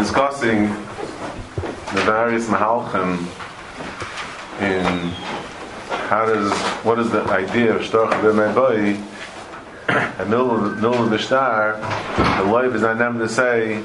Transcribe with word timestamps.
discussing 0.00 0.62
the 1.92 2.02
various 2.06 2.46
mahalchim 2.46 3.18
in 4.62 4.86
how 6.08 6.24
does 6.24 6.50
what 6.86 6.98
is 6.98 7.10
the 7.10 7.22
idea 7.24 7.76
of 7.76 7.82
shtorch 7.82 8.10
b'mei 8.22 8.96
a 10.18 10.24
middle 10.24 11.04
of 11.04 11.10
the 11.10 11.18
star 11.18 11.76
the 12.38 12.50
life 12.50 12.74
is 12.74 12.80
not 12.80 12.96
them 12.96 13.18
to 13.18 13.28
say 13.28 13.84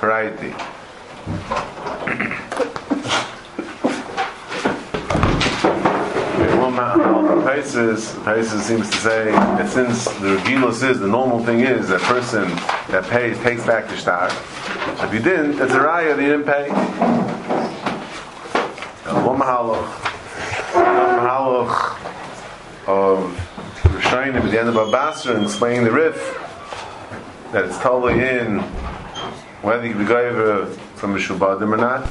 variety 0.00 0.52
Paises, 7.48 8.14
Paises 8.24 8.62
seems 8.62 8.88
to 8.90 8.96
say 8.98 9.24
that 9.32 9.68
since 9.68 10.04
the 10.04 10.36
regilus 10.36 10.88
is, 10.88 11.00
the 11.00 11.08
normal 11.08 11.42
thing 11.44 11.60
is 11.60 11.88
that 11.88 12.00
person 12.02 12.44
that 12.92 13.04
pays 13.10 13.36
takes 13.38 13.66
back 13.66 13.88
the 13.88 13.96
star. 13.96 14.30
If 15.04 15.14
you 15.14 15.20
didn't, 15.20 15.56
that's 15.56 15.72
a 15.72 15.78
raya 15.78 16.16
that 16.16 16.22
you 16.22 16.36
didn't 16.36 16.46
pay. 16.46 16.68
One 19.24 19.38
mahaloch. 19.38 19.88
One 20.74 21.18
mahaloch 21.18 21.98
of 22.86 23.34
Rishonim 23.84 24.34
at 24.34 24.50
the 24.50 24.58
end 24.58 24.68
of 24.68 24.74
Abasra 24.74 25.34
and 25.36 25.44
explaining 25.44 25.84
the 25.84 25.92
Rif 25.92 26.16
that 27.52 27.64
it's 27.64 27.78
totally 27.78 28.20
in 28.20 28.60
whether 29.62 29.86
you 29.86 29.94
going 30.06 30.66
from 30.96 31.14
a 31.14 31.18
Shubadim 31.18 31.72
or 31.72 31.76
not. 31.76 32.08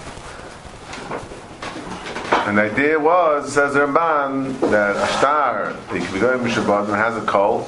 And 2.48 2.58
the 2.58 2.62
idea 2.62 2.98
was, 2.98 3.54
says 3.54 3.74
Ramban, 3.74 4.60
that 4.72 4.96
a 4.96 5.08
star, 5.18 5.74
the 5.92 6.00
Kvigoyim 6.00 6.48
Mishabadim, 6.48 6.96
has 6.96 7.18
a 7.22 7.26
coal. 7.26 7.68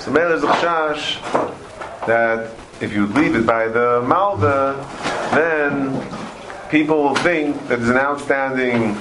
So 0.00 0.10
Mele 0.10 0.32
is 0.32 0.42
a 0.44 0.48
chash 0.48 1.18
that 2.06 2.54
if 2.80 2.92
you 2.92 3.06
leave 3.06 3.34
it 3.34 3.46
by 3.46 3.68
the 3.68 4.02
Malva, 4.06 4.74
then 5.34 6.00
people 6.70 7.02
will 7.02 7.16
think 7.16 7.56
that 7.68 7.78
there's 7.78 7.90
an 7.90 7.96
outstanding 7.96 8.96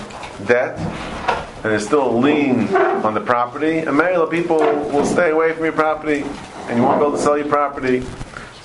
debt 0.46 0.78
and 0.78 1.66
there's 1.66 1.86
still 1.86 2.10
a 2.10 2.16
lien 2.18 2.74
on 2.76 3.14
the 3.14 3.22
property. 3.22 3.80
And 3.80 3.98
many 3.98 4.16
of 4.16 4.30
the 4.30 4.38
people 4.38 4.60
will 4.60 5.06
stay 5.06 5.32
away 5.32 5.54
from 5.54 5.64
your 5.64 5.74
property 5.74 6.24
and 6.68 6.78
you 6.78 6.84
won't 6.84 7.00
be 7.00 7.06
able 7.06 7.18
to 7.18 7.24
sell 7.24 7.38
your 7.38 7.48
property 7.48 8.04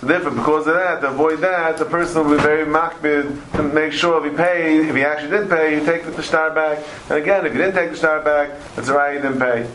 so 0.05 0.09
therefore, 0.09 0.33
because 0.33 0.67
of 0.67 0.75
that, 0.75 1.01
to 1.01 1.09
avoid 1.09 1.41
that, 1.41 1.79
the 1.79 1.87
person 1.87 2.29
will 2.29 2.37
be 2.37 2.43
very 2.43 2.67
makbid 2.67 3.53
to 3.53 3.63
make 3.63 3.91
sure 3.91 4.23
if 4.23 4.31
he 4.31 4.37
paid, 4.37 4.87
if 4.87 4.95
he 4.95 5.03
actually 5.03 5.31
did 5.31 5.49
pay, 5.49 5.79
you 5.79 5.87
take 5.87 6.05
the 6.05 6.23
star 6.23 6.51
back. 6.51 6.85
And 7.09 7.17
again, 7.17 7.47
if 7.47 7.55
you 7.55 7.59
didn't 7.59 7.75
take 7.75 7.91
the 7.91 7.97
star 7.97 8.21
back, 8.21 8.51
that's 8.77 8.91
right, 8.91 9.17
he 9.17 9.23
didn't 9.23 9.39
pay. 9.39 9.67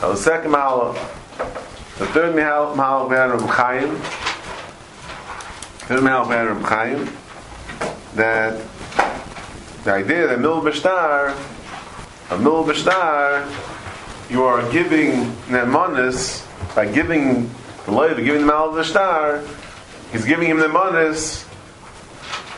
Now 0.00 0.10
the 0.10 0.16
second 0.16 0.50
mahal, 0.50 0.94
the 1.98 2.06
third 2.06 2.34
mahal, 2.34 2.74
mahal 2.76 3.08
Reb 3.08 3.40
Chaim. 3.48 3.96
Third 5.86 6.02
mahal 6.02 6.28
Reb 6.28 6.62
Chaim. 6.62 7.08
That 8.14 8.62
the 9.84 9.92
idea 9.92 10.26
that 10.26 10.40
mil 10.40 10.60
b'shtar, 10.60 11.36
a 12.30 12.38
mil 12.38 12.64
b'shtar, 12.64 13.46
you 14.30 14.42
are 14.42 14.70
giving 14.72 15.30
nemanis 15.46 16.44
by 16.74 16.86
giving 16.86 17.50
the 17.86 17.92
lawyer 17.92 18.14
giving 18.14 18.46
the 18.46 18.72
the 18.72 18.84
star, 18.84 19.42
he's 20.12 20.24
giving 20.24 20.48
him 20.48 20.58
the 20.58 20.68
manis 20.68 21.46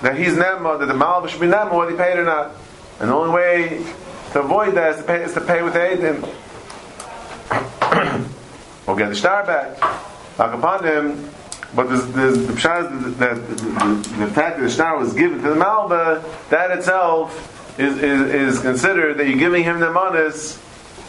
that 0.01 0.17
he's 0.17 0.33
nema, 0.33 0.79
that 0.79 0.87
the 0.87 0.95
mal 0.95 1.27
should 1.27 1.41
be 1.41 1.47
nema, 1.47 1.73
whether 1.73 1.91
he 1.91 1.97
paid 1.97 2.19
or 2.19 2.25
not. 2.25 2.53
And 2.99 3.11
the 3.11 3.15
only 3.15 3.35
way 3.35 3.85
to 4.33 4.41
avoid 4.41 4.75
that 4.75 4.93
is 4.93 4.97
to 4.97 5.03
pay, 5.05 5.23
is 5.23 5.35
to 5.35 5.41
pay 5.41 5.63
with 5.63 5.75
Aiden. 5.75 6.25
or 8.89 8.97
get 8.97 9.11
the 9.11 9.15
star 9.15 9.45
back. 9.45 9.81
Like 10.39 10.55
upon 10.55 10.85
him, 10.85 11.31
but 11.75 11.89
the 11.89 11.97
pshat 12.55 13.19
that 13.19 13.35
the, 13.49 13.55
the, 14.25 14.27
fact 14.29 14.57
that 14.57 14.63
the 14.63 14.71
star 14.71 14.99
was 14.99 15.13
given 15.13 15.43
to 15.43 15.51
the 15.51 15.55
malva, 15.55 16.25
that 16.49 16.71
itself 16.71 17.79
is, 17.79 17.99
is, 17.99 18.55
is 18.55 18.61
considered 18.61 19.19
that 19.19 19.29
you're 19.29 19.39
giving 19.39 19.63
him 19.63 19.79
the 19.79 19.93
manis, 19.93 20.59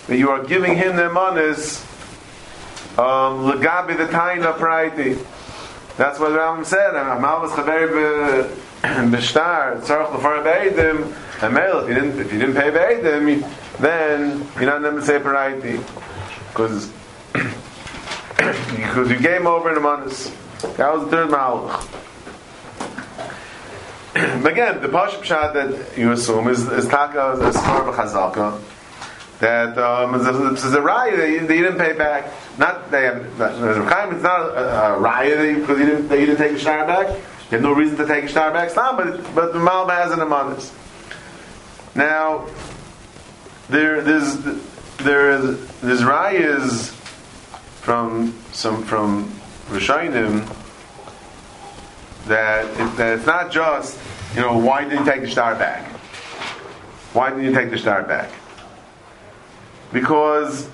that 0.07 0.17
you 0.17 0.29
are 0.29 0.43
giving 0.43 0.75
him 0.75 0.97
the 0.97 1.09
manis 1.09 1.81
um, 2.97 3.45
legabi 3.47 3.95
the 3.95 4.07
taina 4.07 4.57
praiti. 4.57 5.17
That's 5.95 6.19
what 6.19 6.31
Rambam 6.31 6.65
said. 6.65 6.95
Amal 6.95 7.41
was 7.41 7.51
chaver 7.51 8.53
b'shtar 8.81 9.81
tzarich 9.81 10.13
l'far 10.13 10.43
b'eidim. 10.43 11.15
Amel, 11.41 11.79
if 11.79 11.89
you 11.89 11.95
didn't 11.95 12.19
if 12.19 12.33
you 12.33 12.39
didn't 12.39 12.55
pay 12.55 12.71
b'eidim, 12.71 13.79
then 13.79 14.45
you're 14.55 14.65
not 14.65 14.81
going 14.81 14.95
to 14.95 15.05
say 15.05 15.19
praiti 15.19 15.79
because 16.49 16.91
because 18.39 19.09
you 19.09 19.19
game 19.19 19.47
over 19.47 19.69
in 19.69 19.75
the 19.75 19.81
manas. 19.81 20.31
That 20.77 20.93
was 20.93 21.03
the 21.05 21.09
third 21.09 21.29
malach. 21.29 21.87
Again, 24.45 24.81
the 24.81 24.87
pashup 24.87 25.23
shot 25.23 25.53
that 25.53 25.97
you 25.97 26.11
assume 26.11 26.47
is 26.47 26.67
is 26.69 26.87
taka 26.87 27.31
is 27.33 27.55
smar 27.55 27.93
b'chazalka 27.93 28.61
that 29.39 29.77
um, 29.77 30.11
this 30.51 30.65
is 30.65 30.73
a 30.73 30.79
raya 30.79 31.15
that 31.15 31.29
you, 31.29 31.47
didn't 31.47 31.77
pay 31.77 31.93
back. 31.93 32.31
Not 32.57 32.91
they 32.91 33.03
have 33.03 33.37
not, 33.37 33.51
it's 33.53 34.23
not 34.23 34.41
a, 34.41 34.95
a 34.95 34.99
raya 34.99 35.59
because 35.59 35.79
you 35.79 35.85
didn't 35.85 36.07
didn't 36.09 36.37
take 36.37 36.51
a 36.51 36.59
star 36.59 36.85
back. 36.85 37.07
You 37.07 37.57
have 37.57 37.61
no 37.61 37.73
reason 37.73 37.97
to 37.97 38.05
take 38.05 38.25
a 38.25 38.27
star 38.27 38.51
back. 38.51 38.69
Stop, 38.69 38.97
but 38.97 39.35
but 39.35 39.53
the 39.53 39.59
Malba 39.59 39.95
has 39.95 40.11
an 40.11 40.19
amanis. 40.19 40.73
Now 41.95 42.47
there 43.69 44.01
there's 44.01 44.37
there 44.97 45.31
is 45.31 45.79
there's 45.81 46.01
rayas 46.01 46.98
from 47.89 48.35
some 48.51 48.83
from 48.83 49.25
Rishonim 49.69 50.45
that 52.27 52.65
it, 52.65 52.97
that 52.97 53.17
it's 53.17 53.25
not 53.25 53.49
just 53.49 53.97
you 54.35 54.41
know 54.41 54.55
why 54.55 54.83
didn't 54.83 54.99
you 54.99 55.11
take 55.11 55.21
the 55.21 55.27
star 55.27 55.55
back? 55.55 55.87
Why 57.13 57.31
didn't 57.31 57.45
you 57.45 57.51
take 57.51 57.71
the 57.71 57.79
star 57.79 58.03
back? 58.03 58.29
because 59.91 60.69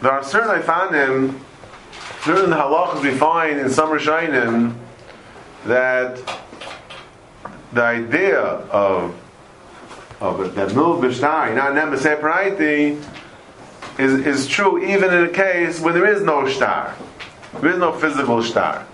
there 0.00 0.12
are 0.12 0.22
certain 0.22 0.50
I 0.50 0.60
found 0.62 0.94
Ifanim, 0.94 1.40
certain 2.22 2.52
halachas 2.52 3.02
we 3.02 3.16
find 3.16 3.58
in 3.58 3.68
some 3.68 3.90
Rishonim 3.90 4.76
that 5.66 6.22
the 7.72 7.82
idea 7.82 8.40
of 8.40 9.16
of 10.20 10.54
that 10.54 10.74
move 10.74 11.02
b'shtar, 11.02 11.52
not 11.54 11.74
nem 11.74 11.90
b'separayiti, 11.90 13.02
is 14.00 14.26
is 14.26 14.46
true 14.46 14.82
even 14.82 15.12
in 15.12 15.24
a 15.24 15.28
case 15.28 15.80
when 15.80 15.94
there 15.94 16.06
is 16.06 16.22
no 16.22 16.48
star, 16.48 16.96
there 17.60 17.70
is 17.70 17.78
no 17.78 17.92
physical 17.92 18.42
star. 18.42 18.86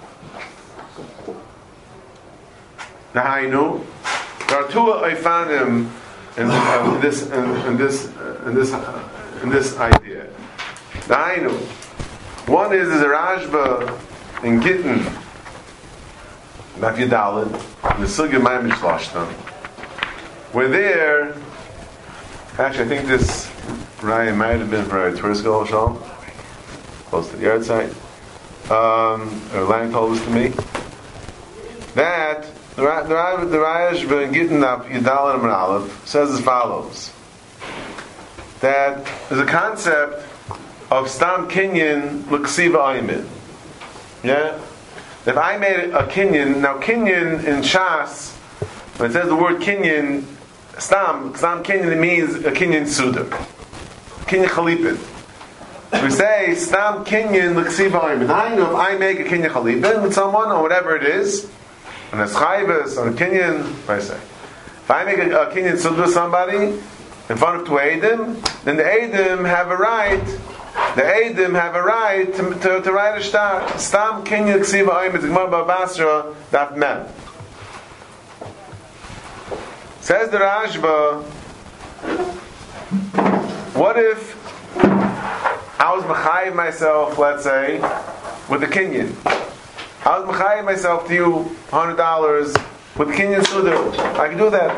Nahainu, 3.14 3.84
there 4.48 4.58
are 4.62 4.68
two 4.68 4.78
Ifanim 4.80 5.90
in, 6.36 6.50
uh, 6.50 6.98
this 7.00 7.30
in, 7.30 7.44
in 7.66 7.76
this 7.76 8.06
in 8.44 8.54
this 8.54 8.72
in 9.42 9.48
this 9.48 9.76
idea. 9.78 10.28
Dainu. 11.06 11.52
One 12.48 12.72
is 12.72 12.88
a 12.88 13.04
Rashba 13.06 13.98
in 14.44 14.60
Gittin, 14.60 15.00
Daf 16.78 16.96
Yadalid, 16.96 17.50
the 17.98 18.06
Sugya. 18.06 18.38
We're 20.52 20.68
there. 20.68 21.34
Actually, 22.58 22.84
I 22.84 22.88
think 22.88 23.08
this 23.08 23.50
Ryan 24.02 24.36
might 24.36 24.58
have 24.58 24.70
been 24.70 24.84
for 24.84 25.08
a 25.08 25.16
tourist 25.16 25.40
school 25.40 25.54
or 25.54 25.98
close 27.06 27.30
to 27.30 27.36
the 27.36 27.44
yard 27.44 27.64
site. 27.64 27.90
Um, 28.70 29.40
or 29.54 29.64
Lang 29.64 29.90
told 29.90 30.18
to 30.18 30.30
me. 30.30 30.48
That 31.94 32.46
the 32.76 32.82
Rashba 32.82 34.26
in 34.26 34.34
Gittin 34.34 34.60
Daf 34.60 34.86
Yadalid 34.90 35.42
and 35.42 35.50
Aleph 35.50 36.06
says 36.06 36.30
as 36.30 36.40
follows 36.40 37.10
that 38.60 39.06
there's 39.28 39.40
a 39.40 39.46
concept 39.46 40.26
of 40.90 41.08
stam 41.08 41.48
kinyan 41.48 42.22
luksiva 42.24 43.00
aymin. 43.00 43.26
Yeah? 44.22 44.58
If 45.26 45.36
I 45.36 45.56
made 45.56 45.90
a 45.90 46.06
kinyan, 46.06 46.60
now 46.60 46.78
kinyan 46.78 47.44
in 47.44 47.62
Shas, 47.62 48.34
when 48.98 49.10
it 49.10 49.12
says 49.12 49.28
the 49.28 49.36
word 49.36 49.60
kinyan, 49.60 50.24
stam, 50.78 51.34
stam 51.34 51.62
kinyan, 51.62 51.92
it 51.92 51.98
means 51.98 52.34
a 52.44 52.52
kinyan 52.52 52.84
sudak. 52.84 53.55
Kinyan 54.26 54.48
chalipin. 54.48 56.02
We 56.02 56.10
say 56.10 56.54
stam 56.54 57.04
kinyan 57.04 57.54
luksiva 57.54 58.00
aymin. 58.00 58.28
I 58.28 58.54
know 58.54 58.70
if 58.70 58.76
I 58.76 58.96
make 58.96 59.20
a 59.20 59.24
kinyan 59.24 59.50
chalipin 59.50 60.02
with 60.02 60.14
someone 60.14 60.50
or 60.50 60.60
whatever 60.62 60.96
it 60.96 61.04
is, 61.04 61.50
and 62.12 62.20
a 62.20 62.26
chayvus, 62.26 62.96
or 62.96 63.08
a 63.08 63.12
kinyan, 63.12 63.62
what 63.86 63.98
I 63.98 64.00
say? 64.00 64.16
If 64.16 64.90
I 64.90 65.04
make 65.04 65.18
a, 65.18 65.42
a 65.42 65.54
kinyan 65.54 65.74
sudak 65.74 66.06
with 66.06 66.12
somebody, 66.12 66.80
in 67.28 67.36
front 67.36 67.60
of 67.60 67.66
two 67.66 67.74
Eidim, 67.74 68.40
then 68.64 68.76
the 68.76 68.84
Eidim 68.84 69.46
have 69.48 69.70
a 69.70 69.76
right, 69.76 70.24
the 70.94 71.02
Eidim 71.02 71.58
have 71.60 71.74
a 71.74 71.82
right 71.82 72.32
to, 72.34 72.54
to, 72.54 72.82
to 72.82 72.92
write 72.92 73.20
a 73.20 73.24
star. 73.24 73.78
Stam 73.78 74.24
Kenya 74.24 74.58
Ksiva 74.58 74.88
Oim, 74.88 75.14
it's 75.14 75.24
Gemara 75.24 75.48
Babasra, 75.48 76.34
Daf 76.50 76.76
Mem. 76.76 77.06
Says 80.00 80.30
the 80.30 80.38
Rashba, 80.38 81.24
what 83.76 83.98
if 83.98 84.34
I 85.78 85.94
was 85.94 86.04
behind 86.04 86.54
myself, 86.54 87.18
let's 87.18 87.44
say, 87.44 87.78
with 88.48 88.60
the 88.60 88.66
Kenyan? 88.66 89.14
I 90.06 90.18
was 90.18 90.34
mechayim 90.34 90.64
myself 90.64 91.06
to 91.08 91.14
you 91.14 91.56
hundred 91.70 91.96
dollars 91.96 92.54
with 92.96 93.08
Kenyan 93.08 93.42
Sudar. 93.42 93.98
I 94.18 94.28
can 94.28 94.38
do 94.38 94.48
that. 94.50 94.70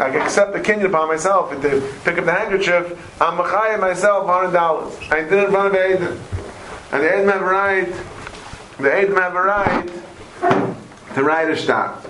I 0.00 0.10
can 0.10 0.22
accept 0.22 0.52
the 0.52 0.60
Kenyan 0.60 0.86
upon 0.86 1.08
myself. 1.08 1.52
If 1.52 1.62
they 1.62 1.80
pick 2.04 2.18
up 2.18 2.24
the 2.24 2.32
handkerchief, 2.32 3.22
I'm 3.22 3.38
mechayim 3.38 3.80
myself 3.80 4.26
hundred 4.26 4.52
dollars. 4.52 4.96
I 5.10 5.20
did 5.20 5.32
it 5.34 5.44
in 5.44 5.50
front 5.50 5.74
of 5.74 5.80
Aiden. 5.80 6.18
And 6.92 7.02
the 7.02 7.08
Aiden 7.08 7.32
have 7.32 7.42
a 7.42 7.44
right, 7.44 7.86
the 8.78 8.88
Aiden 8.88 9.16
have 9.20 9.34
a 9.36 9.42
right 9.42 11.14
to 11.14 11.22
write 11.22 11.48
a 11.48 11.56
shtar. 11.56 12.02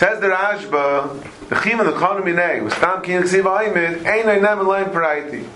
Says 0.00 0.18
the 0.18 0.28
Rashba, 0.28 1.48
the 1.50 1.56
Chim 1.56 1.78
and 1.78 1.86
the 1.90 1.92
Kin 3.02 3.22
Ein 4.70 4.86
Paraiti. 4.86 5.46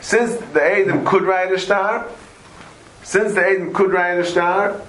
Since 0.00 0.36
the 0.54 0.62
Adam 0.62 1.04
could 1.04 1.24
write 1.24 1.52
a 1.52 1.58
star, 1.58 2.08
since 3.02 3.34
the 3.34 3.42
Adam 3.46 3.74
could 3.74 3.92
write 3.92 4.18
a 4.20 4.24
star, 4.24 4.80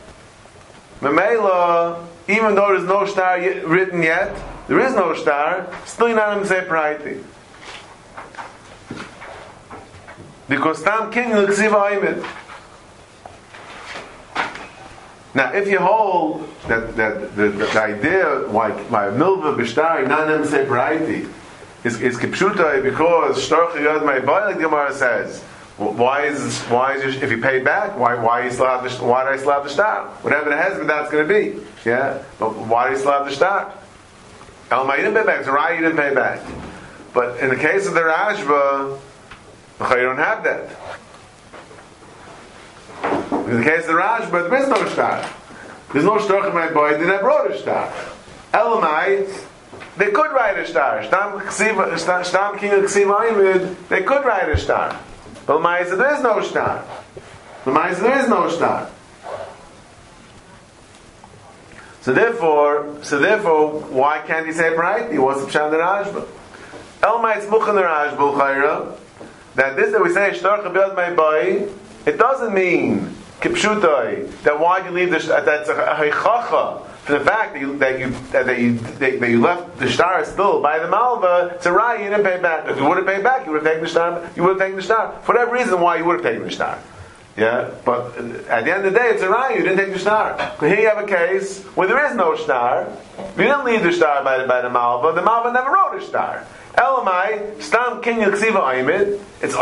Mamela, 1.02 2.08
even 2.30 2.56
though 2.56 2.70
there's 2.70 2.88
no 2.88 3.06
star 3.06 3.38
written 3.38 4.02
yet, 4.02 4.34
there 4.70 4.80
is 4.80 4.96
no 4.96 5.14
star, 5.14 5.68
still 5.86 6.16
not 6.16 6.48
say 6.48 6.62
Paraiti. 6.62 7.22
Because 10.48 10.80
Stam 10.80 11.12
Kin 11.12 11.32
Ksiv 11.32 11.72
Aimid. 11.72 12.26
Now, 15.36 15.52
if 15.52 15.68
you 15.68 15.80
hold 15.80 16.48
that, 16.68 16.96
that 16.96 17.36
the, 17.36 17.50
the, 17.50 17.66
the 17.66 17.82
idea 17.82 18.48
why 18.50 18.72
why 18.72 19.06
milva 19.06 19.56
b'shtari 19.58 20.46
say 20.46 20.66
variety 20.66 21.28
is 21.84 22.00
is 22.02 22.18
kipshutai 22.18 22.84
because 22.84 23.38
shtorch 23.48 23.74
yad 23.74 24.06
my 24.06 24.20
boy 24.20 24.54
Gemara 24.60 24.94
says. 24.94 25.44
Why 25.78 26.26
is 26.26 26.60
why 26.66 26.94
is 26.94 27.16
if 27.24 27.32
you 27.32 27.42
pay 27.42 27.60
back? 27.60 27.98
Why 27.98 28.14
why 28.14 28.46
you 28.46 28.52
still 28.52 28.68
have 28.68 28.84
the 28.84 28.92
why 29.04 29.24
do 29.24 29.30
I 29.32 29.38
still 29.38 29.54
have 29.54 29.64
the 29.64 29.72
star? 29.72 30.08
Whatever 30.22 30.52
the 30.52 30.58
husband 30.58 30.88
that's 30.88 31.12
going 31.12 31.28
to 31.28 31.34
be, 31.34 31.66
yeah. 31.84 32.22
But 32.38 32.56
why 32.56 32.90
do 32.90 32.94
you 32.94 33.00
still 33.00 33.12
have 33.12 33.26
the 33.26 33.32
star? 33.32 33.74
Elma, 34.70 34.98
you 34.98 35.02
didn't 35.02 35.16
pay 35.16 35.26
back. 35.26 35.48
Right, 35.48 35.76
you 35.76 35.82
didn't 35.82 35.98
pay 35.98 36.14
back. 36.14 36.42
But 37.14 37.40
in 37.40 37.50
the 37.50 37.56
case 37.56 37.88
of 37.88 37.96
the 37.96 38.02
Rashba, 38.02 39.00
you 39.80 40.04
don't 40.04 40.18
have 40.18 40.44
that. 40.44 40.70
In 43.46 43.60
the 43.60 43.64
case 43.64 43.88
of 43.88 43.96
but 44.32 44.50
there 44.50 44.64
is 44.64 44.70
no 44.70 44.88
star. 44.88 45.30
There's 45.92 46.06
no 46.06 46.18
shtoch 46.18 46.48
in 46.48 46.54
my 46.54 46.72
boy, 46.72 46.98
they 46.98 47.06
never 47.06 47.28
wrote 47.28 47.52
a 47.52 47.58
star. 47.60 47.94
Elamite, 48.54 49.30
they 49.98 50.12
could 50.12 50.32
write 50.32 50.58
a 50.58 50.66
star. 50.66 51.04
Stam 51.04 51.40
King 52.60 52.72
of 52.72 52.84
Ksiv 52.86 53.90
they 53.90 54.04
could 54.04 54.26
write 54.26 54.50
a 54.50 54.58
star. 54.58 55.00
But 55.46 55.60
Lamaisa, 55.60 55.98
there 55.98 56.16
is 56.16 56.24
no 56.24 56.42
star. 56.42 56.84
Lamaisa, 57.66 58.00
there 58.00 58.20
is 58.20 58.30
no 58.30 58.50
star. 58.50 58.90
So 62.02 62.14
therefore, 62.14 62.98
so 63.02 63.20
therefore, 63.20 63.80
why 63.80 64.20
can't 64.20 64.46
he 64.46 64.52
say 64.52 64.70
variety? 64.70 65.18
What's 65.18 65.42
the 65.46 65.48
pshat 65.52 65.72
the 65.72 65.78
Rashba? 65.78 66.28
Muchan 67.02 67.76
the 67.76 67.82
Rashba 67.82 68.98
that 69.56 69.76
this 69.76 69.92
that 69.92 70.04
we 70.04 70.12
say 70.12 70.34
shtar 70.34 70.60
chabiyad 70.60 70.96
my 70.96 71.14
boy, 71.14 71.70
it 72.06 72.18
doesn't 72.18 72.54
mean 72.54 73.16
kipshutai, 73.44 74.44
that 74.44 74.60
why 74.60 74.86
you 74.86 74.92
leave 74.92 75.12
the 75.12 75.20
that's 75.20 75.70
a 75.70 75.74
heichacha 75.74 76.88
for 76.88 77.12
the 77.12 77.20
fact 77.20 77.54
that 77.54 77.60
you 77.60 77.78
that 77.78 78.00
you 78.00 78.10
that 78.32 78.60
you 78.60 78.78
that 78.78 79.30
you 79.30 79.42
left 79.42 79.78
the 79.78 79.90
star 79.90 80.24
still 80.24 80.62
by 80.62 80.80
the 80.80 80.88
malva. 80.88 81.52
It's 81.56 81.66
a 81.66 81.72
right 81.72 82.02
you 82.02 82.10
didn't 82.10 82.24
pay 82.24 82.42
back. 82.42 82.70
If 82.70 82.78
you 82.78 82.86
would 82.86 82.98
have 82.98 83.06
paid 83.06 83.24
back, 83.24 83.46
you 83.46 83.52
would 83.52 83.64
have 83.64 83.68
taken 83.68 83.84
the 83.84 83.90
star. 83.90 84.30
You 84.36 84.44
would 84.44 84.52
have 84.52 84.60
taken 84.60 84.78
the 84.78 84.84
star 84.84 85.20
for 85.24 85.34
whatever 85.34 85.52
reason. 85.52 85.82
Why 85.82 85.98
you 85.98 86.06
would 86.06 86.24
have 86.24 86.24
taken 86.24 86.44
the 86.44 86.52
star. 86.52 86.80
Yeah, 87.36 87.72
but 87.84 88.16
uh, 88.18 88.48
at 88.48 88.64
the 88.64 88.72
end 88.74 88.86
of 88.86 88.94
the 88.94 89.00
day, 89.00 89.10
it's 89.10 89.24
a 89.24 89.30
right. 89.30 89.58
You 89.58 89.64
didn't 89.64 89.80
take 89.80 89.92
the 89.92 90.00
star. 90.00 90.56
Here 90.60 90.80
you 90.80 90.88
have 90.88 91.04
a 91.04 91.08
case 91.08 91.64
where 91.76 91.88
there 91.88 92.06
is 92.06 92.16
no 92.16 92.36
star. 92.36 92.88
You 93.36 93.44
didn't 93.44 93.66
leave 93.66 93.84
the 93.84 93.92
star 93.92 94.24
by 94.24 94.38
the, 94.38 94.48
by 94.48 94.62
the 94.62 94.70
malva. 94.70 95.14
The 95.14 95.24
malva 95.24 95.52
never 95.52 95.72
wrote 95.72 96.02
a 96.02 96.06
star. 96.06 96.46
Elamai, 96.76 97.62
stam 97.62 98.02
kinyan 98.02 98.32
ksiva 98.32 98.62
oimid. 98.62 99.20
It's 99.42 99.56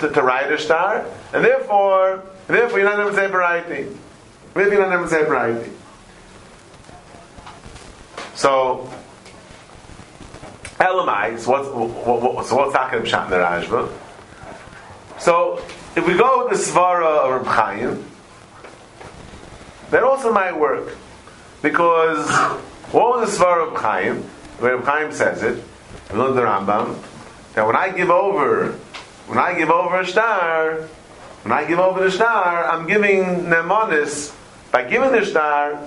to, 0.00 0.10
to 0.12 0.22
write 0.22 0.52
a 0.52 0.58
star, 0.58 1.06
and 1.32 1.44
therefore 1.44 2.24
Therefore, 2.48 2.78
you're 2.78 2.88
not 2.88 2.98
able 2.98 3.10
to 3.10 3.16
say 3.16 3.26
variety. 3.26 3.94
Maybe 4.54 4.70
you're 4.70 4.86
not 4.86 4.94
able 4.94 5.04
to 5.04 5.10
say 5.10 5.22
variety. 5.24 5.70
So, 8.34 8.90
Elamai, 10.80 11.38
so 11.38 11.50
what's, 11.50 11.68
what, 11.68 12.34
what, 12.34 12.46
so 12.46 12.56
what's 12.56 12.74
Takar 12.74 13.02
Pshat 13.02 13.24
in 13.24 13.30
the 13.30 13.36
Rashba? 13.36 13.92
So, 15.18 15.62
if 15.94 16.06
we 16.06 16.16
go 16.16 16.46
with 16.48 16.56
the 16.56 16.64
Svara 16.64 17.04
of 17.04 17.42
Reb 17.42 17.46
Chaim, 17.46 18.04
that 19.90 20.02
also 20.02 20.32
might 20.32 20.58
work. 20.58 20.96
Because, 21.60 22.30
what 22.92 23.18
was 23.18 23.36
the 23.36 23.44
Svara 23.44 23.68
of 23.70 23.78
Chaim? 23.78 24.22
Where 24.58 24.76
Reb 24.76 24.86
Chaim 24.86 25.12
says 25.12 25.42
it, 25.42 25.62
we 26.10 26.18
learned 26.18 26.38
the 26.38 26.42
Rambam, 26.42 26.96
that 27.54 27.66
when 27.66 27.76
I 27.76 27.90
give 27.90 28.08
over, 28.08 28.72
when 29.26 29.38
I 29.38 29.58
give 29.58 29.68
over 29.68 30.00
a 30.00 30.06
star, 30.06 30.88
when 31.48 31.56
I 31.56 31.64
give 31.66 31.78
over 31.78 32.04
the 32.04 32.10
star, 32.10 32.66
I'm 32.66 32.86
giving 32.86 33.46
Nemonis. 33.46 34.36
By 34.70 34.84
giving 34.84 35.12
the 35.12 35.24
star, 35.24 35.82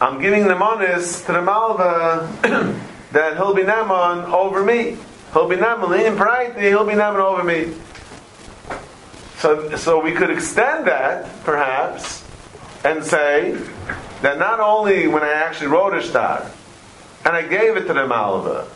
I'm 0.00 0.20
giving 0.20 0.42
Nemonis 0.42 1.24
to 1.26 1.34
the 1.34 1.40
Malva 1.40 2.28
that 3.12 3.36
he'll 3.36 3.54
be 3.54 3.62
Nemon 3.62 4.24
over 4.32 4.64
me. 4.64 4.96
He'll 5.32 5.48
be 5.48 5.54
Nemon 5.54 6.04
in 6.04 6.16
Paraiti, 6.16 6.62
he'll 6.62 6.84
be 6.84 6.94
Nemon 6.94 7.20
over 7.20 7.44
me. 7.44 7.76
So, 9.36 9.76
so 9.76 10.02
we 10.02 10.10
could 10.10 10.30
extend 10.30 10.88
that, 10.88 11.44
perhaps, 11.44 12.24
and 12.82 13.04
say 13.04 13.52
that 14.22 14.40
not 14.40 14.58
only 14.58 15.06
when 15.06 15.22
I 15.22 15.30
actually 15.30 15.68
wrote 15.68 15.94
a 15.94 16.02
star, 16.02 16.44
and 17.24 17.36
I 17.36 17.46
gave 17.46 17.76
it 17.76 17.86
to 17.86 17.92
the 17.92 18.04
Malva, 18.04 18.66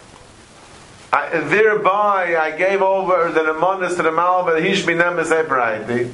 I, 1.12 1.40
thereby 1.40 2.36
I 2.36 2.56
gave 2.56 2.80
over 2.80 3.30
the 3.30 3.40
Nemonis 3.40 3.96
to 3.96 4.02
the 4.02 4.12
Malva, 4.12 4.54
be 4.54 4.70
Nemes 4.70 5.28
Ebraiti. 5.28 6.10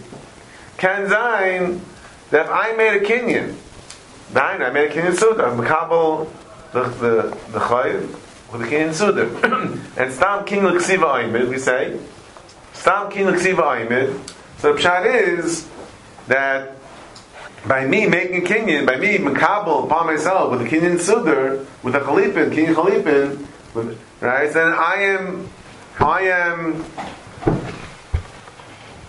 Can 0.76 1.08
Zain, 1.08 1.80
that 2.30 2.48
I 2.50 2.72
made 2.74 3.02
a 3.02 3.04
Kenyan, 3.04 3.54
Nine, 4.34 4.60
I 4.60 4.70
made 4.70 4.90
a 4.90 4.94
Kenyan 4.94 5.16
Suda, 5.16 5.44
Makabal, 5.44 6.28
the, 6.72 6.82
the, 6.82 7.22
the 7.52 7.58
Chayiv, 7.60 8.02
with 8.52 8.60
the 8.60 8.66
Kenyan 8.66 8.92
Suda. 8.92 9.24
and 9.96 10.12
Stam 10.12 10.44
King 10.44 10.66
L'Ksiva 10.66 10.98
Oimid, 10.98 11.48
we 11.48 11.58
say, 11.58 11.98
Stam 12.72 13.10
King 13.10 13.28
L'Ksiva 13.28 13.62
Oimid, 13.62 14.18
so 14.58 14.72
the 14.72 14.80
Pshat 14.80 15.06
is 15.38 15.68
that 16.26 16.76
by 17.66 17.86
me 17.86 18.06
making 18.06 18.44
Kenyan, 18.44 18.84
by 18.84 18.96
me 18.96 19.16
Makabal 19.18 19.86
upon 19.86 20.06
myself 20.06 20.50
with 20.50 20.60
the 20.60 20.68
Kenyan 20.68 20.98
Suda, 20.98 21.64
with 21.82 21.94
the 21.94 22.00
Chalipin, 22.00 22.52
Kenyan 22.52 22.74
Chalipin, 22.74 23.46
with, 23.74 23.98
right? 24.20 24.52
Then 24.52 24.72
I 24.72 24.94
am, 24.96 25.48
I 26.00 26.22
am, 26.22 26.84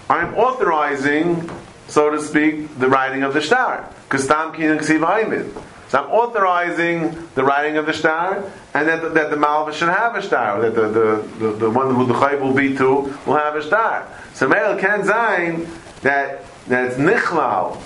I 0.09 0.21
am 0.25 0.33
authorizing, 0.35 1.49
so 1.87 2.09
to 2.09 2.21
speak, 2.21 2.77
the 2.79 2.87
writing 2.87 3.23
of 3.23 3.33
the 3.33 3.41
star. 3.41 3.89
Because 4.07 4.27
tam 4.27 4.53
So 4.55 6.03
I'm 6.03 6.09
authorizing 6.09 7.27
the 7.35 7.43
writing 7.43 7.77
of 7.77 7.85
the 7.85 7.93
star, 7.93 8.43
and 8.73 8.87
that 8.87 9.01
the, 9.01 9.09
that 9.09 9.29
the 9.29 9.37
malva 9.37 9.73
should 9.73 9.89
have 9.89 10.15
a 10.15 10.21
star, 10.21 10.61
that 10.61 10.75
the, 10.75 10.87
the, 10.89 11.27
the, 11.39 11.51
the 11.53 11.69
one 11.69 11.93
who 11.93 12.05
the 12.05 12.13
chayv 12.13 12.41
will 12.41 12.53
be 12.53 12.75
to 12.77 13.15
will 13.25 13.35
have 13.35 13.55
a 13.55 13.63
star. 13.63 14.07
So 14.33 14.47
Meil 14.47 14.77
can 14.77 15.05
sign 15.05 15.67
that 16.01 16.43
that 16.67 16.85
it's 16.85 16.97
nichlal 16.97 17.81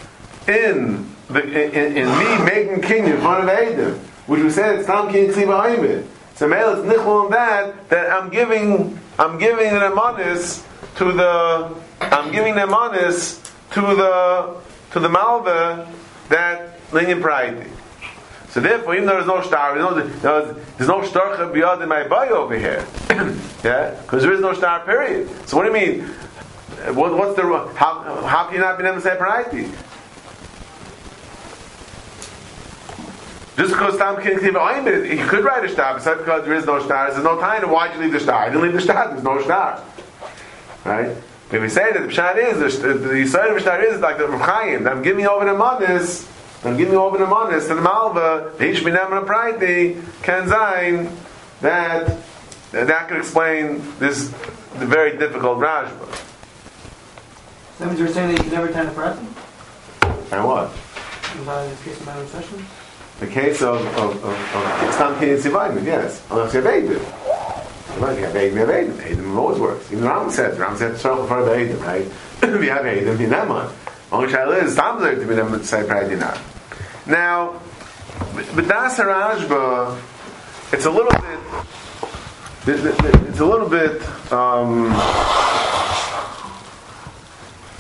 in 0.47 1.09
the 1.29 1.41
in, 1.43 1.97
in, 1.97 2.07
me 2.19 2.45
making 2.45 2.81
king 2.81 3.05
in 3.05 3.17
front 3.21 3.43
of 3.43 3.49
Adam, 3.49 3.97
which 4.27 4.43
we 4.43 4.49
said 4.49 4.79
it's 4.79 4.87
tam 4.87 5.11
king 5.11 5.29
ksiva 5.29 6.05
so 6.43 6.49
male 6.49 6.71
is 6.77 6.83
nichol 6.83 7.27
in 7.27 7.31
that 7.31 7.87
that 7.87 8.11
I'm 8.11 8.29
giving 8.29 8.99
I'm 9.17 9.37
giving 9.37 9.67
an 9.67 9.79
amanis 9.79 10.61
to 10.97 11.13
the 11.13 11.73
I'm 12.01 12.33
giving 12.33 12.57
an 12.57 12.67
amanis 12.67 13.39
to 13.71 13.79
the 13.79 14.59
to 14.91 14.99
the 14.99 15.07
malva 15.07 15.89
that 16.27 16.81
linyan 16.89 17.21
pride. 17.21 17.65
So 18.49 18.59
therefore, 18.59 18.93
even 18.95 19.07
though 19.07 19.13
there's 19.13 19.25
no 19.25 19.41
star, 19.41 19.73
there's 19.73 20.21
no, 20.21 20.53
there's 20.77 20.89
no 20.89 20.99
shtarcha 20.99 21.53
beyond 21.53 21.81
in 21.81 21.87
my 21.87 22.05
boy 22.05 22.27
over 22.27 22.59
here. 22.59 22.85
yeah, 23.63 23.97
because 24.01 24.23
there 24.23 24.33
is 24.33 24.41
no 24.41 24.53
star. 24.53 24.83
Period. 24.83 25.29
So 25.47 25.55
what 25.55 25.63
do 25.63 25.69
you 25.69 25.73
mean? 25.73 26.01
What, 26.93 27.17
what's 27.17 27.37
the 27.37 27.43
how, 27.77 28.03
how 28.27 28.47
can 28.47 28.55
you 28.55 28.59
not 28.59 28.77
be 28.77 28.83
to 28.83 28.99
say 28.99 29.15
priority? 29.15 29.71
Just 33.55 33.71
because 33.71 33.97
Tom 33.97 34.21
can't 34.21 34.41
Tam 34.41 34.85
King 34.85 35.11
he 35.11 35.23
could 35.23 35.43
write 35.43 35.63
a 35.63 35.69
star, 35.69 35.99
but 35.99 36.17
because 36.17 36.43
there 36.43 36.55
is 36.55 36.65
no 36.65 36.79
star, 36.83 37.11
there's 37.11 37.23
no 37.23 37.39
time. 37.39 37.69
Why'd 37.69 37.93
you 37.95 38.01
leave 38.01 38.11
the 38.11 38.19
star? 38.19 38.43
I 38.43 38.45
didn't 38.45 38.63
leave 38.63 38.73
the 38.73 38.81
star. 38.81 39.09
There's 39.09 39.23
no 39.23 39.41
star, 39.41 39.83
right? 40.85 41.15
If 41.51 41.61
we 41.61 41.69
say 41.69 41.93
that 41.93 42.01
the 42.01 42.07
pshat 42.07 42.37
is 42.37 42.79
the, 42.81 42.93
the 42.93 43.09
Yisrael 43.09 43.55
of 43.55 43.61
star 43.61 43.79
is 43.83 43.99
like 43.99 44.17
the 44.17 44.27
Chaim, 44.39 44.87
I'm 44.87 45.03
giving 45.03 45.23
you 45.23 45.29
over 45.29 45.45
the 45.45 45.53
manis, 45.53 46.27
I'm 46.63 46.77
giving 46.77 46.93
you 46.93 46.99
over 46.99 47.19
the 47.19 47.27
manis 47.27 47.67
to 47.67 47.75
the 47.75 47.81
Malva, 47.81 48.53
the 48.57 48.69
Ish 48.69 48.81
B'nem 48.81 49.15
and 49.15 49.27
Praiti, 49.27 50.01
can 50.23 50.47
Zayin, 50.47 51.15
that 51.61 52.17
that 52.71 53.07
could 53.07 53.17
explain 53.17 53.83
this 53.99 54.29
the 54.79 54.87
very 54.87 55.15
difficult 55.15 55.59
Rashba. 55.59 56.09
That 57.77 57.87
means 57.87 57.99
you're 57.99 58.07
saying 58.07 58.29
that 58.29 58.37
you 58.37 58.49
can 58.49 58.53
never 58.53 58.67
attend 58.69 58.89
a 58.89 58.91
present? 58.93 59.29
And 60.31 60.43
what? 60.43 60.71
In 61.37 61.45
the 61.45 61.77
case 61.83 61.99
of 61.99 62.05
my 62.07 62.15
own 62.15 62.27
session? 62.27 62.65
The 63.23 63.31
case 63.31 63.61
of 63.61 63.79
of 63.97 64.21
of, 64.21 64.25
of 64.25 64.93
Stam 64.93 65.15
Kiyas 65.15 65.85
yes. 65.85 66.21
Unless 66.29 66.53
you 66.53 66.61
have 66.61 66.73
Eidim. 66.73 67.95
Unless 67.95 68.19
you 68.19 68.25
have 68.25 68.35
Eidim, 68.35 68.51
you 68.51 68.57
have 68.57 68.67
Eidim. 68.67 68.95
Eidim 68.95 69.37
always 69.37 69.59
works. 69.59 69.91
Even 69.93 70.03
Ram 70.03 70.29
said, 70.29 70.59
Ram 70.59 70.75
said, 70.75 70.97
circle 70.97 71.25
for 71.25 71.45
the 71.45 71.51
Eidim, 71.51 71.79
right? 71.85 72.03
you 72.61 72.69
have 72.69 72.83
Eidim, 72.83 73.17
you 73.17 73.29
one. 73.49 73.71
Only 74.11 74.27
Shaila 74.27 74.61
is 74.63 74.73
Stam 74.73 75.01
there 75.01 75.15
to 75.15 75.25
be 75.25 75.35
them 75.35 75.53
to 75.53 75.63
say 75.63 75.87
Pride 75.87 76.19
not. 76.19 76.37
Now, 77.05 77.61
but 78.55 78.67
Das 78.67 78.99
Harajba, 78.99 79.97
it's 80.73 80.83
a 80.83 80.91
little 80.91 81.09
bit, 81.21 81.39
it's 82.67 83.39
a 83.39 83.45
little 83.45 83.69
bit, 83.69 84.01
um, 84.33 84.89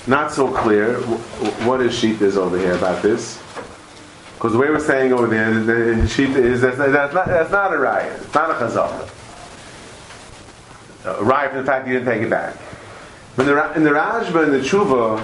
not 0.07 0.31
so 0.31 0.49
clear 0.53 1.01
what 1.67 1.81
his 1.81 1.93
sheet 1.93 2.21
is 2.21 2.37
over 2.37 2.57
here 2.57 2.75
about 2.77 3.03
this. 3.03 3.42
Because 4.43 4.55
the 4.55 4.59
way 4.59 4.69
we're 4.69 4.79
saying 4.81 5.13
over 5.13 5.25
there, 5.25 5.53
the 5.53 6.05
sheet 6.05 6.31
is 6.31 6.59
that's, 6.59 6.75
that's, 6.75 7.13
not, 7.13 7.27
that's 7.27 7.49
not 7.49 7.73
a 7.73 7.77
riot. 7.77 8.21
It's 8.21 8.33
not 8.33 8.49
a 8.49 8.55
chazal. 8.55 9.09
A 11.05 11.23
riot 11.23 11.53
for 11.53 11.59
the 11.59 11.63
fact 11.63 11.87
he 11.87 11.93
didn't 11.93 12.07
take 12.07 12.23
it 12.23 12.29
back. 12.29 12.57
But 13.37 13.47
in 13.47 13.55
the, 13.55 13.73
in 13.75 13.83
the 13.85 13.91
Rajba 13.91 14.43
and 14.43 14.51
the 14.51 14.59
Tshuva, 14.59 15.21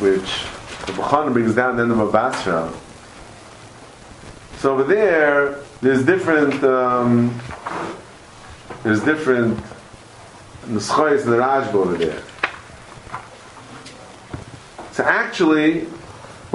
which 0.00 0.22
the 0.86 1.00
Bukhana 1.00 1.32
brings 1.32 1.54
down 1.54 1.76
the 1.76 1.84
end 1.84 1.92
of 1.92 2.10
Basra, 2.10 2.72
so 4.56 4.72
over 4.72 4.82
there, 4.82 5.60
there's 5.82 6.04
different, 6.04 6.64
um, 6.64 7.40
there's 8.82 9.04
different 9.04 9.56
nuschayis 10.64 11.22
in 11.22 11.30
the 11.30 11.36
Rajba 11.36 11.74
over 11.74 11.96
there. 11.96 12.24
So 14.90 15.04
actually, 15.04 15.86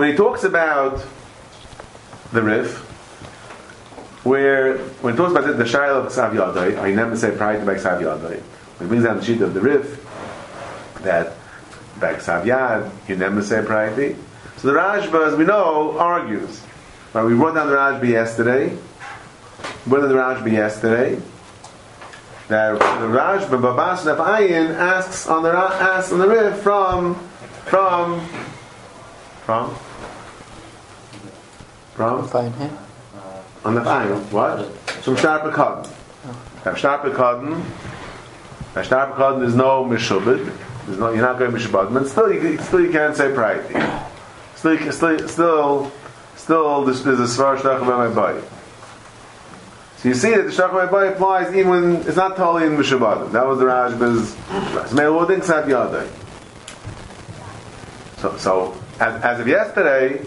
when 0.02 0.10
he 0.10 0.18
talks 0.18 0.44
about 0.44 1.06
the 2.34 2.42
Rif, 2.42 2.80
where 4.26 4.80
when 5.04 5.14
he 5.14 5.18
talks 5.18 5.30
about 5.32 5.56
the, 5.56 5.64
Shaila 5.64 6.04
of 6.04 6.12
Ksav 6.12 6.34
Yadai, 6.34 6.80
I 6.80 6.92
never 6.92 7.16
say 7.16 7.30
prior 7.38 7.64
to 7.64 7.72
Ksav 7.72 8.02
Yadai, 8.02 8.40
when 8.42 8.80
he 8.80 8.86
brings 8.88 9.04
down 9.04 9.18
the 9.18 9.24
sheet 9.24 9.42
of 9.42 9.54
the 9.54 9.62
Rif, 9.62 10.04
that 11.04 11.34
Ksav 12.00 12.46
Yad, 12.46 12.90
you 13.08 13.16
never 13.16 13.44
say 13.44 13.64
prior 13.64 13.96
to. 13.96 14.16
So 14.58 14.70
the 14.70 14.74
Rajba, 14.74 15.28
as 15.28 15.36
we 15.36 15.46
know, 15.46 15.96
argues. 16.00 16.64
Right, 17.14 17.24
we 17.24 17.36
wrote 17.36 17.54
down 17.54 17.68
the 17.68 17.76
Rajba 17.76 18.08
yesterday. 18.08 18.70
We 19.86 19.92
wrote 19.92 20.02
down 20.02 20.10
the 20.10 20.16
Rajba 20.16 20.52
yesterday. 20.52 21.22
That 22.48 22.80
the 22.80 23.06
Rajba 23.06 23.62
Babas 23.62 24.06
Ayin 24.06 24.74
asks 24.74 25.28
on 25.28 25.44
the 25.44 25.52
asks 25.52 26.12
on 26.12 26.18
the 26.18 26.28
Rif 26.28 26.58
from 26.58 27.14
from 27.66 28.28
from 29.46 29.76
from 32.02 32.28
Fine, 32.28 32.52
huh? 32.54 32.70
on 33.64 33.76
the 33.76 33.84
fine 33.84 34.10
what 34.32 34.66
from. 35.04 35.92
Now 36.66 36.76
sharp 36.76 37.14
cotton. 37.14 37.64
Now 38.76 38.82
sharp 38.82 39.16
cotton. 39.16 39.42
There's 39.42 39.56
no. 39.56 39.88
There's 39.88 40.10
no. 41.00 41.12
You're 41.12 41.22
not 41.22 41.38
going 41.38 41.52
mishubed. 41.52 41.94
But 41.94 42.08
still, 42.08 42.34
you 42.34 42.58
still 42.60 42.82
you 42.82 42.92
can't 42.92 43.16
say 43.16 43.34
pride. 43.34 43.66
Still, 44.56 44.92
still, 44.92 45.28
still, 45.28 45.92
still. 46.36 46.86
There's, 46.86 47.04
there's 47.04 47.20
a 47.20 47.24
svar 47.24 47.58
shtach 47.58 47.82
about 47.82 48.10
my 48.10 48.14
body. 48.14 48.42
So 49.98 50.10
you 50.10 50.16
see 50.16 50.32
that 50.32 50.44
the 50.44 50.50
shtach 50.50 50.74
my 50.74 50.86
body 50.86 51.10
applies 51.10 51.54
even 51.56 51.70
when 51.70 51.96
it's 52.08 52.16
not 52.16 52.36
totally 52.38 52.66
in 52.66 52.74
mishubed. 52.74 53.32
That 53.32 53.46
was 53.46 53.60
the 53.60 53.66
Rajba's. 53.66 54.90
So 54.90 54.96
maybe 54.96 55.10
we'll 55.10 55.28
think 55.28 55.44
sat 55.44 55.66
yadai. 55.66 56.10
So, 58.18 58.38
so 58.38 58.78
as, 59.00 59.22
as 59.24 59.40
of 59.40 59.48
yesterday, 59.48 60.24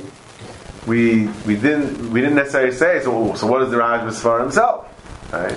we 0.87 1.29
we 1.47 1.57
didn't 1.57 2.11
we 2.11 2.21
didn't 2.21 2.37
necessarily 2.37 2.73
say 2.73 3.01
so. 3.03 3.35
So 3.35 3.47
what 3.47 3.63
is 3.63 3.71
the 3.71 3.77
Rajba 3.79 4.15
for 4.15 4.41
himself, 4.41 4.87
right? 5.33 5.57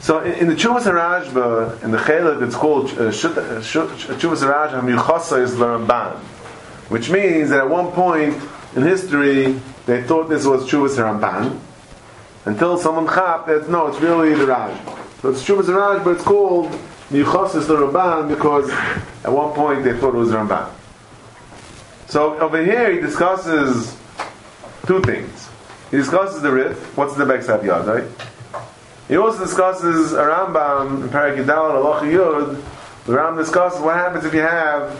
So 0.00 0.20
in, 0.20 0.32
in 0.32 0.48
the 0.48 0.54
Chuvas 0.54 0.82
Rajba 0.82 1.82
uh, 1.82 1.84
in 1.84 1.92
the 1.92 1.98
Chelik, 1.98 2.42
it's 2.42 2.56
called 2.56 2.90
uh, 2.90 3.10
Chuvas 3.12 3.36
uh, 3.36 4.48
uh, 4.48 4.68
Rajba 4.68 4.80
Michasa 4.82 5.42
is 5.42 5.52
Ramban, 5.52 6.16
which 6.88 7.08
means 7.08 7.50
that 7.50 7.60
at 7.60 7.70
one 7.70 7.92
point 7.92 8.34
in 8.74 8.82
history 8.82 9.60
they 9.86 10.02
thought 10.02 10.28
this 10.28 10.44
was 10.44 10.68
Chuvas 10.68 10.96
Ramban 10.96 11.58
until 12.44 12.76
someone 12.76 13.06
chap 13.06 13.46
that 13.46 13.68
no, 13.68 13.86
it's 13.86 14.00
really 14.00 14.34
the 14.34 14.46
Rajba. 14.46 14.98
So 15.20 15.30
it's 15.30 15.44
Chuvas 15.44 15.66
Rajba, 15.66 16.14
it's 16.14 16.24
called 16.24 16.72
Michasa 17.10 17.64
the 17.64 17.76
Ramban 17.76 18.28
because 18.28 18.68
at 19.24 19.30
one 19.30 19.52
point 19.54 19.84
they 19.84 19.96
thought 19.96 20.14
it 20.14 20.18
was 20.18 20.30
Ramban. 20.30 20.81
So 22.12 22.38
over 22.40 22.62
here 22.62 22.92
he 22.92 23.00
discusses 23.00 23.96
two 24.84 25.00
things. 25.00 25.48
He 25.90 25.96
discusses 25.96 26.42
the 26.42 26.52
Rif, 26.52 26.94
what's 26.94 27.16
the 27.16 27.24
Beksab 27.24 27.66
right? 27.86 28.04
He 29.08 29.16
also 29.16 29.42
discusses 29.46 30.12
a 30.12 30.18
Rambam 30.18 31.04
in 31.04 31.08
Parak 31.08 31.38
Yudal 31.38 31.82
Allah 31.82 32.02
Yud. 32.02 32.62
The 33.06 33.14
Rambam 33.14 33.38
discusses 33.38 33.80
what 33.80 33.94
happens 33.94 34.26
if 34.26 34.34
you 34.34 34.40
have 34.40 34.92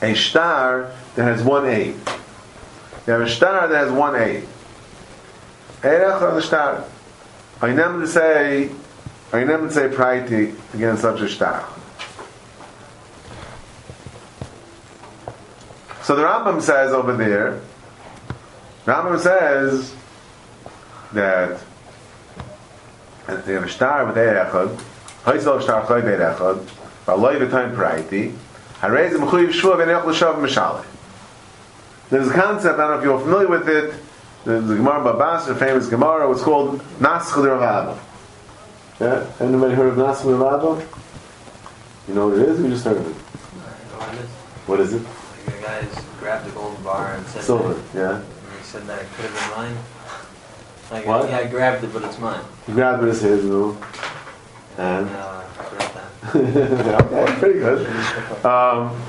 a 0.00 0.14
star 0.14 0.90
that 1.16 1.24
has 1.24 1.42
one 1.42 1.66
A. 1.66 1.88
You 1.88 3.12
have 3.12 3.20
a 3.20 3.28
star 3.28 3.68
that 3.68 3.76
has 3.76 3.92
one 3.92 4.16
A. 4.16 4.42
Erech 5.84 6.22
on 6.22 6.34
the 6.34 6.40
star. 6.40 6.82
I 7.60 7.74
never 7.74 8.06
say, 8.06 8.70
I 9.34 9.44
never 9.44 9.70
say 9.70 9.94
priority 9.94 10.54
against 10.72 11.02
such 11.02 11.20
a 11.20 11.28
star. 11.28 11.68
So 16.02 16.16
the 16.16 16.22
Rambam 16.22 16.62
says 16.62 16.92
over 16.92 17.14
there, 17.14 17.60
Rambam 18.86 19.18
says 19.20 19.94
that 21.12 21.60
they 23.26 23.52
have 23.52 23.64
a 23.64 23.68
star 23.68 24.06
with 24.06 24.16
Eir 24.16 24.50
Echad, 24.50 25.62
star 25.62 25.86
Choy 25.86 26.02
Beir 26.02 26.18
Echad, 26.18 26.64
V'aloi 27.06 27.38
v'toin 27.38 27.74
Praiti, 27.74 28.34
Harei 28.80 29.10
zem 29.10 29.20
chuyiv 29.20 29.52
shua 29.52 29.76
v'nech 29.76 30.04
l'shav 30.06 30.36
m'shaleh. 30.36 30.86
There's 32.08 32.28
a 32.28 32.32
concept, 32.32 32.78
I 32.78 32.88
don't 32.88 32.90
know 32.90 32.98
if 32.98 33.04
you're 33.04 33.20
familiar 33.20 33.48
with 33.48 33.68
it, 33.68 33.94
the, 34.44 34.60
the 34.60 34.76
Gemara 34.76 35.04
Babas, 35.04 35.48
a 35.48 35.54
famous 35.54 35.86
Gemara, 35.88 36.26
was 36.28 36.42
called 36.42 36.80
Naschel 36.98 37.60
Rav 37.60 38.00
Yeah? 38.98 39.26
Anybody 39.38 39.74
heard 39.74 39.88
of 39.88 39.96
Naschel 39.96 40.40
Rav 40.40 40.82
You 42.08 42.14
know 42.14 42.28
what 42.28 42.38
it 42.38 42.48
is? 42.48 42.58
We 42.58 42.70
just 42.70 42.84
heard 42.84 42.96
of 42.96 43.06
it. 43.06 43.14
What 44.66 44.80
is 44.80 44.94
it? 44.94 45.02
The 45.56 45.62
guys 45.62 46.04
grabbed 46.18 46.46
the 46.46 46.50
gold 46.52 46.82
bar 46.84 47.14
and 47.14 47.26
said 47.26 47.42
Silver, 47.42 47.74
that, 47.74 47.94
yeah. 47.94 48.16
and 48.16 48.24
he 48.58 48.64
said 48.64 48.86
that 48.86 49.02
it 49.02 49.08
could 49.14 49.26
have 49.26 49.34
been 49.56 49.58
mine. 49.74 49.76
Like, 50.90 51.06
What? 51.06 51.28
Yeah, 51.28 51.38
I 51.38 51.46
grabbed 51.46 51.84
it, 51.84 51.92
but 51.92 52.02
it's 52.02 52.18
mine. 52.18 52.42
He 52.66 52.72
grabbed 52.72 53.04
it 53.04 53.08
as 53.10 53.20
his, 53.20 53.44
no? 53.44 53.78
And 54.76 55.06
And? 55.06 55.16
uh, 55.16 55.42
I 55.58 55.62
forgot 55.62 55.94
that. 55.94 56.06
okay, 57.12 57.38
pretty 57.38 57.58
good. 57.60 57.86
Um, 58.44 59.00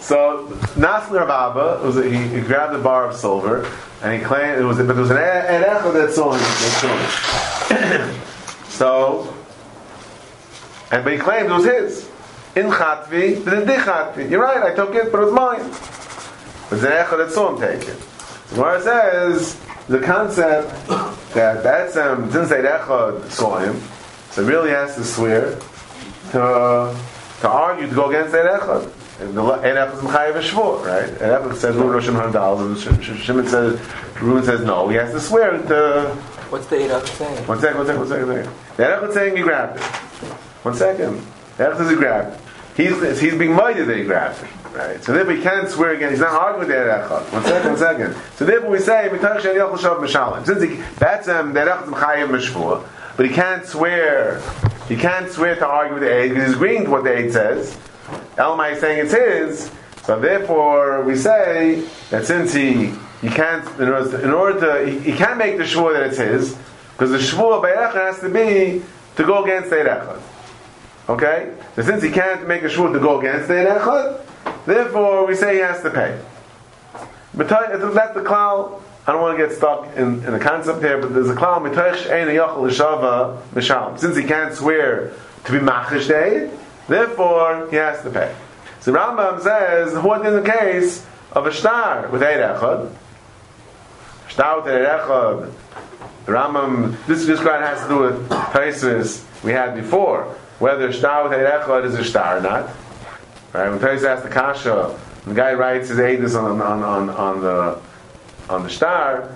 so 0.00 0.48
Nasler 0.74 1.26
Rababa 1.26 1.82
was 1.82 1.98
a, 1.98 2.02
he, 2.08 2.16
he 2.28 2.40
grabbed 2.40 2.72
the 2.74 2.78
bar 2.78 3.06
of 3.06 3.14
silver 3.14 3.70
and 4.02 4.18
he 4.18 4.24
claimed 4.26 4.58
it 4.58 4.64
was 4.64 4.78
but 4.78 4.86
there 4.86 4.96
was 4.96 5.10
an 5.10 5.16
erecha 5.18 5.92
that 5.92 6.12
saw 6.12 6.32
him. 6.32 6.40
That 6.40 8.10
him. 8.10 8.20
so 8.68 9.32
and 10.90 11.04
but 11.04 11.12
he 11.12 11.18
claimed 11.18 11.50
it 11.50 11.52
was 11.54 11.64
his 11.64 12.08
in 12.54 12.66
chatvi, 12.66 13.44
but 13.44 13.54
in 13.54 13.66
dichatvi. 13.66 14.30
You're 14.30 14.42
right, 14.42 14.62
I 14.62 14.74
took 14.74 14.94
it, 14.94 15.10
but 15.10 15.22
it 15.22 15.24
was 15.24 15.32
mine. 15.32 15.70
But 16.70 16.80
that 16.80 17.30
saw 17.32 17.54
him 17.54 17.60
take 17.60 17.86
it. 17.88 17.98
So 18.48 18.56
Gemara 18.56 18.82
says 18.82 19.60
the 19.88 20.00
concept 20.00 20.70
that 21.34 21.62
that's 21.62 21.96
um, 21.96 22.26
didn't 22.26 22.48
say 22.48 22.62
saw 23.30 23.58
him, 23.58 23.80
so 24.30 24.42
he 24.42 24.48
really 24.48 24.70
has 24.70 24.94
to 24.96 25.04
swear 25.04 25.58
to 26.32 26.96
to 27.40 27.48
argue 27.48 27.88
to 27.88 27.94
go 27.94 28.08
against 28.08 28.34
Erechad. 28.34 28.90
And 29.20 29.36
the 29.36 29.42
Erechad 29.42 29.94
is 29.94 30.00
Mechayev 30.00 30.42
Shvur, 30.42 30.84
right? 30.84 31.10
Erechad 31.18 31.56
says 31.56 31.76
Reuben 31.76 31.92
Roshim 32.00 32.14
hundred 32.14 32.32
dollars, 32.32 32.86
and 32.86 33.04
Sh- 33.04 33.22
Shimon 33.22 33.46
says 33.48 33.80
Reuben 34.20 34.44
says 34.44 34.64
no. 34.64 34.88
He 34.88 34.96
has 34.96 35.12
to 35.12 35.20
swear 35.20 35.50
to. 35.50 36.14
What's 36.50 36.66
the 36.66 36.84
Iraq 36.84 37.06
saying? 37.06 37.46
One 37.46 37.60
second, 37.60 37.78
one 37.78 37.86
second, 37.86 38.00
one 38.00 38.08
second, 38.08 38.28
one 38.28 38.36
second. 38.44 38.56
The 38.76 38.82
Erechad 38.82 39.12
saying 39.14 39.36
he 39.36 39.42
grabbed 39.42 39.78
it. 39.78 39.84
One 40.64 40.74
second. 40.74 41.20
The 41.56 41.64
Erechad 41.64 41.76
says 41.78 41.90
he 41.90 41.96
grabbed 41.96 42.34
it. 42.34 42.40
He's 42.76 43.20
he's 43.20 43.34
being 43.34 43.54
mighty 43.54 43.82
that 43.82 43.96
he 43.96 44.04
grabbed 44.04 44.42
it. 44.42 44.48
Right, 44.74 45.04
so 45.04 45.12
therefore 45.12 45.34
he 45.34 45.42
can't 45.42 45.68
swear 45.68 45.92
again. 45.92 46.10
He's 46.10 46.20
not 46.20 46.32
arguing 46.32 46.60
with 46.60 46.68
the 46.68 46.74
Erechad. 46.74 47.30
One 47.30 47.42
second, 47.42 47.70
one 47.72 47.78
second. 47.78 48.16
So 48.36 48.46
therefore 48.46 48.70
we 48.70 48.78
say. 48.78 49.10
Since 50.44 50.62
he, 50.62 50.82
that's 50.98 51.28
um, 51.28 51.52
the 51.52 51.60
Erechad 51.60 51.82
is 51.82 51.88
Mechayev 51.90 52.28
Mishvur, 52.28 52.88
but 53.16 53.26
he 53.26 53.32
can't 53.32 53.66
swear. 53.66 54.40
He 54.88 54.96
can't 54.96 55.30
swear 55.30 55.56
to 55.56 55.66
argue 55.66 55.94
with 55.94 56.02
the 56.02 56.12
aid 56.12 56.30
because 56.30 56.46
he's 56.46 56.56
agreeing 56.56 56.84
to 56.84 56.90
what 56.90 57.04
the 57.04 57.16
aid 57.16 57.32
says. 57.32 57.76
Elmai 58.36 58.72
is 58.72 58.80
saying 58.80 59.06
it's 59.06 59.12
his, 59.12 59.70
so 60.04 60.18
therefore 60.18 61.02
we 61.02 61.16
say 61.16 61.86
that 62.08 62.24
since 62.24 62.54
he 62.54 62.94
he 63.20 63.28
can't 63.28 63.66
in 63.78 63.88
order 63.88 64.10
to, 64.10 64.24
in 64.24 64.30
order 64.30 64.60
to 64.60 64.90
he, 64.90 64.98
he 64.98 65.12
can't 65.12 65.36
make 65.36 65.58
the 65.58 65.64
shvur 65.64 65.92
that 65.92 66.04
it's 66.04 66.16
his 66.16 66.56
because 66.92 67.10
the 67.10 67.18
shvur 67.18 67.60
by 67.60 67.70
Erechad 67.70 67.94
has 67.94 68.20
to 68.20 68.30
be 68.30 68.82
to 69.16 69.24
go 69.24 69.44
against 69.44 69.68
the 69.68 69.76
Erechad. 69.76 70.20
Okay? 71.08 71.54
So 71.76 71.82
since 71.82 72.02
he 72.02 72.10
can't 72.10 72.46
make 72.46 72.62
a 72.62 72.68
shvur 72.68 72.92
to 72.92 73.00
go 73.00 73.18
against 73.18 73.48
the 73.48 73.54
Echad, 73.54 74.20
therefore 74.66 75.26
we 75.26 75.34
say 75.34 75.54
he 75.54 75.60
has 75.60 75.82
to 75.82 75.90
pay. 75.90 76.20
But 77.34 77.48
that's 77.48 78.14
the 78.14 78.20
klal. 78.20 78.82
I 79.06 79.12
don't 79.12 79.20
want 79.20 79.36
to 79.36 79.46
get 79.46 79.56
stuck 79.56 79.96
in, 79.96 80.24
in 80.24 80.32
the 80.32 80.38
concept 80.38 80.80
here, 80.80 80.98
but 80.98 81.12
there's 81.12 81.30
a 81.30 81.34
klal. 81.34 81.62
Since 83.98 84.16
he 84.16 84.24
can't 84.24 84.54
swear 84.54 85.12
to 85.44 85.52
be 85.52 85.58
machish 85.58 86.06
day, 86.06 86.50
therefore 86.88 87.68
he 87.70 87.76
has 87.76 88.02
to 88.02 88.10
pay. 88.10 88.34
So 88.80 88.92
Rambam 88.92 89.40
says, 89.40 89.94
what 89.98 90.24
is 90.26 90.34
the 90.42 90.48
case 90.48 91.06
of 91.32 91.46
a 91.46 91.52
star 91.52 92.08
with 92.08 92.22
eight 92.22 92.38
echad? 92.38 92.90
Star 94.28 94.60
with 94.60 94.72
eight 94.72 94.86
echad. 94.86 95.52
Rambam, 96.26 96.96
this 97.06 97.26
this 97.26 97.40
quite 97.40 97.60
has 97.60 97.82
to 97.82 97.88
do 97.88 97.98
with 97.98 98.28
Taisus 98.28 99.24
we 99.42 99.52
had 99.52 99.74
before, 99.74 100.36
whether 100.62 100.92
star 100.92 101.28
with 101.28 101.36
echad 101.36 101.84
is 101.84 101.94
a 101.94 102.04
star 102.04 102.38
or 102.38 102.40
not. 102.40 102.70
Right? 103.52 103.68
When 103.68 103.80
Taisus 103.80 104.04
asked 104.04 104.22
the 104.22 104.30
kasha, 104.30 104.96
the 105.26 105.34
guy 105.34 105.54
writes 105.54 105.88
his 105.88 105.98
edus 105.98 106.40
on, 106.40 106.60
on, 106.60 106.82
on, 106.82 107.10
on 107.10 107.40
the 107.40 107.80
on 108.48 108.62
the 108.62 108.70
star. 108.70 109.28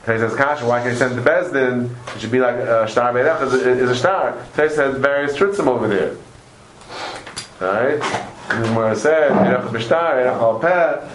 He 0.00 0.18
says, 0.18 0.34
Kasha, 0.34 0.66
why 0.66 0.80
can't 0.80 0.92
you 0.92 0.98
send 0.98 1.16
the 1.16 1.22
Bezdin? 1.22 1.90
It 2.14 2.20
should 2.20 2.30
be 2.30 2.40
like 2.40 2.56
a 2.56 2.86
star 2.88 3.12
made 3.12 3.24
up 3.24 3.40
is, 3.40 3.54
is 3.54 3.88
a 3.88 3.94
star. 3.94 4.38
He 4.54 4.68
says 4.68 4.98
various 4.98 5.34
trutzim 5.34 5.66
over 5.66 5.88
there. 5.88 6.16
Alright? 7.62 8.02
And 8.50 8.76
where 8.76 8.92
it 8.92 8.98
said, 8.98 9.30
b'shtar, 9.30 10.16
Erech 10.16 10.34
al. 10.34 11.10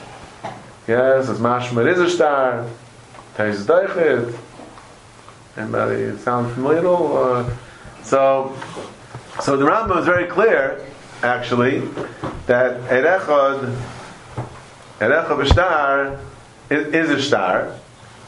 Yes, 0.88 1.30
it's 1.30 1.39
mashma, 1.39 1.86
it 1.86 1.92
is 1.94 2.00
a 2.00 2.10
star. 2.10 2.68
Teis 3.36 3.63
doichit. 3.63 4.36
Anybody 5.56 6.18
sound 6.18 6.51
familiar 6.54 6.80
at 6.80 6.86
all? 6.86 7.18
Uh, 7.18 7.58
so, 8.01 8.58
so 9.41 9.58
the 9.58 9.65
Rambam 9.65 10.00
is 10.00 10.05
very 10.05 10.27
clear, 10.27 10.86
actually, 11.24 11.79
that 12.46 12.81
Erechad, 12.89 13.75
Erechad 15.00 15.27
b'shtar, 15.27 16.19
is, 16.69 17.10
a 17.10 17.22
star, 17.22 17.75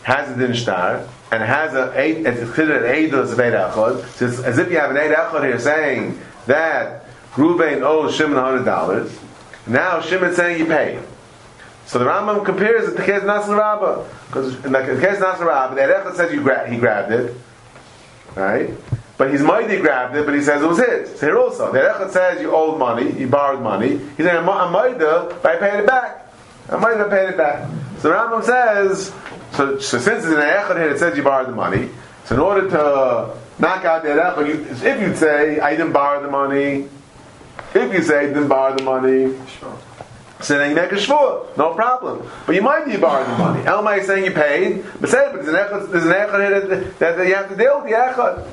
has 0.04 0.32
a 0.32 0.38
din 0.38 0.56
star, 0.56 1.08
and 1.32 1.44
has 1.44 1.74
a 1.74 1.94
it's 1.98 2.40
considered 2.40 2.84
an 2.84 3.10
eidos 3.10 3.32
of 3.32 3.40
eight. 3.40 3.52
So 4.16 4.26
it's 4.26 4.40
as 4.40 4.58
if 4.58 4.70
you 4.72 4.78
have 4.78 4.92
an 4.92 4.98
eight 4.98 5.16
echad 5.16 5.44
here 5.44 5.60
saying 5.60 6.20
that 6.48 7.06
Ruvain 7.34 7.82
owes 7.82 8.16
Shimon 8.16 8.38
hundred 8.38 8.66
dollars. 8.66 9.18
Now 9.68 10.02
Shimon's 10.02 10.36
saying 10.36 10.60
you 10.60 10.66
pay. 10.66 11.02
So 11.86 12.00
the 12.00 12.06
Rambam 12.06 12.44
compares 12.46 12.90
it 12.90 12.96
to 12.96 13.02
Kes 13.04 13.26
Nasr 13.26 13.56
Rabbah. 13.56 14.06
Because 14.28 14.54
in 14.66 14.72
the 14.72 14.80
Kes 14.80 15.20
Nasr 15.20 15.46
Rabbah, 15.46 15.76
the 15.76 15.82
Echad 15.82 16.16
says 16.16 16.40
gra- 16.40 16.70
he 16.70 16.78
grabbed 16.78 17.12
it. 17.12 17.36
Right? 18.36 18.72
But 19.22 19.30
he's 19.30 19.44
mighty 19.44 19.78
grabbed 19.78 20.16
it, 20.16 20.26
but 20.26 20.34
he 20.34 20.42
says 20.42 20.64
it 20.64 20.68
was 20.68 20.80
his. 20.80 21.20
So 21.20 21.28
here 21.28 21.38
also, 21.38 21.72
the 21.72 21.78
Echad 21.78 22.10
says 22.10 22.42
you 22.42 22.56
owed 22.56 22.80
money, 22.80 23.12
you 23.20 23.28
borrowed 23.28 23.62
money. 23.62 23.90
He's 24.18 24.26
saying, 24.26 24.30
I'm 24.30 24.72
mighty, 24.72 24.98
but 24.98 25.46
I 25.46 25.58
paid 25.58 25.82
it 25.82 25.86
back. 25.86 26.34
I'm 26.70 26.82
mighty, 26.82 26.98
but 26.98 27.12
paid 27.12 27.30
it 27.30 27.38
back. 27.38 27.70
So 28.00 28.10
the 28.10 28.16
Rambam 28.16 28.44
says, 28.44 29.14
so, 29.52 29.78
so 29.78 30.00
since 30.00 30.24
it's 30.24 30.34
an 30.34 30.42
echad 30.42 30.76
here, 30.76 30.90
it 30.90 30.98
says 30.98 31.16
you 31.16 31.22
borrowed 31.22 31.50
the 31.50 31.52
money. 31.52 31.90
So 32.26 32.34
in 32.34 32.42
order 32.42 32.68
to 32.72 33.38
knock 33.60 33.86
out 33.86 34.04
echad, 34.04 34.48
you, 34.48 34.66
if 34.90 35.00
you 35.00 35.16
say 35.16 35.60
I 35.60 35.76
didn't 35.76 35.94
borrow 35.94 36.24
the 36.24 36.32
money, 36.32 36.90
if 37.76 37.94
you 37.94 38.02
say 38.02 38.22
I 38.22 38.26
didn't 38.26 38.48
borrow 38.48 38.76
the 38.76 38.84
money, 38.84 39.38
so 40.40 40.58
then 40.58 40.72
you 40.72 40.76
make 40.76 40.92
a 40.94 40.96
shvur, 40.96 41.56
no 41.58 41.76
problem. 41.76 42.28
But 42.48 42.56
you 42.56 42.64
might 42.64 42.88
be 42.88 42.98
borrowing 42.98 43.30
the 43.30 43.38
money. 43.38 43.64
Elmai 43.66 44.00
is 44.00 44.08
saying 44.08 44.26
you 44.26 44.32
paid, 44.32 44.84
but 45.00 45.12
say, 45.12 45.30
but 45.32 45.46
there's 45.46 45.50
an 45.50 45.54
echad, 45.54 45.92
there's 45.92 46.06
an 46.06 46.98
that, 46.98 47.18
that 47.18 47.28
you 47.28 47.36
have 47.36 47.50
to 47.50 47.56
deal 47.56 47.82
with 47.84 47.92
the 47.92 47.96
echad. 47.96 48.48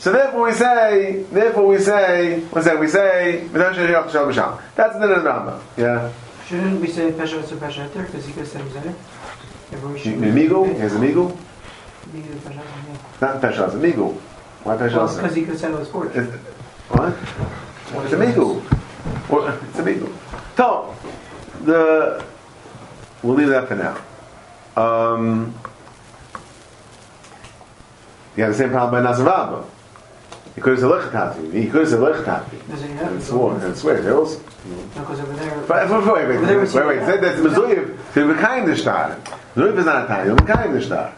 So 0.00 0.12
therefore 0.12 0.44
we 0.48 0.52
say, 0.54 1.24
therefore 1.30 1.66
we 1.66 1.78
say, 1.78 2.40
what's 2.50 2.64
that? 2.66 2.80
We 2.80 2.88
say, 2.88 3.46
that's 3.52 3.76
of 3.78 3.82
the 3.82 5.16
Rambam. 5.28 5.60
Yeah. 5.76 6.10
Shouldn't 6.46 6.80
we 6.80 6.88
say 6.88 7.12
Pesha 7.12 7.46
to 7.46 7.54
Pesha 7.56 7.86
Heter? 7.86 8.06
Because 8.06 8.24
he 8.24 8.32
could 8.32 8.40
have 8.40 8.48
said 8.48 8.62
it 8.62 8.64
was 8.64 8.72
there. 8.82 8.94
Everyone 9.72 9.98
should- 9.98 10.14
Amigo? 10.14 10.64
He 10.64 10.78
has 10.78 10.92
Pesha, 10.94 12.54
yeah. 12.54 12.96
Not 13.20 13.42
Pesha, 13.42 13.74
amigo. 13.74 14.08
Why 14.64 14.74
Well, 14.76 14.88
Pesha? 14.88 15.16
because 15.16 15.34
he 15.36 15.42
could 15.42 15.50
have 15.50 15.60
said 15.60 15.70
it 15.72 15.78
was 15.78 15.88
forged. 15.88 16.16
It- 16.16 16.30
What? 16.88 17.14
It's 18.04 18.12
amigo. 18.14 18.62
Well, 19.28 19.58
It's 19.68 19.78
amigo. 19.78 20.08
So, 20.56 20.94
the 21.64 22.24
we'll 23.22 23.34
leave 23.34 23.48
that 23.48 23.68
for 23.68 23.76
now. 23.76 23.96
Um, 24.82 25.54
you 28.34 28.44
have 28.44 28.52
the 28.54 28.58
same 28.58 28.70
problem 28.70 29.04
by 29.04 29.10
Nazarabba. 29.10 29.64
He 30.60 30.64
could 30.64 30.78
have 30.78 30.80
said 30.80 30.90
lechatati. 30.90 31.54
He 31.54 31.70
could 31.70 31.80
have 31.80 31.88
said 31.88 32.00
lechatati. 32.00 32.68
Does 32.68 32.82
it 32.82 32.90
have? 32.90 33.12
And 33.12 33.22
swore 33.22 33.56
and 33.58 33.74
swear. 33.74 34.02
There 34.02 34.20
was. 34.20 34.36
No, 34.36 35.00
because 35.00 35.20
over 35.20 35.32
there. 35.32 35.64
But 35.66 35.88
wait, 35.88 36.00
wait, 36.04 36.38
wait, 36.38 36.40
wait, 36.42 36.74
wait, 36.74 36.86
wait. 36.86 36.98
Said 37.06 37.22
that's 37.22 37.40
Mizuyev. 37.40 37.96
So 38.12 38.28
be 38.28 38.38
kind 38.38 38.66
to 38.66 38.76
star. 38.76 39.16
Mizuyev 39.56 39.78
is 39.78 39.86
not 39.86 40.04
a 40.04 40.06
time. 40.06 40.26
You're 40.26 40.36
kind 40.36 40.74
to 40.74 40.82
star. 40.84 41.14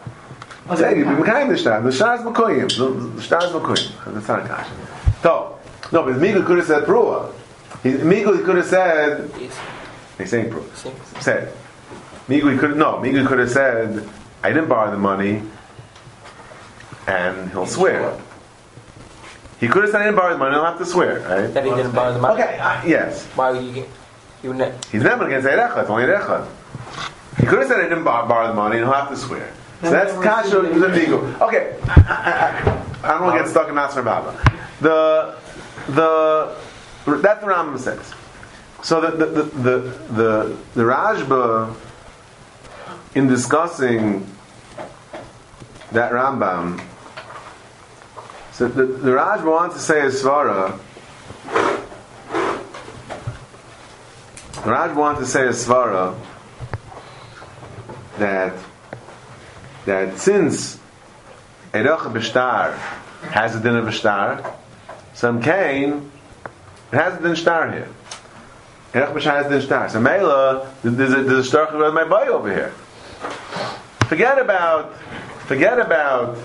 Oh, 0.69 0.75
Say 0.77 0.97
you 0.97 1.03
be 1.03 1.23
kind 1.23 1.49
to 1.49 1.57
star. 1.57 1.81
The 1.81 1.91
star 1.91 2.15
is 2.15 2.21
Makoyim. 2.21 3.15
The 3.17 3.21
star 3.21 3.43
is 3.43 3.51
Makoyim. 3.51 4.13
That's 4.13 4.27
not 4.29 4.45
a 4.45 4.47
kasha. 4.47 4.71
So, 5.21 5.59
no, 5.91 6.05
but 6.05 6.15
Miguel 6.21 6.43
could 6.43 6.59
have 6.59 6.67
said 6.67 6.83
Prua. 6.85 7.33
He, 7.83 7.89
Miguel 7.95 8.37
could 8.45 8.55
have 8.55 8.65
said. 8.65 9.29
He's 10.17 10.29
saying 10.29 10.51
Prua. 10.51 11.21
Said. 11.21 11.51
Miguel 12.29 12.57
could 12.57 12.77
no. 12.77 13.01
Miguel 13.01 13.27
could 13.27 13.39
have 13.39 13.51
said, 13.51 14.07
"I 14.41 14.53
didn't 14.53 14.69
borrow 14.69 14.89
the 14.89 14.97
money," 14.97 15.41
and 17.07 17.51
he'll 17.51 17.65
swear. 17.65 18.17
He 19.63 19.69
could 19.69 19.83
have 19.83 19.91
said, 19.91 20.01
"I 20.01 20.03
didn't 20.03 20.17
borrow 20.17 20.33
the 20.33 20.37
money." 20.39 20.55
He'll 20.55 20.65
have 20.65 20.77
to 20.77 20.85
swear, 20.85 21.19
right? 21.21 21.53
That 21.53 21.63
he 21.63 21.69
didn't 21.69 21.93
borrow 21.95 22.11
the 22.11 22.19
money. 22.19 22.41
Okay. 22.41 22.57
Uh, 22.59 22.81
yes. 22.85 23.25
Why 23.27 23.51
would 23.51 23.63
you 23.63 23.71
get? 23.71 23.87
You 24.43 24.53
ne- 24.53 24.73
He's 24.91 25.03
never 25.03 25.23
going 25.29 25.41
to 25.41 25.47
say 25.49 25.55
Echad, 25.55 25.79
it's 25.83 25.89
only 25.89 26.03
Echad. 26.03 26.45
He 27.39 27.45
could 27.45 27.59
have 27.59 27.67
said 27.69 27.79
I 27.79 27.83
didn't 27.83 28.03
bar- 28.03 28.27
borrow 28.27 28.47
the 28.49 28.53
money 28.53 28.75
and 28.75 28.85
he'll 28.85 28.93
have 28.93 29.07
to 29.09 29.15
swear. 29.15 29.53
So 29.81 29.89
that's 29.89 30.11
ever 30.11 30.21
Kasha 30.21 30.49
seen 30.49 31.13
it. 31.13 31.41
Okay, 31.41 31.77
I, 31.87 32.83
I, 33.03 33.07
I, 33.07 33.07
I 33.07 33.11
don't 33.13 33.23
want 33.23 33.37
to 33.37 33.43
get 33.43 33.49
stuck 33.49 33.69
in 33.69 33.75
Nasr 33.75 34.01
Baba. 34.03 34.37
The, 34.81 35.35
the, 35.87 36.55
that's 37.21 37.39
the 37.41 37.47
Rambam 37.47 37.79
says. 37.79 38.13
So 38.83 38.99
the, 38.99 39.11
the, 39.11 39.25
the, 39.27 39.43
the, 39.43 39.79
the, 40.13 40.57
the 40.73 40.83
Rajba, 40.83 41.73
in 43.15 43.27
discussing 43.27 44.27
that 45.93 46.11
Rambam, 46.11 46.81
so 48.53 48.67
the, 48.67 48.85
the 48.85 49.11
Rajba 49.11 49.45
wants 49.45 49.75
to 49.75 49.81
say 49.81 50.01
a 50.01 50.09
Svara, 50.09 50.79
Raj 54.65 54.95
wants 54.95 55.19
to 55.19 55.27
say 55.27 55.45
a 55.45 55.49
svara 55.49 56.17
that 58.17 58.53
that 59.85 60.17
since 60.17 60.79
Erech 61.73 61.99
B'Shtar 61.99 62.77
has 63.31 63.55
a 63.57 63.59
din 63.59 63.75
of 63.75 63.87
a 63.87 63.91
star, 63.91 64.55
some 65.13 65.41
Cain 65.41 66.09
has 66.91 67.19
a 67.19 67.21
din 67.21 67.35
star 67.35 67.73
here. 67.73 67.89
Erech 68.93 69.09
B'Shtar 69.09 69.43
has 69.43 69.45
a 69.47 69.49
din 69.49 69.61
star. 69.61 69.89
So 69.89 69.99
Mela, 69.99 70.73
there's 70.81 71.13
a, 71.13 71.23
there's 71.23 71.45
a 71.45 71.49
star 71.49 71.77
with 71.77 71.93
my 71.93 72.05
boy 72.05 72.27
over 72.27 72.49
here. 72.49 72.69
Forget 74.07 74.39
about 74.39 74.93
forget 75.45 75.79
about 75.79 76.37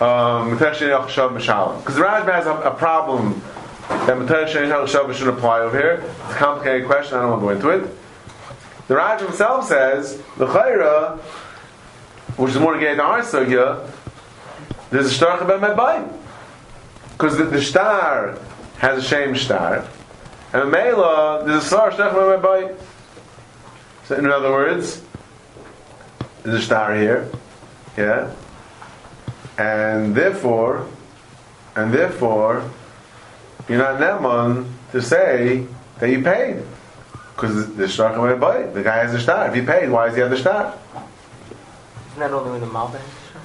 um 0.00 0.50
because 0.50 0.78
the 0.80 2.02
Raj 2.02 2.24
has 2.26 2.46
a, 2.46 2.54
a 2.54 2.74
problem 2.74 3.42
that 3.88 4.48
Shal 4.50 5.12
should 5.12 5.28
apply 5.28 5.60
over 5.60 5.78
here. 5.78 6.04
It's 6.24 6.34
a 6.34 6.36
complicated 6.36 6.86
question, 6.86 7.18
I 7.18 7.22
don't 7.22 7.42
want 7.42 7.60
to 7.60 7.62
go 7.62 7.70
into 7.70 7.84
it. 7.84 7.96
The 8.88 8.96
Raj 8.96 9.20
himself 9.20 9.66
says, 9.66 10.22
the 10.36 10.46
Chayra, 10.46 11.18
which 12.36 12.52
is 12.52 12.58
more 12.58 12.74
negated 12.74 12.98
to 12.98 13.04
our 13.04 13.22
sugya, 13.22 13.90
there's 14.90 15.06
a 15.06 15.10
star 15.10 15.40
about 15.40 15.60
my 15.60 15.74
bite. 15.74 16.08
Because 17.12 17.36
the, 17.36 17.44
the 17.44 17.62
star 17.62 18.38
has 18.78 18.98
a 18.98 19.06
shame 19.06 19.34
star. 19.34 19.88
And 20.52 20.62
a 20.62 20.66
Mela, 20.66 21.42
there's 21.44 21.64
a 21.64 21.66
star 21.66 21.92
star 21.92 22.10
about 22.10 22.42
my 22.42 22.48
bite. 22.48 22.76
So 24.04 24.16
in 24.16 24.30
other 24.30 24.50
words, 24.50 25.02
there's 26.44 26.60
a 26.60 26.64
star 26.64 26.94
here. 26.94 27.28
Yeah? 27.96 28.32
And 29.58 30.14
therefore, 30.14 30.86
and 31.74 31.92
therefore, 31.92 32.70
you're 33.68 33.78
not 33.78 34.00
Neman 34.00 34.70
to 34.92 35.02
say 35.02 35.66
that 35.98 36.10
you 36.10 36.22
paid. 36.22 36.62
Because 37.34 37.74
the 37.74 37.86
can 37.88 38.14
away 38.14 38.34
by 38.36 38.62
The 38.62 38.82
guy 38.82 38.96
has 38.96 39.12
a 39.12 39.20
star. 39.20 39.48
If 39.48 39.54
he 39.54 39.60
paid, 39.60 39.90
why 39.90 40.06
does 40.06 40.14
he 40.14 40.22
have 40.22 40.30
the 40.30 40.38
star? 40.38 40.74
Isn't 42.08 42.20
that 42.20 42.30
only 42.32 42.50
when 42.52 42.60
the 42.60 42.66
Malva 42.66 42.98
has 42.98 43.06
a 43.06 43.10
star? 43.30 43.42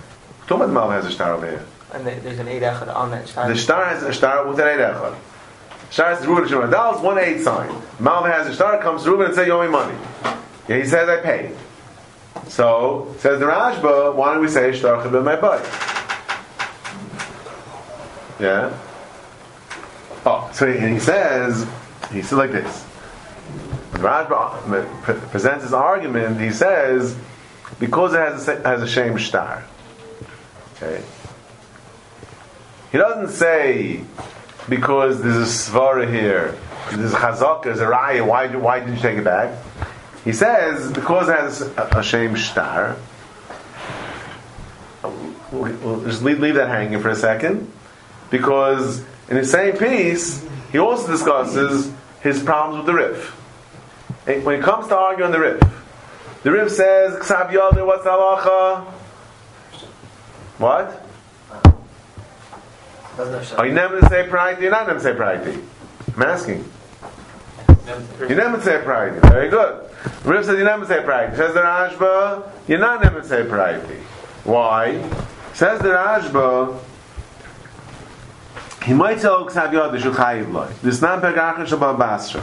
Tumad 0.48 0.72
Mal 0.72 0.90
has 0.92 1.06
a 1.06 1.12
star 1.12 1.34
over 1.34 1.46
here. 1.46 1.66
And 1.94 2.06
the- 2.06 2.12
there's 2.12 2.40
an 2.40 2.48
eight 2.48 2.64
echad 2.64 2.94
on 2.96 3.12
that 3.12 3.28
star. 3.28 3.50
The 3.50 3.58
star 3.58 3.86
has 3.86 4.04
a 4.04 4.14
star 4.14 4.48
with 4.48 4.60
an 4.60 4.68
eight 4.70 4.80
echad. 4.80 5.14
Star 5.90 6.10
has 6.12 6.22
the 6.22 6.28
Reuben 6.30 6.48
Shimon. 6.48 6.70
Dal's 6.72 7.02
one 7.02 7.18
eight 7.18 7.42
sign. 7.42 7.70
Mal 8.00 8.24
has 8.24 8.48
a 8.48 8.54
star, 8.54 8.78
comes 8.78 9.04
to 9.04 9.12
Reuben 9.12 9.26
and 9.28 9.36
says, 9.36 9.46
You 9.48 9.54
owe 9.54 9.62
me 9.64 9.68
money. 9.68 9.96
Yeah, 10.70 10.78
he 10.78 10.86
says, 10.86 11.10
I 11.10 11.18
paid. 11.18 11.52
So, 12.48 13.14
says 13.20 13.40
the 13.40 13.46
Rajba, 13.46 14.16
why 14.16 14.34
don't 14.34 14.42
we 14.42 14.48
say 14.48 14.72
Shtar 14.72 15.04
Chabim 15.04 15.26
my 15.26 15.36
bite? 15.36 15.66
Yeah? 18.42 18.78
Oh, 20.26 20.50
so 20.54 20.72
he, 20.72 20.80
he 20.80 21.00
says, 21.00 21.68
he 22.12 22.22
said 22.22 22.38
like 22.38 22.52
this. 22.52 22.88
Rashba 23.92 25.30
presents 25.30 25.64
his 25.64 25.74
argument, 25.74 26.42
he 26.42 26.52
says, 26.52 27.16
because 27.80 28.14
it 28.14 28.20
has 28.20 28.48
a, 28.48 28.56
has 28.68 28.82
a 28.82 28.88
shame 28.88 29.20
star. 29.20 29.64
Okay. 30.76 31.04
He 32.92 32.98
doesn't 32.98 33.30
say 33.30 34.04
because 34.68 35.22
there's 35.22 35.38
a 35.38 35.72
svara 35.72 36.12
here, 36.12 36.58
there's 36.92 37.14
a 37.14 37.18
chazak, 37.18 37.64
there's 37.64 37.80
a 37.80 37.86
raya. 37.86 38.26
Why, 38.26 38.48
why 38.48 38.80
didn't 38.80 38.96
you 38.96 39.02
take 39.02 39.18
it 39.18 39.24
back? 39.24 39.58
He 40.24 40.34
says 40.34 40.92
because 40.92 41.30
it 41.30 41.38
has 41.38 41.62
a, 41.62 42.00
a 42.00 42.04
shame 42.04 42.38
star. 42.38 42.98
We'll, 45.52 45.74
we'll 45.78 46.04
just 46.04 46.24
leave, 46.24 46.40
leave 46.40 46.56
that 46.56 46.70
hanging 46.70 47.02
for 47.02 47.10
a 47.10 47.16
second, 47.16 47.72
because 48.32 49.04
in 49.30 49.36
the 49.36 49.46
same 49.46 49.78
piece 49.78 50.44
he 50.72 50.80
also 50.80 51.12
discusses 51.12 51.94
his 52.22 52.42
problems 52.42 52.78
with 52.78 52.88
the 52.88 52.94
Rif. 52.94 53.32
When 54.44 54.60
it 54.60 54.64
comes 54.64 54.88
to 54.88 54.98
arguing 54.98 55.32
the 55.32 55.40
Rif, 55.40 55.62
the 56.44 56.52
Rif 56.52 56.72
says, 56.72 57.16
"Ksav 57.18 57.52
Yoder, 57.52 57.86
what's 57.86 58.06
halacha?" 58.06 58.86
What? 60.58 61.06
Are 63.58 63.68
you 63.68 63.74
never 63.74 64.00
to 64.00 64.10
say 64.10 64.28
priority? 64.28 64.64
You're 64.64 64.72
not 64.72 64.88
never 64.88 65.00
to 65.00 65.04
say 65.04 65.14
priority. 65.14 65.62
I'm 66.16 66.24
asking. 66.24 66.66
You 68.20 68.36
never 68.36 68.62
say 68.62 68.82
priority. 68.84 69.20
Very 69.28 69.50
good. 69.50 69.90
Rif 70.24 70.46
says 70.46 70.58
you 70.58 70.64
never 70.64 70.86
say 70.86 71.04
priority. 71.04 71.36
Says 71.36 71.54
the 71.54 71.62
Rashba, 71.62 72.50
you're 72.68 72.80
not 72.80 73.04
never 73.04 73.24
say 73.24 73.44
priority. 73.44 74.00
Why? 74.44 75.02
Says 75.54 75.80
the 75.82 75.90
Rashba, 75.90 76.80
he 78.84 78.94
might 78.94 79.20
tell 79.20 79.46
Ksav 79.46 79.72
Yod 79.72 80.00
Shul 80.02 80.14
Chayiv 80.14 80.52
Loi. 80.52 80.72
This 80.82 81.02
not 81.02 81.22
Pegachim 81.22 81.68
Shabbat 81.68 82.00
Basra. 82.00 82.42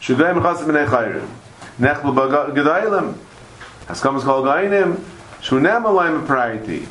Shugay 0.00 0.38
Mechasim 0.38 0.66
B'nei 0.66 0.86
Chayrim. 0.86 1.28
Nechbel 1.78 2.14
B'Gedoylim. 2.14 3.16
Haskam 3.86 4.16
is 4.16 4.24
called 4.24 4.46
Gainim. 4.46 5.02
Shunem 5.40 5.82
Aloim 5.82 6.26
priority. 6.26 6.86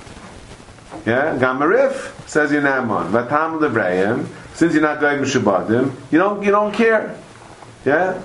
Yeah, 1.05 1.37
Gamarif 1.37 2.27
says 2.27 2.51
you're 2.51 2.61
not 2.61 2.87
one. 2.87 3.11
Vatam 3.11 3.59
Lebreim, 3.59 4.27
since 4.53 4.73
you're 4.73 4.81
not 4.81 4.99
going 4.99 5.19
Mishabadim, 5.19 5.91
you 6.11 6.19
don't 6.19 6.43
you 6.43 6.51
don't 6.51 6.73
care. 6.73 7.17
Yeah? 7.85 8.21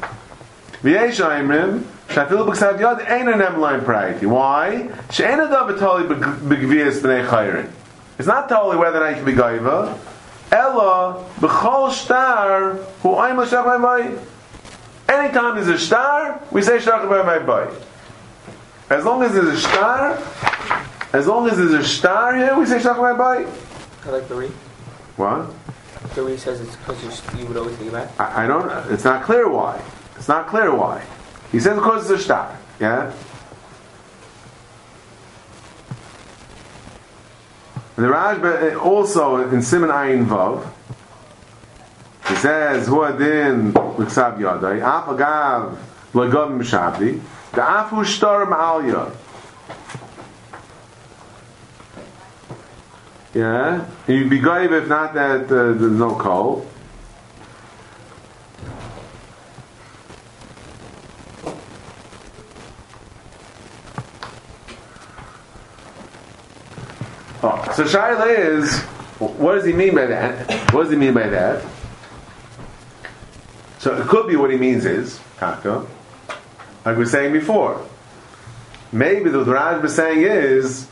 V'yesh 0.82 1.20
Aimrim, 1.24 1.82
Shafil 2.08 2.46
B'Ksav 2.46 2.80
Yod 2.80 3.00
ain't 3.08 3.28
an 3.28 3.61
line 3.61 3.84
priority. 3.84 4.26
Why? 4.26 4.90
She'en 5.11 5.38
adav 5.40 5.78
totally 5.78 6.14
b'gvias 6.14 7.00
b'nei 7.00 7.26
chayrin. 7.26 7.70
It's 8.18 8.28
not 8.28 8.48
totally 8.48 8.76
whether 8.76 8.98
or 8.98 9.11
not 9.11 9.11
you 9.11 9.16
can 9.16 9.24
be 9.24 9.32
gaiva. 9.32 9.98
Ella 10.50 11.24
b'chol 11.40 11.90
star 11.90 12.74
who 13.02 13.16
I'm 13.16 13.38
a 13.38 13.46
shach 13.46 13.80
my 13.80 14.16
Anytime 15.08 15.54
there's 15.54 15.68
a 15.68 15.78
star, 15.78 16.42
we 16.50 16.62
say 16.62 16.78
shach 16.78 17.08
my 17.08 17.38
boy. 17.38 17.72
As 18.90 19.04
long 19.04 19.22
as 19.22 19.32
there's 19.32 19.48
a 19.48 19.58
star, 19.58 20.18
as 21.12 21.26
long 21.26 21.48
as 21.48 21.56
there's 21.56 21.72
a 21.72 21.84
star 21.84 22.37
here, 22.37 22.58
we 22.58 22.66
say 22.66 22.78
shach 22.78 22.98
my. 22.98 23.46
I 24.04 24.11
like 24.11 24.28
the 24.28 24.34
re. 24.34 24.48
What? 25.16 25.50
The 26.14 26.22
re 26.22 26.37
says 26.37 26.61
it's 26.61 26.76
because 26.76 27.02
you, 27.02 27.40
you 27.40 27.46
would 27.46 27.56
always 27.56 27.76
think 27.76 27.88
it 27.88 27.92
back. 27.92 28.20
I, 28.20 28.44
I 28.44 28.46
don't. 28.46 28.70
It's 28.92 29.04
not 29.04 29.22
clear 29.24 29.48
why. 29.48 29.82
It's 30.16 30.28
not 30.28 30.46
clear 30.46 30.74
why. 30.74 31.04
He 31.52 31.61
says 31.61 31.76
because 31.76 32.11
it's 32.11 32.20
a 32.20 32.24
star. 32.24 32.58
Yeah. 32.80 33.12
And 37.98 38.06
the 38.06 38.12
Rajba 38.12 38.80
also 38.80 39.50
in 39.50 39.61
Simon 39.61 39.90
Ayin 39.90 40.24
Vav. 40.24 40.64
He 42.28 42.37
says 42.37 42.87
Hu 42.87 43.02
Adin 43.02 43.72
L'Ksav 43.72 44.38
Yadai 44.38 44.80
Af 44.80 45.06
Agav 45.06 45.76
L'Gav 46.14 46.56
Mishabdi 46.56 47.20
The 47.50 47.61
Afu 47.61 48.04
Shtar 48.04 48.46
Ma'alya. 48.46 49.12
Yeah, 53.34 53.84
you'd 54.06 54.30
be 54.30 54.38
gaiv 54.38 54.80
if 54.80 54.88
not 54.88 55.14
that 55.14 55.46
uh, 55.46 55.72
there's 55.72 55.80
no 55.80 56.14
call. 56.14 56.64
Oh, 67.40 67.72
so 67.74 67.85
Shaila 67.85 68.37
is, 68.37 68.81
what 69.20 69.55
does 69.55 69.64
he 69.64 69.72
mean 69.72 69.94
by 69.94 70.07
that? 70.07 70.72
What 70.72 70.85
does 70.85 70.90
he 70.90 70.96
mean 70.96 71.14
by 71.14 71.29
that? 71.29 71.64
So 73.79 73.96
it 73.96 74.09
could 74.09 74.27
be 74.27 74.35
what 74.35 74.51
he 74.51 74.57
means 74.57 74.85
is, 74.85 75.20
Kaka, 75.37 75.87
like 76.85 76.96
we 76.96 77.05
were 77.05 77.07
saying 77.07 77.33
before. 77.33 77.87
Maybe 78.90 79.31
the 79.31 79.44
Raj 79.44 79.83
was 79.83 79.94
saying 79.94 80.22
is 80.22 80.88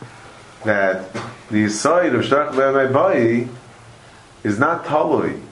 that 0.65 1.09
the 1.51 1.69
side 1.69 2.15
of 2.15 2.23
Shtarch 2.23 2.53
Bayi 2.53 3.49
is 4.45 4.59
not 4.61 4.85
Talui. 4.85 5.43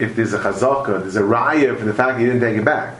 If 0.00 0.16
there's 0.16 0.32
a 0.32 0.40
chazaka, 0.40 1.02
there's 1.02 1.14
a 1.14 1.22
raya 1.22 1.78
for 1.78 1.84
the 1.84 1.94
fact 1.94 2.18
he 2.18 2.26
didn't 2.26 2.40
take 2.40 2.56
it 2.56 2.64
back. 2.64 2.98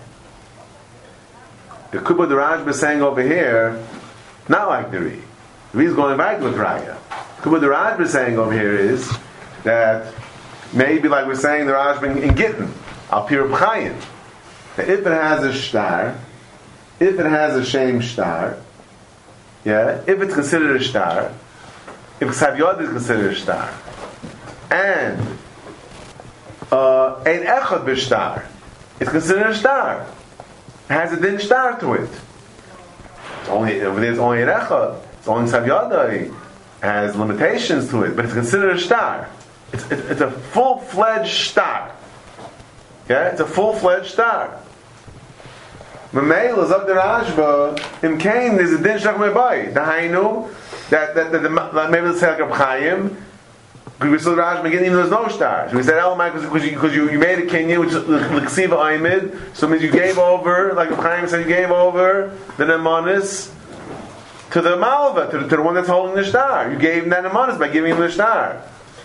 The 1.91 1.99
Kubba 1.99 2.29
the 2.29 2.37
Raj 2.37 2.65
was 2.65 2.79
saying 2.79 3.03
over 3.03 3.21
here, 3.21 3.85
not 4.49 4.69
like 4.69 4.93
the 4.93 5.01
Ri. 5.01 5.23
The 5.75 5.81
is 5.81 5.95
going 5.95 6.17
back 6.17 6.41
with 6.41 6.55
raya. 6.55 6.95
What 7.45 7.61
the 7.61 7.69
Raj 7.69 7.99
was 7.99 8.13
saying 8.13 8.39
over 8.39 8.53
here 8.53 8.77
is 8.77 9.13
that 9.65 10.15
maybe 10.73 11.09
like 11.09 11.27
we're 11.27 11.35
saying 11.35 11.67
the 11.67 11.73
Raj 11.73 12.01
in, 12.05 12.17
in 12.19 12.37
Gittin, 12.37 12.73
Al 13.11 13.27
Pir 13.27 13.49
B'chayin, 13.49 14.01
that 14.77 14.89
if 14.89 15.01
it 15.01 15.07
has 15.07 15.43
a 15.43 15.53
star, 15.53 16.17
if 17.01 17.19
it 17.19 17.27
has 17.27 17.57
a 17.57 17.65
shame 17.65 18.03
star, 18.03 18.57
yeah, 19.65 20.01
if 20.07 20.23
it's 20.23 20.35
considered 20.35 20.81
a 20.81 20.85
star, 20.85 21.33
if 22.21 22.29
Ksav 22.29 22.57
Yod 22.57 22.81
is 22.81 22.91
considered 22.91 23.33
a 23.33 23.37
star, 23.37 23.75
and 24.71 25.21
uh, 26.71 27.17
ein 27.27 27.43
echad 27.43 27.85
b'shtar, 27.85 28.45
it's 29.01 29.11
considered 29.11 29.51
a 29.51 29.55
star. 29.57 30.07
It 30.89 30.93
has 30.93 31.13
a 31.13 31.21
din 31.21 31.41
star 31.41 31.81
to 31.81 31.95
it. 31.95 32.11
It's 33.41 33.49
only 33.49 33.73
if 33.73 33.97
there's 33.97 34.19
only 34.21 34.43
an 34.43 34.49
echad, 34.49 35.04
only 35.27 35.51
Ksav 35.51 36.35
has 36.81 37.17
limitations 37.17 37.89
to 37.91 38.03
it, 38.03 38.15
but 38.15 38.25
it's 38.27 38.35
considered 38.35 38.77
a 38.77 38.79
star. 38.79 39.29
It's, 39.73 39.91
it's, 39.91 40.11
it's 40.11 40.21
a 40.21 40.31
full 40.31 40.79
fledged 40.79 41.51
star. 41.51 41.95
Yeah, 43.09 43.29
it's 43.29 43.41
a 43.41 43.47
full 43.47 43.75
fledged 43.75 44.11
star. 44.13 44.61
Mamela 46.13 46.65
is 46.65 46.71
up 46.71 46.87
the 46.87 46.93
Rashba. 46.93 47.77
There's 48.01 48.73
a 48.73 48.83
din 48.83 48.99
shach 48.99 49.17
mebai. 49.17 49.75
The 49.75 49.81
Hainu 49.81 50.49
that 50.91 51.15
that 51.15 51.33
that 51.33 51.43
the 51.43 51.89
maybe 51.91 52.07
let's 52.07 52.21
say 52.21 52.31
like 52.31 52.41
a 52.41 52.55
Chaim. 52.55 53.17
Because 53.99 54.11
we 54.11 54.19
saw 54.19 54.35
the 54.35 54.43
Rashba 54.43 54.65
again, 54.67 54.85
even 54.85 54.95
there's 54.95 55.11
no 55.11 55.29
stars. 55.29 55.73
We 55.73 55.83
said 55.83 55.99
oh, 55.99 56.15
Elamai 56.15 56.33
because 56.33 56.65
you, 56.65 56.71
because 56.73 56.95
you, 56.95 57.11
you 57.11 57.19
made 57.19 57.39
a 57.39 57.47
Kenya, 57.47 57.81
which 57.81 57.91
is 57.91 57.97
L'ksiva 57.97 58.77
Aimid, 58.77 59.57
so 59.57 59.67
it 59.67 59.71
means 59.71 59.83
you 59.83 59.91
gave 59.91 60.19
over, 60.19 60.73
like 60.75 60.91
the 60.91 60.97
Chaim 60.97 61.29
said, 61.29 61.41
you 61.41 61.47
gave 61.47 61.71
over 61.71 62.37
the 62.59 62.65
Nemanis 62.65 63.54
to 64.55 64.63
the 64.63 64.77
Malva, 64.77 65.29
to 65.33 65.39
the, 65.39 65.49
to 65.49 65.57
the 65.57 65.63
one 65.63 65.75
that's 65.75 65.89
holding 65.89 66.15
the 66.15 66.25
star. 66.25 66.71
You 66.71 66.79
gave 66.79 67.03
him 67.03 67.09
that 67.09 67.25
Nemanis 67.25 67.59
by 67.59 67.67
giving 67.67 67.91
him 67.91 67.99
the 67.99 68.11
star. 68.11 68.63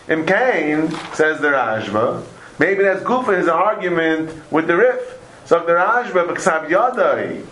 In 0.08 0.24
Cain, 0.24 0.92
says 1.16 1.42
the 1.42 1.48
Rashba, 1.48 2.24
maybe 2.60 2.84
that's 2.84 3.02
good 3.04 3.26
for 3.26 3.36
his 3.36 3.48
argument 3.48 4.30
with 4.52 4.68
the 4.68 4.78
Rif. 4.78 5.20
So 5.46 5.60
if 5.60 5.66
the 5.66 5.72
Rashba 5.72 6.28
b'ksav 6.28 6.70
yadai 6.70 7.44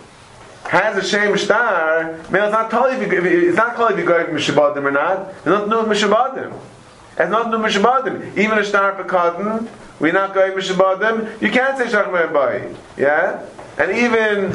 has 0.68 0.96
a 0.96 1.04
shame 1.04 1.36
star, 1.36 2.12
man, 2.30 2.44
it's 2.44 2.52
not 2.52 2.70
totally 2.70 3.04
if 3.04 3.12
it's 3.12 3.56
not 3.56 3.74
totally 3.74 4.00
if 4.00 4.08
you 4.08 4.14
go 4.14 4.24
mishabadim 4.26 4.84
or 4.84 4.92
not. 4.92 5.30
It's 5.30 5.46
not 5.46 5.68
no 5.68 5.82
mishabadim. 5.82 6.56
It's 7.18 7.30
not 7.30 7.50
no 7.50 7.58
mishabadim. 7.58 8.36
Even 8.36 8.58
a 8.58 8.64
star 8.64 8.94
b'katan, 8.94 9.66
we're 9.98 10.12
not 10.12 10.34
going 10.34 10.52
mishabadim. 10.52 11.42
You 11.42 11.50
can't 11.50 11.76
say 11.76 11.86
shachmei. 11.86 12.76
Yeah, 12.96 13.44
and 13.78 13.92
even 13.96 14.52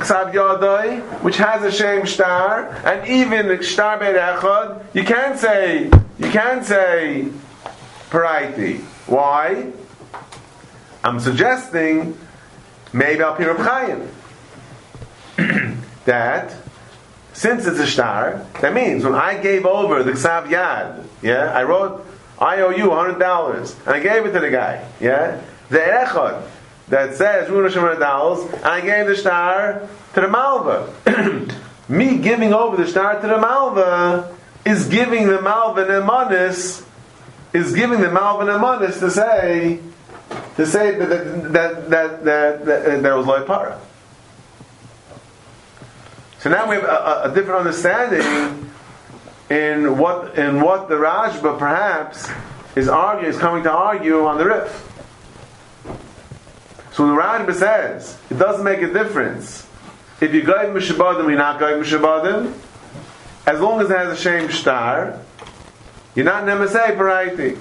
ksav 0.00 0.32
yadai, 0.32 1.00
which 1.22 1.38
has 1.38 1.62
a 1.62 1.72
shame 1.72 2.06
star, 2.06 2.68
and 2.84 3.08
even 3.08 3.62
star 3.62 3.98
beit 3.98 4.16
echad, 4.16 4.84
you 4.94 5.04
can't 5.04 5.38
say 5.38 5.90
you 6.18 6.30
can't 6.30 6.64
say 6.64 7.28
variety. 8.10 8.78
Why? 9.06 9.72
I'm 11.02 11.18
suggesting 11.18 12.18
maybe 12.92 13.22
Al 13.22 13.36
Pirab 13.36 13.58
Chaim. 13.58 14.08
that 16.04 16.54
since 17.32 17.66
it's 17.66 17.78
a 17.78 17.86
star, 17.86 18.44
that 18.60 18.74
means 18.74 19.04
when 19.04 19.14
I 19.14 19.40
gave 19.40 19.64
over 19.64 20.02
the 20.02 20.12
Ksav 20.12 20.48
Yad, 20.48 21.04
yeah, 21.22 21.52
I 21.54 21.62
wrote, 21.62 22.06
I 22.38 22.60
owe 22.60 22.68
you 22.68 22.90
hundred 22.90 23.18
dollars, 23.18 23.74
and 23.86 23.94
I 23.94 24.00
gave 24.00 24.26
it 24.26 24.32
to 24.32 24.40
the 24.40 24.50
guy, 24.50 24.86
yeah, 25.00 25.40
the 25.70 25.78
Echad 25.78 26.46
that 26.90 27.14
says 27.14 27.48
I 27.50 28.80
gave 28.80 29.06
the 29.06 29.16
star 29.16 29.88
to 30.14 30.20
the 30.20 30.28
Malva. 30.28 31.56
Me 31.88 32.18
giving 32.18 32.52
over 32.52 32.76
the 32.76 32.86
star 32.86 33.20
to 33.20 33.26
the 33.26 33.38
Malva 33.38 34.36
is 34.64 34.86
giving 34.88 35.26
the 35.26 35.40
Malva 35.40 35.86
nemanis 35.86 36.84
is 37.52 37.74
giving 37.74 38.00
the 38.00 38.10
Malvin 38.10 38.46
Amanis 38.46 39.00
to 39.00 39.10
say 39.10 39.80
to 40.56 40.66
say 40.66 40.94
that 40.96 41.08
that 41.08 41.50
that 41.52 41.90
that, 41.90 42.24
that, 42.24 42.64
that 42.64 43.02
there 43.02 43.16
was 43.16 43.26
loy 43.26 43.44
para. 43.44 43.80
So 46.38 46.48
now 46.48 46.68
we 46.68 46.76
have 46.76 46.84
a, 46.84 46.88
a, 46.88 47.30
a 47.30 47.34
different 47.34 47.60
understanding 47.60 48.70
in 49.50 49.98
what 49.98 50.38
in 50.38 50.60
what 50.60 50.88
the 50.88 50.94
Rajba 50.94 51.58
perhaps 51.58 52.30
is 52.76 52.88
arguing 52.88 53.32
is 53.32 53.38
coming 53.38 53.64
to 53.64 53.70
argue 53.70 54.24
on 54.24 54.38
the 54.38 54.44
Rif. 54.44 54.89
So 56.92 57.06
the 57.06 57.14
Rajba 57.14 57.54
says 57.54 58.18
it 58.30 58.38
doesn't 58.38 58.64
make 58.64 58.82
a 58.82 58.92
difference 58.92 59.66
if 60.20 60.34
you 60.34 60.42
go 60.42 60.52
mishabadim, 60.52 61.28
you're 61.28 61.38
not 61.38 61.58
going 61.58 61.82
mishabadim. 61.82 62.52
As 63.46 63.58
long 63.58 63.80
as 63.80 63.90
it 63.90 63.96
has 63.96 64.18
a 64.18 64.20
shame 64.20 64.50
star, 64.50 65.18
you're 66.14 66.26
not 66.26 66.44
nemasei 66.44 66.94
variety. 66.96 67.56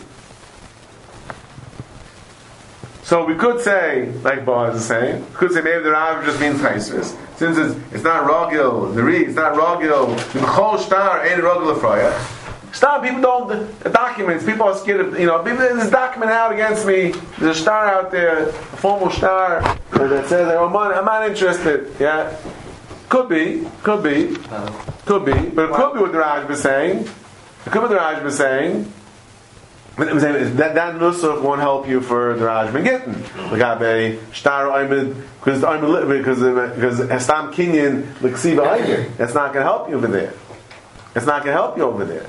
So 3.04 3.26
we 3.26 3.36
could 3.36 3.62
say, 3.62 4.12
like 4.24 4.46
Boaz 4.46 4.76
is 4.76 4.86
saying, 4.86 5.26
we 5.26 5.36
could 5.36 5.52
say 5.52 5.62
maybe 5.62 5.84
the 5.84 5.92
Rav 5.92 6.24
just 6.26 6.40
means 6.40 6.60
chaysris. 6.60 7.18
Since 7.38 7.58
it's, 7.58 7.94
it's 7.94 8.04
not 8.04 8.30
rogil, 8.30 8.94
the 8.94 9.02
re, 9.02 9.26
it's 9.26 9.36
not 9.36 9.54
rogil, 9.54 10.16
the 10.34 10.40
chol 10.40 10.78
star 10.78 11.26
ain't 11.26 11.42
rogil 11.42 11.76
afraya. 11.76 12.39
Stop, 12.72 13.04
people 13.04 13.22
don't, 13.22 13.84
documents, 13.92 14.46
people 14.46 14.68
are 14.68 14.78
scared 14.78 15.02
of, 15.02 15.20
you 15.20 15.26
know, 15.26 15.40
people, 15.40 15.58
there's 15.58 15.90
document 15.90 16.32
out 16.32 16.52
against 16.52 16.86
me, 16.86 17.12
there's 17.40 17.58
a 17.58 17.62
star 17.62 17.88
out 17.88 18.12
there, 18.12 18.50
a 18.50 18.54
formal 18.54 19.10
star, 19.10 19.62
that 19.92 20.28
says, 20.28 20.48
I'm 20.48 20.72
not, 20.72 20.92
oh, 20.92 21.00
I'm 21.00 21.06
not 21.06 21.28
interested, 21.28 21.92
yeah. 22.00 22.36
Could 23.10 23.28
be, 23.28 23.68
could 23.82 24.04
be, 24.04 24.36
could 25.06 25.26
be, 25.26 25.50
but 25.50 25.70
it 25.70 25.76
could 25.76 25.94
be 25.94 26.00
what 26.00 26.12
the 26.12 26.20
Raj 26.20 26.48
was 26.48 26.62
saying. 26.62 27.08
It 27.66 27.72
could 27.72 27.82
be 27.82 27.88
the 27.88 27.96
Raj 27.96 28.24
was 28.24 28.38
saying. 28.38 28.94
That 29.98 30.76
that 30.76 30.96
nusach 30.96 31.42
won't 31.42 31.60
help 31.60 31.88
you 31.88 32.00
for 32.00 32.36
the 32.38 32.46
Raj 32.46 32.72
Ben 32.72 32.86
Gittin. 32.86 33.16
Legabe 33.52 34.20
shtar 34.32 34.68
oimid 34.68 35.14
because 35.40 35.60
because 35.60 36.40
because 36.76 37.00
estam 37.02 37.52
kinyan 37.52 38.04
leksiva 38.22 38.78
oimid. 38.78 39.18
That's 39.18 39.34
not 39.34 39.52
going 39.52 39.66
to 39.66 39.70
help 39.70 39.90
you 39.90 39.96
over 39.96 40.08
there. 40.08 40.34
It's 41.16 41.26
not 41.26 41.44
going 41.44 41.54
to 41.54 41.62
help 41.62 41.76
you 41.76 41.84
over 41.84 42.06
there. 42.06 42.28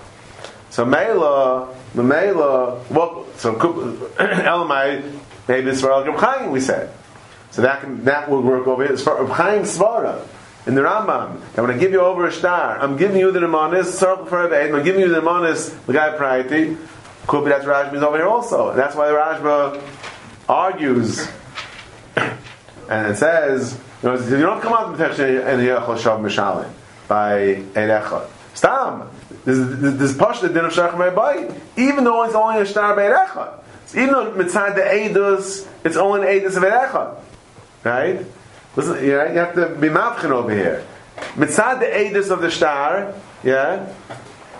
So 0.71 0.85
Mela, 0.85 1.75
the 1.95 2.03
Mela, 2.03 2.83
well, 2.91 3.27
so 3.37 3.55
Elamai, 4.19 5.19
maybe 5.49 5.71
it's 5.71 5.81
for 5.81 5.93
El 5.93 6.13
Chaim, 6.17 6.51
we 6.51 6.61
said. 6.61 6.93
So 7.51 7.63
that 7.63 7.81
can, 7.81 8.05
that 8.05 8.31
will 8.31 8.43
work 8.43 8.67
over 8.67 8.85
here. 8.85 8.93
It's 8.93 9.03
for 9.03 9.27
Chaim 9.27 9.63
Svara 9.63 10.27
in 10.67 10.75
the 10.75 10.83
Rambam. 10.83 11.41
That 11.55 11.63
when 11.63 11.71
I 11.71 11.79
give 11.79 11.91
you 11.93 12.01
over 12.01 12.27
a 12.27 12.33
star, 12.33 12.79
I'm 12.79 12.97
giving 12.97 13.19
you 13.19 13.33
the 13.33 13.41
Nemanis, 13.41 13.87
circle 13.87 14.27
for 14.27 14.47
a 14.47 14.77
I'm 14.77 14.85
giving 14.85 15.01
you 15.01 15.09
the 15.09 15.21
Nemanis, 15.21 15.85
the 15.87 15.93
guy 15.93 16.17
priority. 16.17 16.77
Could 17.27 17.45
be 17.45 17.51
that's 17.51 17.65
Rajba 17.65 17.95
is 17.95 18.03
over 18.03 18.17
here 18.17 18.27
also. 18.27 18.71
And 18.71 18.79
that's 18.79 18.95
why 18.95 19.09
the 19.09 19.15
Rajba 19.15 19.83
argues 20.49 21.29
and 22.89 23.13
it 23.13 23.17
says, 23.17 23.79
you, 24.03 24.09
know, 24.09 24.19
you 24.19 24.41
don't 24.41 24.61
come 24.61 24.73
out 24.73 24.91
with 24.91 25.01
and 25.01 25.61
Yechol 25.61 25.97
Shav 25.97 26.21
Mishalim 26.21 26.71
by 27.07 27.63
Erechot. 27.75 28.29
Stam. 28.55 29.09
This 29.45 29.59
this 29.99 30.17
Pasha 30.17 30.49
din 30.49 30.65
of 30.65 30.73
Shach 30.73 30.97
Bay, 30.97 31.55
even 31.77 32.05
though 32.05 32.25
it's 32.25 32.35
only 32.35 32.61
a 32.61 32.67
star 32.67 32.95
by 32.95 33.03
Erechot. 33.03 33.59
Even 33.95 34.13
though 34.13 34.31
mitzad 34.33 34.75
the 34.75 34.83
Eidus, 34.83 35.67
it's 35.85 35.97
only 35.97 36.21
an 36.21 36.41
Eidus 36.41 36.57
of 36.57 36.63
Erechot. 36.63 37.17
Right? 37.83 38.27
Listen, 38.77 38.97
you, 39.03 39.13
you 39.13 39.39
have 39.39 39.55
to 39.55 39.75
be 39.77 39.89
mavchin 39.89 40.31
over 40.31 40.55
here. 40.55 40.85
Mitzad 41.35 41.81
the 41.81 41.87
Eidus 41.87 42.31
of 42.31 42.41
the 42.41 42.51
star, 42.51 43.15
yeah, 43.43 43.93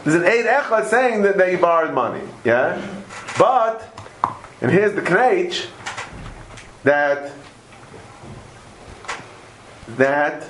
there's 0.05 0.17
an 0.17 0.25
Eid 0.25 0.47
Echad 0.47 0.87
saying 0.87 1.23
that, 1.23 1.37
they 1.37 1.57
borrowed 1.57 1.95
money, 1.95 2.27
yeah? 2.45 2.81
But, 3.39 3.85
and 4.63 4.71
here's 4.71 4.95
the 4.95 5.03
Knech, 5.03 5.67
that, 6.85 7.33
that, 9.89 10.49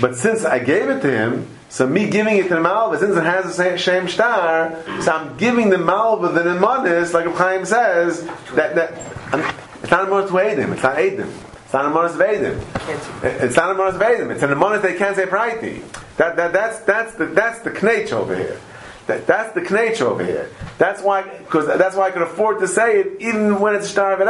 but 0.00 0.16
since 0.16 0.44
I 0.44 0.58
gave 0.58 0.88
it 0.88 1.00
to 1.02 1.10
him, 1.10 1.53
so 1.74 1.88
me 1.88 2.08
giving 2.08 2.36
it 2.36 2.44
to 2.44 2.50
the 2.50 2.60
Malva, 2.60 3.00
since 3.00 3.16
it 3.16 3.24
has 3.24 3.56
the 3.56 3.76
same 3.78 4.06
star, 4.06 4.80
so 5.02 5.10
I'm 5.10 5.36
giving 5.36 5.70
the 5.70 5.78
Malva 5.78 6.28
the 6.28 6.42
Nemanis, 6.42 7.12
like 7.12 7.26
Chaim 7.34 7.64
says, 7.64 8.24
that, 8.54 8.76
that 8.76 8.92
I'm, 9.34 9.40
it's 9.82 9.90
not 9.90 10.04
a 10.04 10.06
Mordus 10.06 10.28
to 10.28 10.34
Edim, 10.34 10.72
it's 10.72 10.84
not 10.84 10.96
Edim. 10.98 11.32
It's 11.64 11.72
not 11.72 11.86
a 11.86 11.88
Mordus 11.88 12.14
of 12.14 12.20
Edim. 12.20 13.42
It's 13.42 13.56
not 13.56 13.72
a 13.72 13.74
Mordus 13.74 13.96
of 13.96 14.02
Edim. 14.02 14.30
It's 14.30 14.44
an 14.44 14.50
Nemanis 14.50 14.82
they 14.82 14.94
can't 14.94 15.16
say 15.16 15.26
Praiti. 15.26 15.82
That, 16.16 16.36
that, 16.36 16.52
that's, 16.52 16.78
that's 16.82 17.16
the, 17.16 17.26
that's 17.26 17.58
the 17.62 17.70
knech 17.70 18.12
over 18.12 18.36
here. 18.36 18.60
That, 19.08 19.26
that's 19.26 19.52
the 19.54 19.60
knech 19.60 20.00
over 20.00 20.24
here. 20.24 20.50
That's 20.78 21.02
why, 21.02 21.22
because 21.38 21.66
that's 21.66 21.96
why 21.96 22.06
I 22.06 22.10
can 22.12 22.22
afford 22.22 22.60
to 22.60 22.68
say 22.68 23.00
it 23.00 23.16
even 23.20 23.58
when 23.58 23.74
it's 23.74 23.86
a 23.86 23.88
star 23.88 24.12
of. 24.12 24.20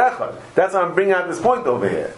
That's 0.55 0.73
why 0.73 0.81
I'm 0.81 0.95
bringing 0.95 1.13
out 1.13 1.27
this 1.27 1.39
point 1.39 1.67
over 1.67 1.87
here. 1.87 2.11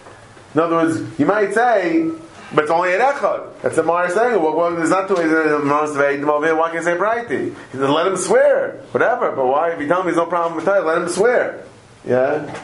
In 0.54 0.62
other 0.62 0.78
words, 0.78 1.20
you 1.20 1.26
might 1.26 1.54
say, 1.54 2.12
but 2.54 2.64
it's 2.64 2.72
only 2.72 2.94
an 2.94 3.02
echad. 3.02 3.62
That's 3.62 3.76
the 3.76 3.84
Mara 3.84 4.10
saying. 4.10 4.42
Well, 4.42 4.56
well, 4.56 4.76
there's 4.76 4.90
not 4.90 5.08
two 5.08 5.16
ways 5.16 5.32
over 5.32 6.46
here. 6.46 6.56
Why 6.56 6.72
can't 6.72 6.80
I 6.80 6.84
say 6.84 6.96
brighty? 6.96 7.50
He 7.72 7.78
says, 7.78 7.90
let 7.90 8.08
him 8.08 8.18
swear, 8.18 8.82
whatever. 8.92 9.32
But 9.36 9.48
why? 9.48 9.72
If 9.72 9.82
you 9.82 9.88
tell 9.88 10.00
me 10.00 10.06
there's 10.06 10.18
no 10.18 10.26
problem 10.26 10.56
with 10.56 10.66
that, 10.66 10.86
let 10.86 11.02
him 11.02 11.10
swear. 11.10 11.66
Yeah. 12.06 12.58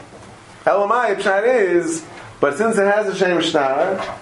Elamai, 0.64 1.16
Pshat 1.16 1.46
is, 1.46 2.04
but 2.40 2.56
since 2.56 2.78
it 2.78 2.86
has 2.86 3.06
a 3.06 3.14
shem 3.14 3.42
star, 3.42 4.18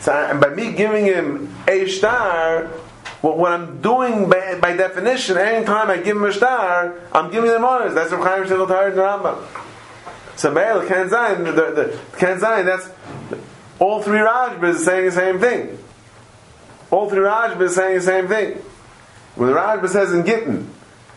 so, 0.00 0.12
and 0.12 0.40
by 0.40 0.48
me 0.50 0.72
giving 0.72 1.04
him 1.04 1.54
a 1.68 1.86
star, 1.86 2.66
what, 3.20 3.38
what 3.38 3.52
I'm 3.52 3.80
doing 3.80 4.28
by, 4.28 4.58
by 4.60 4.76
definition, 4.76 5.36
any 5.36 5.64
time 5.64 5.90
I 5.90 5.98
give 5.98 6.16
him 6.16 6.24
a 6.24 6.32
star, 6.32 7.00
I'm 7.12 7.30
giving 7.30 7.50
him 7.50 7.64
honors. 7.64 7.94
That's 7.94 8.10
what 8.10 8.22
Chaim 8.22 8.44
Tahar 8.46 8.90
in 8.90 8.96
the 8.96 9.02
Rambam. 9.02 9.44
So 10.36 10.54
Be'el, 10.54 10.86
Ken 10.86 11.08
Zayin, 11.08 11.44
the, 11.44 11.52
the, 11.52 11.98
Zayin, 12.16 12.64
that's, 12.64 12.90
all 13.78 14.02
three 14.02 14.18
Rajbas 14.18 14.62
are 14.62 14.78
saying 14.78 15.04
the 15.06 15.12
same 15.12 15.38
thing. 15.38 15.78
All 16.90 17.08
three 17.08 17.20
Rajbas 17.20 17.60
are 17.60 17.68
saying 17.68 17.96
the 17.96 18.02
same 18.02 18.28
thing. 18.28 18.62
When 19.34 19.50
the 19.50 19.56
Rajba 19.56 19.88
says 19.88 20.12
in 20.12 20.24
Gittin, 20.24 20.68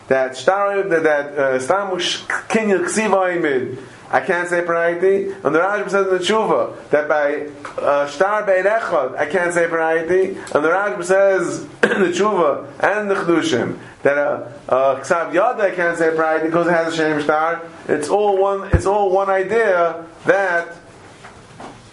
that 0.07 0.35
star, 0.35 0.83
that, 0.83 1.03
that, 1.03 1.37
uh, 1.37 1.57
Stamush 1.57 2.27
Imid, 2.49 3.81
I 4.11 4.19
can't 4.19 4.49
say 4.49 4.59
variety. 4.61 5.31
And 5.31 5.55
the 5.55 5.59
Rajba 5.59 5.89
says 5.89 6.07
in 6.07 6.13
the 6.13 6.19
Tshuva 6.19 6.89
that 6.89 7.07
by 7.07 7.47
uh, 7.81 8.07
Shtar 8.09 8.47
I 9.17 9.25
can't 9.25 9.53
say 9.53 9.67
variety. 9.67 10.37
And 10.53 10.65
the 10.65 10.69
Rajba 10.69 11.03
says 11.03 11.61
in 11.61 12.01
the 12.01 12.11
Tshuva 12.11 12.67
and 12.81 13.09
the 13.09 13.15
Chedushim 13.15 13.79
that 14.03 14.17
uh, 14.17 14.49
uh, 14.67 14.99
Ksav 15.01 15.31
Yad 15.31 15.61
I 15.61 15.71
can't 15.71 15.97
say 15.97 16.09
variety 16.09 16.47
because 16.47 16.67
it 16.67 16.71
has 16.71 16.93
a 16.93 16.97
Shem 16.97 17.21
Shtar. 17.21 17.61
It's 17.87 18.09
all 18.09 18.37
one. 18.37 18.69
It's 18.73 18.85
all 18.85 19.11
one 19.11 19.29
idea 19.29 20.05
that 20.25 20.75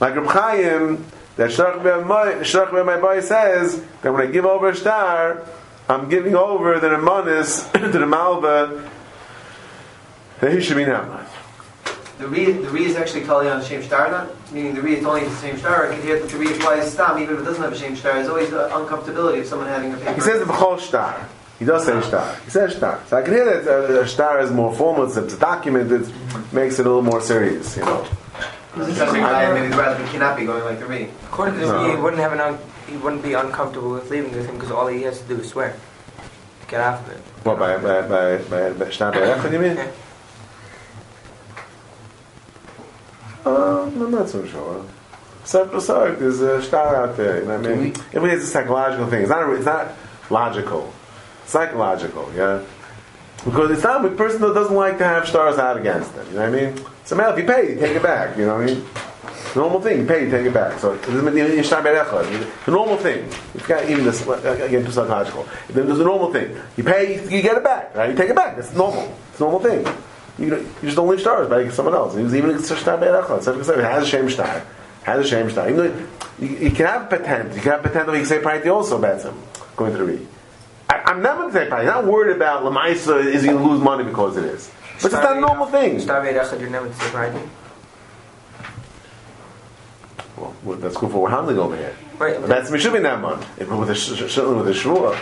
like 0.00 0.14
Reb 0.14 0.26
Chaim 0.26 1.04
that 1.36 1.50
Shrach 1.50 2.84
my 2.84 3.00
boy 3.00 3.20
says 3.20 3.82
that 4.02 4.12
when 4.12 4.26
I 4.26 4.30
give 4.30 4.44
over 4.44 4.70
a 4.70 4.76
star, 4.76 5.44
I'm 5.88 6.08
giving 6.08 6.34
over 6.34 6.78
the 6.80 6.88
Nemanis 6.88 7.70
to 7.92 7.98
the 7.98 8.06
Malva 8.06 8.90
that 10.40 10.52
he 10.52 10.60
should 10.60 10.76
be 10.76 10.84
now. 10.84 11.26
The 12.18 12.26
re, 12.26 12.50
the 12.50 12.68
re 12.70 12.84
is 12.84 12.96
actually 12.96 13.24
calling 13.24 13.48
on 13.48 13.60
the 13.60 13.64
same 13.64 13.82
star 13.82 14.10
then? 14.10 14.28
Meaning 14.52 14.74
the 14.74 14.82
re 14.82 14.96
is 14.96 15.04
only 15.04 15.22
the 15.22 15.36
same 15.36 15.56
star. 15.56 15.88
I 15.88 15.94
can 15.94 16.02
hear 16.02 16.18
that 16.18 16.28
the 16.28 16.36
re 16.36 16.52
applies 16.52 16.92
stam 16.92 17.18
even 17.22 17.36
if 17.36 17.42
it 17.42 17.44
doesn't 17.44 17.62
have 17.62 17.72
a 17.72 17.78
same 17.78 17.94
star. 17.94 18.14
There's 18.14 18.28
always 18.28 18.50
the 18.50 18.68
uncomfortability 18.70 19.40
of 19.40 19.46
someone 19.46 19.68
having 19.68 19.94
a 19.94 19.96
paper. 19.96 20.14
He 20.14 20.20
says 20.20 20.44
the 20.44 20.52
whole 20.52 20.78
star. 20.78 21.28
He 21.60 21.64
does 21.64 21.86
say 21.86 22.00
star. 22.02 22.36
He 22.44 22.50
says 22.50 22.76
star. 22.76 23.02
So 23.06 23.16
I 23.16 23.22
can 23.22 23.34
hear 23.34 23.44
that 23.44 23.68
uh, 23.68 24.00
a 24.00 24.08
star 24.08 24.40
is 24.40 24.50
more 24.50 24.74
formal. 24.74 25.04
It's 25.04 25.16
a 25.16 25.38
document 25.38 25.88
that 25.90 26.12
makes 26.52 26.78
it 26.78 26.86
a 26.86 26.88
little 26.88 27.02
more 27.02 27.20
serious. 27.20 27.76
You 27.76 27.84
know. 27.84 28.06
Maybe 28.78 29.74
rather 29.74 30.04
he 30.04 30.10
cannot 30.12 30.36
be 30.36 30.44
going 30.44 30.64
like 30.64 30.78
the 30.78 30.86
re. 30.86 31.08
According 31.26 31.60
to 31.60 31.66
the 31.66 31.90
he 31.90 31.96
wouldn't 31.96 32.22
have 32.22 32.32
an 32.32 32.40
un- 32.40 32.58
he 32.88 32.96
wouldn't 32.96 33.22
be 33.22 33.34
uncomfortable 33.34 33.90
with 33.90 34.10
leaving 34.10 34.32
with 34.32 34.46
him 34.46 34.54
because 34.54 34.70
all 34.70 34.86
he 34.86 35.02
has 35.02 35.20
to 35.20 35.28
do 35.28 35.40
is 35.40 35.48
swear. 35.48 35.76
Get 36.68 36.80
off 36.80 37.06
of 37.06 37.12
it. 37.14 37.18
What 37.44 37.58
by 37.58 37.76
by 37.78 38.02
by 38.02 38.36
by, 38.38 38.70
by 38.72 38.90
star 38.90 39.12
by 39.12 39.18
Echad, 39.20 39.52
you 39.52 39.58
mean? 39.58 39.76
Yeah. 39.76 39.90
Uh, 43.46 43.82
I'm 43.84 44.10
not 44.10 44.28
so 44.28 44.44
sure. 44.46 44.84
Sub 45.44 45.70
Pesach, 45.72 46.18
there's 46.18 46.40
a 46.40 46.62
star 46.62 46.94
out 46.96 47.16
there. 47.16 47.40
You 47.40 47.46
know 47.48 47.58
what 47.58 47.66
I 47.70 47.74
mean? 47.74 47.94
It 48.12 48.20
really 48.20 48.32
is 48.36 48.44
a 48.44 48.46
psychological 48.46 49.06
thing. 49.06 49.22
It's 49.22 49.30
not. 49.30 49.42
A, 49.48 49.52
it's 49.54 49.64
not 49.64 49.92
logical. 50.30 50.92
Psychological. 51.46 52.30
Yeah. 52.34 52.62
Because 53.44 53.70
it's 53.70 53.82
not 53.82 54.04
a 54.04 54.10
person 54.10 54.42
that 54.42 54.52
doesn't 54.52 54.74
like 54.76 54.98
to 54.98 55.04
have 55.04 55.26
stars 55.26 55.58
out 55.58 55.78
against 55.78 56.14
them. 56.14 56.26
You 56.28 56.34
know 56.34 56.50
what 56.50 56.58
I 56.60 56.64
mean? 56.70 56.84
So 57.08 57.16
now 57.16 57.30
if 57.30 57.38
you 57.38 57.44
pay, 57.44 57.70
you 57.70 57.80
take 57.80 57.96
it 57.96 58.02
back. 58.02 58.36
You 58.36 58.44
know 58.44 58.58
what 58.58 58.68
I 58.68 58.74
mean? 58.74 58.84
Normal 59.56 59.80
thing, 59.80 60.00
you 60.00 60.06
pay, 60.06 60.26
you 60.26 60.30
take 60.30 60.44
it 60.44 60.52
back. 60.52 60.78
So 60.78 60.94
the 60.94 62.70
normal 62.70 62.98
thing. 62.98 63.26
It's 63.54 63.66
got 63.66 63.88
even 63.88 64.04
this 64.04 64.28
uh, 64.28 64.58
again 64.62 64.84
too 64.84 64.92
psychological. 64.92 65.48
There's 65.70 66.00
a 66.00 66.04
normal 66.04 66.30
thing. 66.30 66.54
You 66.76 66.84
pay, 66.84 67.14
you 67.24 67.40
get 67.40 67.56
it 67.56 67.64
back. 67.64 67.96
Right? 67.96 68.10
You 68.10 68.14
take 68.14 68.28
it 68.28 68.36
back. 68.36 68.56
That's 68.56 68.74
normal. 68.74 69.16
It's 69.30 69.40
a 69.40 69.42
normal 69.42 69.60
thing. 69.60 69.86
You, 70.38 70.54
you 70.54 70.68
just 70.82 70.96
don't 70.96 71.08
leave 71.08 71.22
stars 71.22 71.48
by 71.48 71.66
someone 71.70 71.94
else. 71.94 72.14
It 72.14 72.24
was 72.24 72.34
even 72.34 72.50
a 72.50 72.58
star 72.58 72.98
be'erachot. 72.98 73.42
So 73.42 73.58
it 73.58 73.84
has 73.84 74.02
a 74.02 74.06
shame 74.06 74.28
star. 74.28 74.62
Has 75.04 75.24
a 75.24 75.26
shame 75.26 75.48
star. 75.48 75.70
You, 75.70 76.06
you, 76.38 76.70
can 76.70 76.84
have 76.84 77.08
patent. 77.08 77.54
You 77.54 77.62
can 77.62 77.72
have 77.72 77.82
patent. 77.84 78.08
You 78.08 78.16
can 78.16 78.26
say 78.26 78.40
priority 78.40 78.68
also 78.68 78.98
about 78.98 79.22
some 79.22 79.42
going 79.76 79.92
to 79.92 79.98
the 79.98 80.04
read. 80.04 80.26
I'm 80.90 81.22
not 81.22 81.38
going 81.38 81.52
to 81.52 81.58
take 81.58 81.72
He's 81.72 81.86
not 81.86 82.04
worried 82.04 82.36
about 82.36 82.64
Lamaisa, 82.64 83.24
is 83.24 83.40
he 83.40 83.48
going 83.48 83.62
to 83.62 83.70
lose 83.70 83.80
money 83.80 84.04
because 84.04 84.36
of 84.36 84.42
this. 84.42 84.70
But 85.02 85.12
it's 85.12 85.12
not 85.14 85.36
a 85.36 85.40
normal 85.40 85.66
thing. 85.66 86.00
Star 86.00 86.22
Vader 86.22 86.44
you're 86.60 86.70
never 86.70 86.88
to 86.88 86.94
say 86.94 87.06
Friday. 87.06 87.42
Well, 90.36 90.54
well, 90.64 90.76
that's 90.76 90.96
good 90.96 91.10
for 91.10 91.18
what 91.18 91.22
we're 91.30 91.36
handling 91.36 91.58
over 91.58 91.76
here. 91.76 91.94
Right, 92.18 92.40
But 92.40 92.48
that's 92.48 92.70
Mishubin 92.70 93.02
that 93.02 93.20
month. 93.20 93.46
If 93.60 93.70
with 93.70 93.90
a 93.90 93.94
sh- 93.94 94.14
sh- 94.16 94.32
certainly 94.32 94.56
with 94.62 94.68
a 94.68 94.72
shvua, 94.78 95.16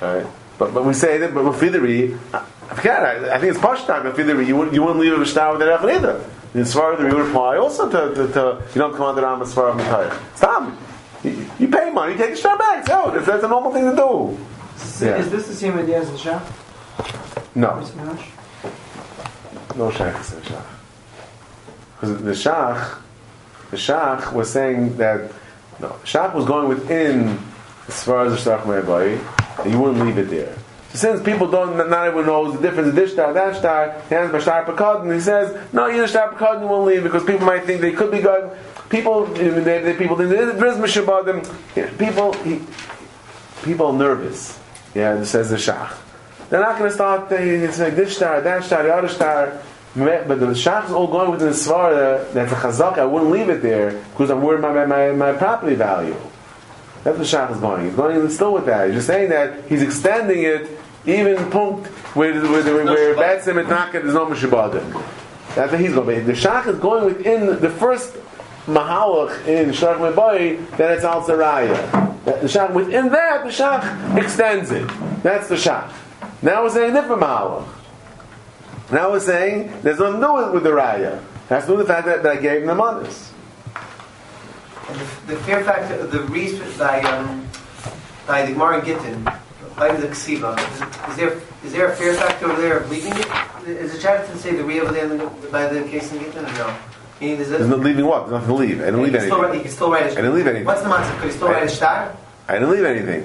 right? 0.00 0.26
But 0.58 0.74
but 0.74 0.84
we 0.84 0.92
say 0.94 1.18
that, 1.18 1.34
but 1.34 1.44
with 1.44 1.60
fidri, 1.60 2.18
I 2.32 2.44
I 2.70 2.74
forget. 2.74 3.02
I, 3.02 3.34
I 3.34 3.38
think 3.40 3.54
it's 3.54 3.60
pashtak. 3.60 4.04
With 4.04 4.16
fidri, 4.16 4.46
you 4.46 4.56
wouldn't 4.56 4.74
you 4.74 4.82
wouldn't 4.82 5.00
leave 5.00 5.12
a 5.20 5.24
shtar 5.24 5.56
with 5.56 5.60
that 5.60 5.84
either. 5.84 6.24
In 6.52 6.62
Svarah, 6.62 6.98
we 6.98 7.04
would 7.04 7.28
apply 7.28 7.58
also 7.58 7.88
to, 7.88 8.14
to, 8.14 8.32
to 8.32 8.62
you 8.74 8.80
don't 8.80 8.92
come 8.96 9.06
under 9.06 9.22
Rama 9.22 9.44
Svarah 9.44 9.78
Matayah. 9.78 10.36
Stop. 10.36 10.72
You, 11.22 11.46
you 11.60 11.68
pay 11.68 11.90
money, 11.90 12.12
you 12.12 12.18
take 12.18 12.30
the 12.30 12.36
shtar 12.36 12.58
back. 12.58 12.86
So 12.86 13.10
that's, 13.12 13.26
that's 13.26 13.44
a 13.44 13.48
normal 13.48 13.72
thing 13.72 13.84
to 13.84 13.94
do. 13.94 14.36
Yeah. 15.04 15.16
Is 15.16 15.30
this 15.30 15.46
the 15.46 15.54
same 15.54 15.78
idea 15.78 16.00
as 16.00 16.10
the 16.10 16.18
Shah? 16.18 16.38
No, 17.54 17.68
Mr. 17.68 17.92
Manash? 17.92 18.26
No 19.76 19.90
shach 19.90 20.20
is 20.20 20.32
a 20.32 20.40
shach. 20.40 20.64
Because 21.94 22.22
the 22.22 22.30
shach, 22.32 22.98
the 23.70 23.76
shach 23.76 24.32
was 24.32 24.50
saying 24.50 24.96
that 24.96 25.32
no, 25.80 25.88
shach 26.04 26.34
was 26.34 26.44
going 26.44 26.68
within 26.68 27.38
as 27.88 28.02
far 28.04 28.26
as 28.26 28.44
the 28.44 28.50
shach 28.50 28.66
me'abayi, 28.66 29.18
and 29.64 29.72
you 29.72 29.80
wouldn't 29.80 30.04
leave 30.04 30.18
it 30.18 30.30
there. 30.30 30.56
So 30.92 30.98
since 30.98 31.22
people 31.22 31.48
don't, 31.48 31.76
not 31.76 32.06
everyone 32.06 32.26
knows 32.26 32.56
the 32.56 32.62
difference 32.62 32.88
of 32.88 32.94
this 32.96 33.12
star, 33.12 33.32
that 33.32 33.56
star, 33.56 33.92
he 34.08 34.14
has 34.14 34.30
b'shtar 34.30 34.66
pekad, 34.66 35.02
and 35.02 35.12
he 35.12 35.20
says, 35.20 35.56
no, 35.72 35.88
either 35.88 36.08
star 36.08 36.34
pekad 36.34 36.60
you 36.60 36.66
won't 36.66 36.86
leave 36.86 37.02
because 37.04 37.22
people 37.24 37.46
might 37.46 37.64
think 37.64 37.80
they 37.80 37.92
could 37.92 38.10
be 38.10 38.20
good. 38.20 38.50
People, 38.88 39.26
they, 39.26 39.50
they, 39.82 39.94
people 39.94 40.16
think 40.16 40.30
there 40.30 40.66
is 40.66 40.76
mishabadim. 40.76 41.96
People, 41.96 42.32
he, 42.42 42.60
people 43.62 43.86
are 43.86 43.92
nervous. 43.92 44.58
Yeah, 44.94 45.14
it 45.20 45.26
says 45.26 45.50
the 45.50 45.56
shach. 45.56 45.96
They're 46.50 46.60
not 46.60 46.78
going 46.78 46.90
to 46.90 46.94
start 46.94 47.28
thinking 47.28 47.62
it's 47.62 47.78
like 47.78 47.94
this 47.94 48.16
star, 48.16 48.40
that 48.40 48.64
star, 48.64 48.82
the 48.82 48.92
other 48.92 49.08
star. 49.08 49.62
But 49.94 50.28
the 50.28 50.46
shach 50.46 50.86
is 50.86 50.92
all 50.92 51.06
going 51.06 51.30
within 51.30 51.48
the 51.48 51.54
svara 51.54 52.32
that's 52.32 52.52
a 52.52 52.56
chazak. 52.56 52.98
I 52.98 53.04
wouldn't 53.04 53.30
leave 53.30 53.48
it 53.48 53.62
there 53.62 53.92
because 54.10 54.30
I'm 54.30 54.42
worried 54.42 54.58
about 54.58 54.88
my, 54.88 55.08
my, 55.08 55.32
my 55.32 55.32
property 55.32 55.74
value. 55.74 56.16
That's 57.02 57.18
what 57.18 57.26
shach 57.26 57.52
is 57.52 57.58
going. 57.58 57.86
He's 57.86 57.94
going 57.94 58.28
still 58.30 58.52
with 58.52 58.66
that. 58.66 58.86
He's 58.86 58.96
just 58.96 59.06
saying 59.06 59.30
that 59.30 59.64
he's 59.68 59.82
extending 59.82 60.42
it 60.42 60.68
even 61.06 61.50
punkt 61.50 61.86
where 62.14 62.34
where, 62.42 62.62
where, 62.62 62.84
where 62.84 63.16
bad 63.16 63.42
sim 63.42 63.56
there's 63.56 63.68
no 64.14 64.26
mishabadim. 64.26 64.92
That's 65.54 65.72
what 65.72 65.80
he's 65.80 65.92
going. 65.92 66.06
But 66.06 66.26
the 66.26 66.32
shach 66.32 66.66
is 66.66 66.78
going 66.78 67.04
within 67.04 67.46
the 67.60 67.70
first 67.70 68.14
mahalach 68.66 69.46
in 69.46 69.70
shach 69.70 69.96
mebayi 69.98 70.68
that 70.76 70.92
it's 70.92 71.04
al 71.04 71.22
saraya. 71.22 72.14
The 72.24 72.46
shach 72.46 72.72
within 72.72 73.08
that 73.10 73.44
the 73.44 73.50
shach 73.50 74.16
extends 74.22 74.70
it. 74.70 74.88
That's 75.22 75.48
the 75.48 75.56
shach. 75.56 75.90
Now 76.42 76.62
we're 76.62 76.70
saying 76.70 76.94
different 76.94 77.22
mahalach. 77.22 77.68
Now 78.90 79.10
we're 79.10 79.20
saying 79.20 79.72
there's 79.82 79.98
nothing 79.98 80.20
to 80.20 80.26
do 80.26 80.52
with, 80.52 80.62
the 80.62 80.70
raya. 80.70 81.22
That's 81.48 81.66
to 81.66 81.76
the 81.76 81.84
fact 81.84 82.06
that, 82.06 82.22
that 82.22 82.38
I 82.38 82.40
gave 82.40 82.62
him 82.62 82.66
the 82.68 82.74
manas. 82.74 83.32
And 84.88 84.98
the, 84.98 85.34
the 85.34 85.40
fear 85.42 85.62
factor, 85.64 86.06
the 86.06 86.22
reason 86.24 86.66
by 86.78 87.02
um, 87.02 87.46
by 88.26 88.46
the 88.46 88.52
Gemara 88.52 88.80
in 88.80 88.84
Gittin, 88.84 89.24
by 89.76 89.94
the 89.94 90.08
Ksiva, 90.08 90.58
is, 90.58 91.10
is 91.10 91.16
there 91.16 91.40
is 91.64 91.72
there 91.72 91.92
a 91.92 91.96
fear 91.96 92.14
factor 92.14 92.50
over 92.50 92.60
there 92.60 92.78
of 92.78 92.90
leaving 92.90 93.12
it? 93.12 93.26
Is 93.68 93.94
it 93.94 94.00
chance 94.00 94.28
to 94.30 94.38
say 94.38 94.56
the 94.56 94.64
real 94.64 94.84
over 94.84 94.92
there 94.92 95.10
in 95.10 95.18
the, 95.18 95.26
by 95.52 95.66
the 95.66 95.82
case 95.82 96.10
in 96.12 96.18
Gittin 96.20 96.44
or 96.44 96.52
no? 96.54 96.76
Meaning, 97.20 97.36
there's, 97.36 97.50
There's 97.50 97.68
no 97.68 97.76
leaving 97.76 98.06
what? 98.06 98.30
There's 98.30 98.32
nothing 98.32 98.48
to 98.48 98.54
leave. 98.54 98.80
I 98.80 98.86
didn't 98.86 99.02
leave 99.02 99.12
can 99.12 99.20
still 99.20 99.44
anything. 99.44 99.58
He 99.58 99.62
can 99.64 99.72
still 99.72 99.90
write 99.92 100.04
a 100.04 100.06
I 100.06 100.14
didn't 100.14 100.34
leave 100.34 100.46
anything. 100.46 100.64
What's 100.64 100.82
the 100.82 100.88
matzah? 100.88 101.18
Could 101.18 101.30
he 101.30 101.36
still 101.36 101.48
write 101.48 101.64
a 101.64 101.68
star? 101.68 102.16
I 102.48 102.54
didn't 102.54 102.70
leave 102.70 102.84
anything. 102.84 103.22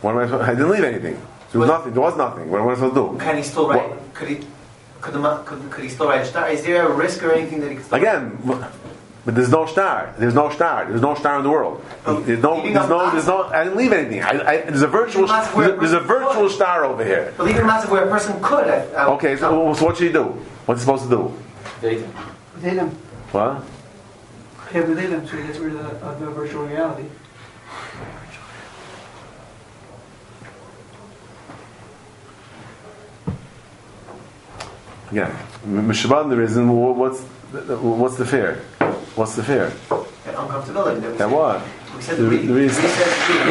What 0.00 0.16
am 0.16 0.32
I 0.32 0.46
I 0.46 0.54
didn't 0.54 0.70
leave 0.70 0.84
anything. 0.84 1.20
There 1.54 1.60
was 1.60 1.68
What- 1.70 1.78
nothing. 1.78 1.92
There 1.92 2.02
was 2.02 2.16
nothing. 2.16 2.50
What 2.50 2.60
am 2.62 2.68
I 2.68 2.74
supposed 2.74 2.94
to 2.96 3.12
do? 3.12 3.18
Can 3.24 3.36
he 3.36 3.42
still 3.44 3.68
write? 3.68 3.88
What? 3.88 4.14
Could 4.14 4.28
he? 4.28 4.40
Could, 5.00 5.14
the, 5.14 5.18
ma- 5.20 5.38
could, 5.44 5.70
could 5.70 5.84
he 5.84 5.88
still 5.88 6.08
write 6.08 6.22
a 6.22 6.26
star? 6.26 6.48
Is 6.48 6.64
there 6.64 6.88
a 6.88 6.92
risk 6.92 7.22
or 7.22 7.30
anything 7.30 7.60
that 7.60 7.70
he 7.70 7.76
could 7.76 7.84
still 7.84 7.98
Again, 7.98 8.36
but 9.24 9.36
there's 9.36 9.50
no 9.50 9.64
star. 9.66 10.12
There's 10.18 10.34
no 10.34 10.50
star. 10.50 10.86
There's 10.86 11.00
no 11.00 11.14
star 11.14 11.36
in 11.38 11.44
the 11.44 11.50
world. 11.50 11.84
Oh, 12.06 12.18
There's 12.18 12.42
no. 12.42 12.60
There's 12.60 12.88
no. 12.88 13.10
There's 13.12 13.26
no. 13.28 13.44
I 13.44 13.62
didn't 13.62 13.78
leave 13.78 13.92
anything. 13.92 14.20
I, 14.24 14.30
I, 14.30 14.56
there's 14.62 14.82
a 14.82 14.88
virtual. 14.88 15.22
Leaving 15.22 15.36
lots 15.36 15.54
a 15.54 15.76
There's 15.78 15.92
a 15.92 16.00
virtual 16.00 16.48
could. 16.48 16.50
star 16.50 16.84
over 16.84 17.04
here. 17.04 17.32
But 17.36 17.48
even 17.48 17.64
massive 17.68 17.90
where 17.92 18.02
a 18.04 18.10
person 18.10 18.34
could. 18.42 18.66
I, 18.66 18.80
I, 18.94 19.06
Okay. 19.14 19.36
So, 19.36 19.68
uh, 19.70 19.74
so 19.74 19.84
what 19.86 19.96
should 19.96 20.08
he 20.08 20.12
do? 20.12 20.24
What's 20.66 20.80
he 20.80 20.84
supposed 20.86 21.04
to 21.04 21.08
do? 21.08 21.32
Tatum. 21.80 22.90
What? 23.30 23.62
Yeah, 24.74 24.82
but 24.86 24.96
Tatum, 24.96 25.24
so 25.28 25.36
he 25.36 25.46
gets 25.46 25.58
rid 25.60 25.76
of 25.76 25.84
the, 26.00 26.04
of 26.04 26.18
the 26.18 26.26
virtual 26.30 26.66
reality. 26.66 27.04
Yeah. 35.14 35.30
Mishabad 35.66 36.28
there 36.30 36.42
isn't. 36.42 36.68
What's 36.68 37.20
what's 37.22 38.16
the 38.16 38.26
fear? 38.26 38.56
What's 39.14 39.36
the 39.36 39.44
fear? 39.44 39.66
and 40.26 40.36
uncomfortability. 40.36 41.00
That 41.02 41.18
That 41.18 41.30
what? 41.30 41.62
We 41.96 42.02
said 42.02 42.16
The- 42.18 42.24
the, 42.24 42.36
the 42.50 42.54
reason- 42.54 42.84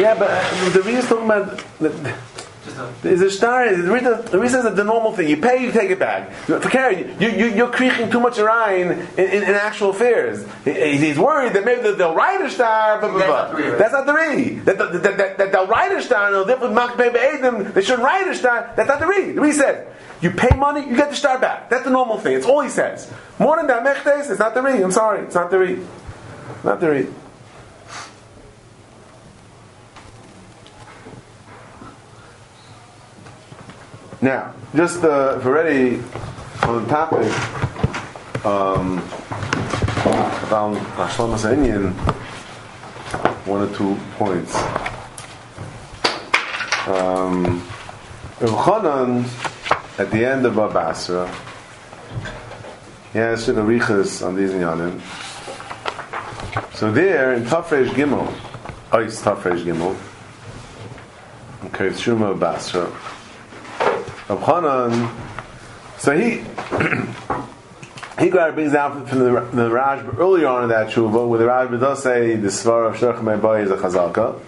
Yeah, 0.04 0.14
but 0.18 0.28
uh, 0.30 0.68
the 0.70 0.82
reason 0.82 1.02
talking 1.08 1.24
about. 1.24 1.64
The, 1.78 1.90
Just 3.02 3.22
a, 3.22 3.30
star. 3.30 3.68
The 3.74 3.92
reason 3.92 4.24
the 4.34 4.38
reason 4.38 4.66
is 4.66 4.74
the 4.74 4.84
normal 4.84 5.12
thing. 5.16 5.28
You 5.28 5.36
pay, 5.36 5.62
you 5.62 5.70
take 5.72 5.90
it 5.90 5.98
back. 5.98 6.32
For 6.46 6.58
Karen, 6.76 7.16
you, 7.20 7.28
you, 7.28 7.46
you're 7.56 7.70
creaking 7.70 8.10
too 8.10 8.20
much 8.20 8.38
Orion 8.38 8.90
in, 8.92 9.24
in, 9.36 9.42
in 9.48 9.54
actual 9.68 9.90
affairs. 9.90 10.44
He- 10.64 10.96
He's 11.04 11.18
worried 11.18 11.52
that 11.54 11.64
maybe 11.64 11.92
they'll 11.92 12.14
write 12.14 12.40
a 12.42 12.50
star, 12.50 13.00
blah, 13.00 13.10
blah, 13.10 13.18
That's 13.18 13.52
blah. 13.52 13.70
the. 13.70 13.76
That's 13.78 13.92
not 13.92 14.06
the 14.06 14.14
read. 14.14 14.64
That, 14.66 14.78
that, 14.78 14.92
that, 15.04 15.16
that, 15.18 15.38
that 15.38 15.52
they'll 15.52 15.66
write 15.66 15.92
a 15.92 16.02
star 16.02 16.26
and 16.26 16.34
they'll 16.34 16.44
different 16.52 16.74
Mak 16.74 16.96
Baby 16.96 17.18
Adam. 17.18 17.72
They 17.72 17.82
shouldn't 17.82 18.02
write 18.04 18.26
a 18.28 18.34
star. 18.34 18.72
That's 18.76 18.88
not 18.88 18.98
the 19.00 19.06
read. 19.06 19.36
The 19.36 19.40
read 19.42 19.54
says, 19.54 19.86
you 20.24 20.30
pay 20.30 20.56
money, 20.56 20.80
you 20.80 20.96
get 20.96 21.10
the 21.10 21.16
star 21.16 21.38
back. 21.38 21.68
That's 21.68 21.84
the 21.84 21.90
normal 21.90 22.18
thing. 22.18 22.34
It's 22.36 22.46
all 22.46 22.62
he 22.62 22.70
says. 22.70 23.12
More 23.38 23.56
than 23.56 23.66
that, 23.66 23.84
Mechtes, 23.84 24.30
it's 24.30 24.40
not 24.40 24.54
the 24.54 24.62
read. 24.62 24.80
I'm 24.80 24.90
sorry. 24.90 25.24
It's 25.24 25.34
not 25.34 25.50
the 25.50 25.58
read. 25.58 25.86
Not 26.64 26.80
the 26.80 26.90
read. 26.90 27.14
Now, 34.22 34.54
just 34.74 35.04
uh, 35.04 35.36
if 35.36 35.44
we're 35.44 35.52
ready 35.52 36.02
on 36.62 36.82
the 36.82 36.88
topic, 36.88 37.30
um, 38.46 38.98
about 40.46 40.76
Hashem 40.96 41.52
Indian, 41.52 41.92
one 43.44 43.68
or 43.68 43.76
two 43.76 43.98
points. 44.16 44.54
Um, 46.86 47.62
Rav 48.40 48.50
Chanan, 48.64 49.53
at 49.96 50.10
the 50.10 50.24
end 50.24 50.44
of 50.44 50.54
Abasra, 50.54 51.32
he 53.12 53.18
has 53.18 53.44
shit 53.44 53.54
arichas 53.54 54.26
on 54.26 54.34
these 54.34 54.50
inyanim. 54.50 55.00
So 56.74 56.90
there, 56.90 57.34
in 57.34 57.44
Tafresh 57.44 57.90
Gimel, 57.90 58.26
Ois 58.90 59.22
Tafresh 59.22 59.62
Gimel, 59.62 59.96
okay, 61.66 61.86
it's 61.86 62.02
Shuma 62.02 62.38
Basra. 62.38 62.90
Rav 64.28 64.40
Chanan, 64.40 65.14
so 65.98 66.16
he 66.16 66.38
he 68.18 68.30
got 68.30 68.54
brings 68.54 68.72
down 68.72 69.06
from 69.06 69.18
the, 69.20 69.30
the 69.30 69.70
Rajb 69.70 70.18
earlier 70.18 70.48
on 70.48 70.64
in 70.64 70.68
that 70.70 70.88
tshuva, 70.88 71.28
where 71.28 71.38
the 71.38 71.46
Rajb 71.46 71.78
does 71.78 72.02
say 72.02 72.34
the 72.34 72.48
Svar 72.48 72.88
of 72.88 72.96
Shech 72.96 73.20
Mebay 73.20 73.64
is 73.64 73.70
a 73.70 73.76
chazaka. 73.76 74.40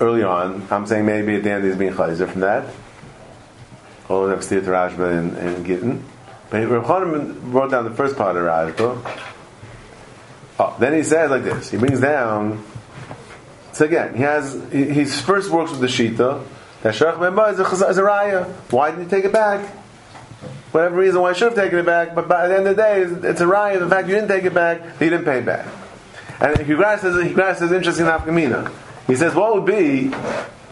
Early 0.00 0.22
on, 0.22 0.66
I'm 0.70 0.86
saying 0.86 1.04
maybe 1.06 1.36
at 1.36 1.44
the 1.44 1.50
end 1.50 1.64
he's 1.64 1.76
being 1.76 1.92
chazer 1.92 2.28
from 2.28 2.40
that. 2.40 2.66
Or 4.08 4.28
next 4.28 4.48
to 4.48 4.60
the 4.60 4.70
Rajb 4.70 4.98
and, 4.98 5.36
and 5.36 5.66
Gittin. 5.66 6.04
But 6.50 6.68
Rav 6.68 7.52
wrote 7.52 7.70
down 7.70 7.84
the 7.84 7.90
first 7.90 8.16
part 8.16 8.36
of 8.36 8.42
Rajb. 8.42 9.20
Oh, 10.58 10.76
then 10.78 10.94
he 10.94 11.02
says 11.02 11.30
like 11.30 11.42
this. 11.42 11.70
He 11.70 11.78
brings 11.78 12.00
down. 12.00 12.64
So 13.72 13.86
again, 13.86 14.14
he 14.14 14.22
has 14.22 14.62
he, 14.70 14.90
he 14.90 15.04
first 15.04 15.50
works 15.50 15.70
with 15.70 15.80
the 15.80 15.86
Shita. 15.86 16.44
That 16.82 16.94
Mebay 16.94 17.54
is 17.54 17.60
a, 17.60 17.88
is 17.88 17.98
a 17.98 18.02
raya. 18.02 18.46
Why 18.70 18.90
didn't 18.90 19.04
he 19.04 19.10
take 19.10 19.24
it 19.24 19.32
back? 19.32 19.68
whatever 20.74 20.96
reason 20.96 21.20
why 21.20 21.30
I 21.30 21.32
should 21.34 21.52
have 21.52 21.54
taken 21.54 21.78
it 21.78 21.86
back, 21.86 22.16
but 22.16 22.26
by 22.26 22.48
the 22.48 22.56
end 22.56 22.66
of 22.66 22.76
the 22.76 22.82
day, 22.82 23.02
it's, 23.02 23.24
it's 23.24 23.40
a 23.40 23.46
riot. 23.46 23.78
The 23.78 23.88
fact 23.88 24.08
you 24.08 24.14
didn't 24.16 24.28
take 24.28 24.42
it 24.42 24.54
back, 24.54 24.82
that 24.82 25.04
you 25.04 25.08
didn't 25.08 25.24
pay 25.24 25.40
back. 25.40 25.66
And 26.40 26.56
Higras 26.56 26.98
says, 26.98 27.14
Higras 27.14 27.56
says 27.58 27.70
interesting 27.70 28.06
nafkamina. 28.06 28.72
He 29.06 29.14
says, 29.14 29.36
what 29.36 29.54
would 29.54 29.66
be, 29.66 30.10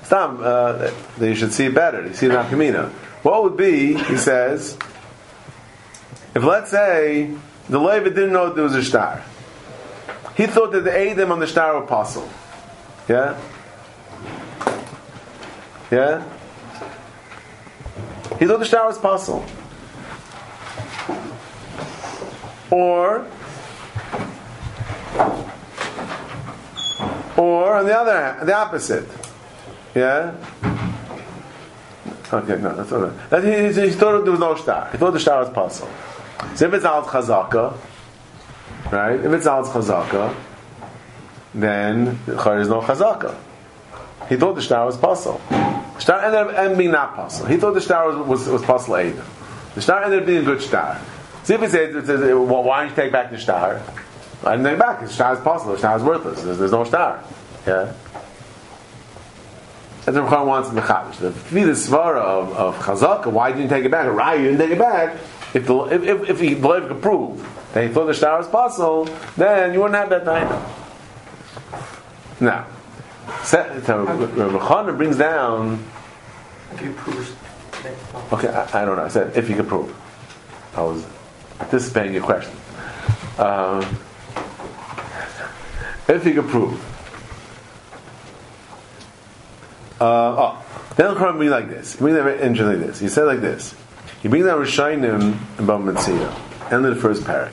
stop, 0.02 0.40
uh, 0.40 0.90
that 1.18 1.28
you 1.28 1.36
should 1.36 1.52
see 1.52 1.68
better, 1.68 2.04
you 2.04 2.14
see 2.14 2.26
nafkamina. 2.26 2.92
What 3.22 3.44
would 3.44 3.56
be, 3.56 3.94
he 3.94 4.16
says, 4.16 4.76
if 6.34 6.42
let's 6.42 6.70
say 6.70 7.32
the 7.68 7.78
Levi 7.78 8.08
didn't 8.08 8.32
know 8.32 8.52
there 8.52 8.64
was 8.64 8.74
a 8.74 8.82
star. 8.82 9.22
He 10.36 10.46
thought 10.46 10.72
that 10.72 10.84
the 10.84 11.10
Adam 11.10 11.30
on 11.30 11.40
the 11.40 11.46
star 11.46 11.76
were 11.76 11.84
apostle. 11.84 12.28
Yeah? 13.08 13.38
Yeah? 15.90 16.24
He 18.38 18.46
thought 18.46 18.58
the 18.58 18.64
star 18.64 18.86
was 18.86 18.96
apostle. 18.96 19.44
Or, 22.70 23.26
or 27.36 27.76
on 27.76 27.84
the 27.84 27.96
other 27.96 28.16
hand, 28.16 28.48
the 28.48 28.54
opposite. 28.54 29.08
Yeah? 29.94 30.34
Okay, 32.32 32.56
no, 32.62 32.74
that's 32.74 32.90
all 32.92 33.00
right. 33.00 33.30
That 33.30 33.44
he, 33.44 33.80
he, 33.80 33.88
he 33.88 33.94
thought 33.94 34.22
there 34.22 34.30
was 34.30 34.40
no 34.40 34.54
star. 34.54 34.88
He 34.90 34.98
thought 34.98 35.12
the 35.12 35.20
star 35.20 35.40
was 35.40 35.50
puzzle. 35.50 35.88
So 36.54 36.66
if 36.66 36.74
it's 36.74 36.84
al 36.84 37.04
chazaka, 37.04 37.76
right? 38.90 39.20
If 39.20 39.32
it's 39.32 39.46
al 39.46 39.64
chazaka, 39.64 40.34
then 41.54 42.18
there 42.26 42.58
is 42.60 42.68
no 42.68 42.80
chazaka. 42.80 43.36
He 44.28 44.36
thought 44.36 44.54
the 44.54 44.62
star 44.62 44.86
was 44.86 44.96
puzzle. 44.96 45.40
Star 45.98 46.24
ended 46.24 46.56
up 46.56 46.78
being 46.78 46.90
not 46.90 47.14
puzzle. 47.14 47.46
He 47.46 47.58
thought 47.58 47.74
the 47.74 47.80
star 47.80 48.08
was 48.08 48.48
was, 48.48 48.66
was. 48.66 48.86
The 49.74 49.82
star 49.82 50.02
ended 50.04 50.20
up 50.20 50.26
being 50.26 50.42
a 50.42 50.44
good 50.44 50.62
star. 50.62 51.00
See 51.44 51.54
if 51.54 51.60
he 51.60 51.68
says, 51.68 51.94
why 51.94 52.80
don't 52.80 52.90
you 52.90 52.96
take 52.96 53.12
back 53.12 53.30
the 53.30 53.38
star? 53.38 53.82
I 54.44 54.56
didn't 54.56 54.70
take 54.70 54.78
back. 54.78 55.00
The 55.00 55.08
star 55.08 55.34
is 55.34 55.40
puzzle. 55.40 55.72
The 55.72 55.78
star 55.78 55.96
is 55.96 56.02
worthless. 56.02 56.42
There's, 56.42 56.58
there's 56.58 56.72
no 56.72 56.84
star. 56.84 57.22
Yeah. 57.66 57.92
That's 60.04 60.18
what 60.18 60.26
Chachamim 60.26 60.46
wants 60.46 60.68
in 60.68 60.74
the 60.74 60.80
Chavish. 60.80 61.16
The 61.18 61.30
Tefillah 61.30 61.76
Svara 61.76 62.16
of, 62.16 62.52
of 62.56 62.76
Chazaka, 62.78 63.26
why 63.26 63.50
didn't 63.50 63.64
you 63.64 63.68
take 63.68 63.84
it 63.84 63.90
back? 63.90 64.12
Why 64.12 64.34
you 64.34 64.44
didn't 64.44 64.58
take 64.58 64.70
it 64.70 64.78
back. 64.78 65.16
If 65.54 65.66
the 65.66 65.76
if, 65.84 66.02
if, 66.02 66.30
if 66.30 66.40
he 66.40 66.54
believed 66.54 66.88
could 66.88 67.02
prove 67.02 67.70
that 67.72 67.86
he 67.86 67.92
thought 67.92 68.06
the 68.06 68.14
star 68.14 68.38
was 68.38 68.48
puzzle, 68.48 69.04
then 69.36 69.72
you 69.72 69.80
wouldn't 69.80 69.96
have 69.96 70.08
that 70.10 70.24
night. 70.24 70.48
Now, 72.40 72.66
so 73.44 74.94
brings 74.96 75.16
down. 75.16 75.84
If 76.72 76.82
you 76.82 76.92
prove. 76.94 77.38
Okay, 78.32 78.48
I, 78.48 78.82
I 78.82 78.84
don't 78.84 78.96
know. 78.96 79.04
I 79.04 79.08
said 79.08 79.36
if 79.36 79.48
you 79.48 79.54
could 79.54 79.68
prove. 79.68 79.94
I 80.74 80.82
was 80.82 81.06
anticipating 81.60 82.14
your 82.14 82.24
question. 82.24 82.56
Um, 83.38 83.82
if 86.08 86.26
you 86.26 86.34
could 86.34 86.48
prove. 86.48 86.91
Uh, 90.02 90.34
oh, 90.36 90.64
then 90.96 91.14
the 91.14 91.20
Quran 91.20 91.38
be 91.38 91.48
like 91.48 91.68
this. 91.68 91.94
Brings 91.94 92.16
down 92.16 92.24
very 92.24 92.42
interesting 92.42 92.80
like 92.80 92.88
this. 92.88 92.98
He 92.98 93.06
said 93.06 93.22
like 93.22 93.40
this. 93.40 93.72
He 94.20 94.26
brings 94.26 94.46
down 94.46 94.58
Rishainim 94.58 95.20
and 95.58 95.68
Bava 95.68 95.92
Metzia, 95.92 96.72
end 96.72 96.84
of 96.84 96.92
the 96.92 97.00
first 97.00 97.22
parak. 97.22 97.52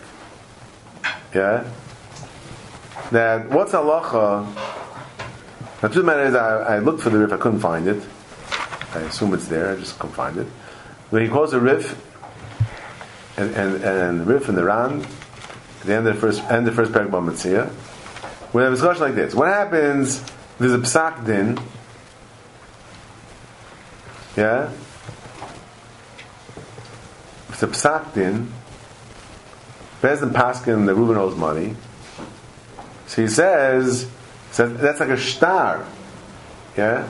Yeah. 1.32 1.70
That 3.12 3.50
what's 3.50 3.74
halacha? 3.74 4.48
Now, 5.84 5.90
the 5.90 6.02
matter 6.02 6.24
is, 6.24 6.34
I, 6.34 6.78
I 6.78 6.80
looked 6.80 7.02
for 7.02 7.12
the 7.12 7.20
Rif, 7.20 7.32
I 7.32 7.38
couldn't 7.38 7.60
find 7.60 7.88
it. 7.88 8.04
I 8.96 9.02
assume 9.02 9.36
it's 9.36 9.48
there, 9.48 9.72
I 9.72 9.76
just 9.76 10.00
couldn't 10.00 10.16
find 10.16 10.36
it. 10.38 10.48
When 11.12 11.22
he 11.22 11.30
quotes 11.30 11.54
a 11.54 11.60
Rif, 11.60 11.94
and, 13.38 13.54
and, 13.54 13.84
and 13.84 14.22
the 14.22 14.26
Rif 14.26 14.50
and 14.50 14.58
the 14.58 14.64
ran, 14.64 15.02
at 15.02 15.86
the 15.86 15.94
end 15.94 16.08
of 16.08 16.16
the 16.16 16.20
first, 16.20 16.42
end 16.46 16.68
of 16.68 16.76
the 16.76 16.84
first 16.84 16.94
parak 16.94 17.12
Bava 17.12 17.30
Metzia, 17.30 17.72
we 18.54 18.64
have 18.64 18.72
a 18.72 18.76
discussion 18.76 19.04
like 19.04 19.14
this. 19.14 19.36
What 19.36 19.50
happens, 19.50 20.24
there's 20.58 20.74
a 20.74 20.80
psak 20.80 21.28
din, 21.28 21.60
yeah? 24.40 24.72
It's 27.50 27.62
a 27.62 27.68
psak 27.68 28.14
din, 28.14 28.52
Bezdin 30.02 30.32
Paskin, 30.32 30.86
the 30.86 30.96
Reuben 30.96 31.18
owes 31.18 31.36
money. 31.36 31.76
So 33.08 33.24
he 33.24 33.28
says, 33.28 34.10
says 34.52 34.80
that's 34.80 35.02
like 35.02 35.10
a 35.10 35.18
star. 35.18 35.86
Yeah? 36.78 37.10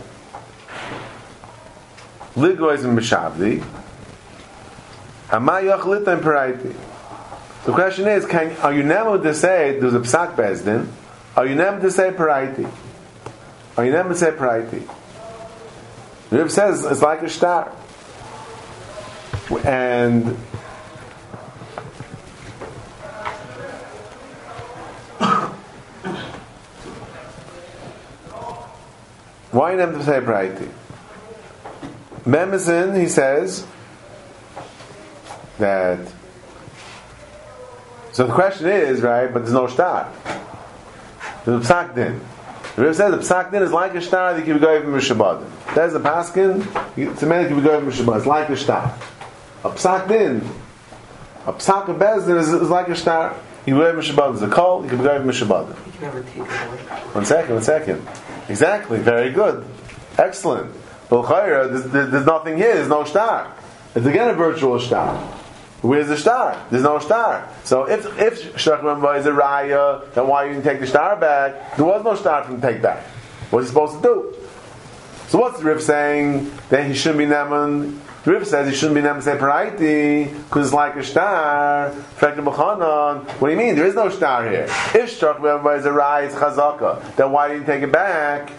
Ligois 2.35 2.83
and 2.83 2.97
Mishavdi. 2.97 3.63
Amayach 5.27 5.81
litan 5.81 6.21
paraiti. 6.21 6.75
The 7.65 7.73
question 7.73 8.07
is, 8.07 8.25
can, 8.25 8.55
are 8.57 8.73
you 8.73 8.81
never 8.81 9.21
to 9.21 9.35
say 9.35 9.79
there's 9.79 9.93
a 9.93 9.99
psak 9.99 10.35
bezdin? 10.35 10.87
Are 11.35 11.45
you 11.45 11.53
never 11.53 11.79
to 11.81 11.91
say 11.91 12.09
paraiti? 12.09 12.71
Are 13.77 13.85
you 13.85 13.91
never 13.91 14.09
to 14.09 14.15
say 14.15 14.31
paraiti? 14.31 14.89
The 16.29 16.47
says 16.49 16.85
it's 16.85 17.01
like 17.01 17.23
a 17.23 17.29
star. 17.29 17.71
And 19.65 20.37
why 29.51 29.73
never 29.73 29.97
to 29.97 30.03
say 30.03 30.19
paraiti? 30.19 30.69
Memezin, 32.25 32.99
he 32.99 33.07
says 33.07 33.65
that. 35.57 35.99
So 38.11 38.27
the 38.27 38.33
question 38.33 38.67
is, 38.67 39.01
right, 39.01 39.33
but 39.33 39.39
there's 39.39 39.53
no 39.53 39.65
star. 39.65 40.11
There's 41.45 41.69
a 41.69 41.73
psak 41.73 41.95
din. 41.95 42.21
The 42.75 42.81
Rebbe 42.83 42.93
says 42.93 43.11
the 43.11 43.17
psak 43.17 43.51
din 43.51 43.63
is 43.63 43.71
like 43.71 43.95
a 43.95 44.01
star 44.01 44.33
that 44.33 44.45
you 44.45 44.53
can 44.53 44.61
go 44.61 44.81
from 44.81 44.93
Shabbat. 44.93 45.75
There's 45.75 45.93
a 45.95 45.99
paskin, 45.99 46.61
it's 46.97 47.23
a 47.23 47.25
man 47.25 47.43
that 47.43 47.49
can 47.49 47.63
go 47.63 47.79
from 47.79 47.91
Shabbat. 47.91 48.17
It's 48.17 48.25
like 48.25 48.49
a 48.49 48.57
star. 48.57 48.97
A 49.63 49.69
psak 49.69 50.07
din, 50.07 50.37
a 51.45 51.53
psak 51.53 51.87
of 51.89 51.97
bezdin 51.97 52.39
is, 52.39 52.49
is 52.49 52.69
like 52.69 52.87
a 52.87 52.95
star. 52.95 53.35
You 53.65 53.73
can 53.73 53.81
go 53.81 54.01
from 54.01 54.15
Shabbat. 54.15 54.39
There's 54.39 54.51
a 54.51 54.53
call, 54.53 54.83
you 54.83 54.89
can 54.89 54.99
go 54.99 55.19
from 55.19 55.29
Shabbat. 55.29 55.67
You 55.85 55.91
can 55.91 56.01
never 56.01 56.23
take 56.23 56.37
it 56.37 56.39
away. 56.39 56.47
One 57.13 57.25
second, 57.25 57.53
one 57.55 57.63
second. 57.63 58.07
Exactly, 58.47 58.99
very 58.99 59.31
good. 59.31 59.65
Excellent. 60.17 60.73
There's, 61.09 61.83
there's, 61.85 62.11
there's 62.11 62.25
nothing 62.25 62.57
here, 62.57 62.75
there's 62.75 62.87
no 62.87 63.03
star. 63.03 63.55
It's 63.95 64.05
again 64.05 64.29
a 64.29 64.33
virtual 64.33 64.79
star. 64.79 65.38
Where's 65.81 66.09
the 66.09 66.17
star? 66.17 66.65
There's 66.69 66.83
no 66.83 66.99
star. 66.99 67.47
So 67.63 67.89
if 67.89 68.05
if 68.19 68.53
Shach 68.55 69.17
is 69.17 69.25
a 69.25 69.31
raya, 69.31 70.13
then 70.13 70.27
why 70.27 70.45
you 70.45 70.53
didn't 70.53 70.65
take 70.65 70.81
the 70.81 70.87
star 70.87 71.15
back? 71.15 71.77
There 71.77 71.85
was 71.85 72.03
no 72.03 72.15
star 72.15 72.43
for 72.43 72.51
him 72.51 72.59
to 72.61 72.67
take 72.67 72.81
back. 72.81 73.05
What's 73.49 73.67
he 73.67 73.69
supposed 73.69 73.95
to 73.95 74.01
do? 74.01 74.35
So 75.29 75.37
what's 75.39 75.59
the 75.59 75.65
Rif 75.65 75.81
saying? 75.81 76.51
Then 76.69 76.89
he 76.89 76.95
shouldn't 76.95 77.19
be 77.19 77.25
Neman. 77.25 77.97
The 78.25 78.31
Rif 78.31 78.47
says 78.47 78.67
he 78.67 78.75
shouldn't 78.75 78.95
be 78.95 79.01
Neman 79.01 79.21
Separaiti 79.21 80.33
because 80.45 80.67
it's 80.67 80.73
like 80.73 80.97
a 80.97 81.03
star. 81.03 81.91
What 81.91 82.35
do 82.35 83.49
you 83.49 83.57
mean? 83.57 83.75
There 83.75 83.85
is 83.85 83.95
no 83.95 84.09
star 84.09 84.49
here. 84.49 84.63
If 84.63 85.19
Shach 85.19 85.77
is 85.77 85.85
a 85.85 85.89
raya, 85.89 86.25
it's 86.25 86.35
chazaka. 86.35 87.15
Then 87.15 87.31
why 87.31 87.47
didn't 87.47 87.61
you 87.61 87.67
take 87.67 87.83
it 87.83 87.91
back? 87.91 88.49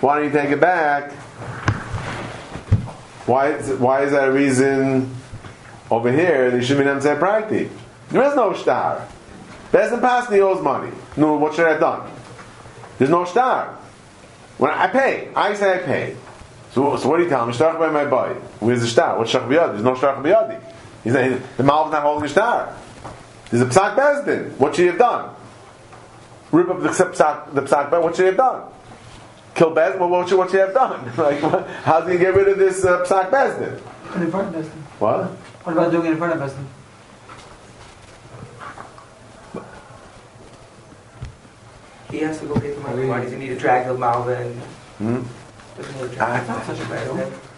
Why 0.00 0.20
didn't 0.22 0.32
you 0.32 0.40
take 0.40 0.50
it 0.52 0.60
back? 0.60 1.12
Why 3.26 3.52
why 3.52 4.04
is 4.04 4.12
that 4.12 4.28
a 4.28 4.32
reason 4.32 5.14
over 5.90 6.10
here 6.10 6.50
they 6.50 6.64
should 6.64 6.78
be 6.78 6.84
named 6.84 7.02
Practi? 7.02 7.70
There 8.10 8.22
is 8.22 8.34
no 8.34 8.52
star. 8.54 9.06
Bezdin 9.72 10.00
Pasni 10.00 10.40
owes 10.40 10.62
money. 10.62 10.92
No, 11.16 11.36
what 11.36 11.54
should 11.54 11.66
I 11.66 11.72
have 11.72 11.80
done? 11.80 12.10
There's 12.98 13.10
no 13.10 13.24
star. 13.24 13.76
When 14.58 14.70
I 14.70 14.86
pay, 14.86 15.30
I 15.34 15.54
say 15.54 15.74
I 15.74 15.78
pay. 15.78 16.16
So, 16.72 16.96
so 16.96 17.08
what 17.08 17.18
do 17.18 17.24
you 17.24 17.28
tell 17.28 17.44
him? 17.44 17.52
Shtach 17.52 17.78
by 17.78 17.90
my 17.90 18.04
boy. 18.04 18.34
Where's 18.60 18.80
the 18.80 18.86
star? 18.86 19.18
What's 19.18 19.32
Shtach 19.32 19.48
biyadi? 19.48 19.72
There's 19.72 19.82
no 19.82 19.94
Shtach 19.94 20.22
biyadi. 20.22 20.62
He's 21.04 21.12
saying 21.12 21.42
the 21.56 21.62
Malva's 21.62 21.92
not 21.92 22.02
holding 22.02 22.26
a 22.26 22.28
star. 22.28 22.76
There's 23.50 23.62
a 23.62 23.66
Psak 23.66 23.96
Bezdin. 23.96 24.56
What 24.58 24.74
should 24.74 24.82
he 24.82 24.88
have 24.88 24.98
done? 24.98 25.34
Rip 26.50 26.68
up 26.68 26.82
the 26.82 26.88
Psak, 26.88 27.54
the 27.54 27.62
Psak 27.62 28.02
What 28.02 28.16
should 28.16 28.22
he 28.22 28.26
have 28.26 28.36
done? 28.36 28.62
Kill 29.54 29.74
Bezdin? 29.74 29.98
Well, 30.00 30.08
what 30.08 30.28
should, 30.28 30.38
what 30.38 30.50
should 30.50 30.56
he 30.56 30.66
have 30.66 30.74
done? 30.74 31.04
like, 31.16 31.42
what, 31.42 31.66
how 31.84 32.00
do 32.00 32.12
you 32.12 32.18
get 32.18 32.34
rid 32.34 32.48
of 32.48 32.58
this 32.58 32.84
uh, 32.84 33.04
Psak 33.04 33.30
Bezdin? 33.30 33.80
Put 34.08 34.22
in 34.22 34.30
front 34.30 34.54
of 34.54 34.64
Bezdin. 34.64 34.82
What? 34.98 35.30
What 35.66 35.72
about 35.72 35.90
doing 35.90 36.06
it 36.06 36.12
in 36.12 36.16
front 36.18 36.32
of 36.32 36.38
Bezdin? 36.38 36.64
He 42.10 42.18
has 42.18 42.38
to 42.40 42.46
go 42.46 42.54
get 42.60 42.76
the 42.76 42.80
money. 42.82 43.06
Why 43.06 43.20
does 43.20 43.32
he 43.32 43.38
need 43.38 43.48
to 43.48 43.56
drag 43.58 43.86
the 43.88 43.94
Malva 43.94 44.36
Hmm? 44.98 45.22
doesn't 45.76 46.00
need 46.00 46.12
to 46.16 46.24
Ah, 46.24 46.40
drag 46.46 46.64
such 46.64 46.80
a 46.86 46.88
bad 46.88 47.08
the. 47.08 47.14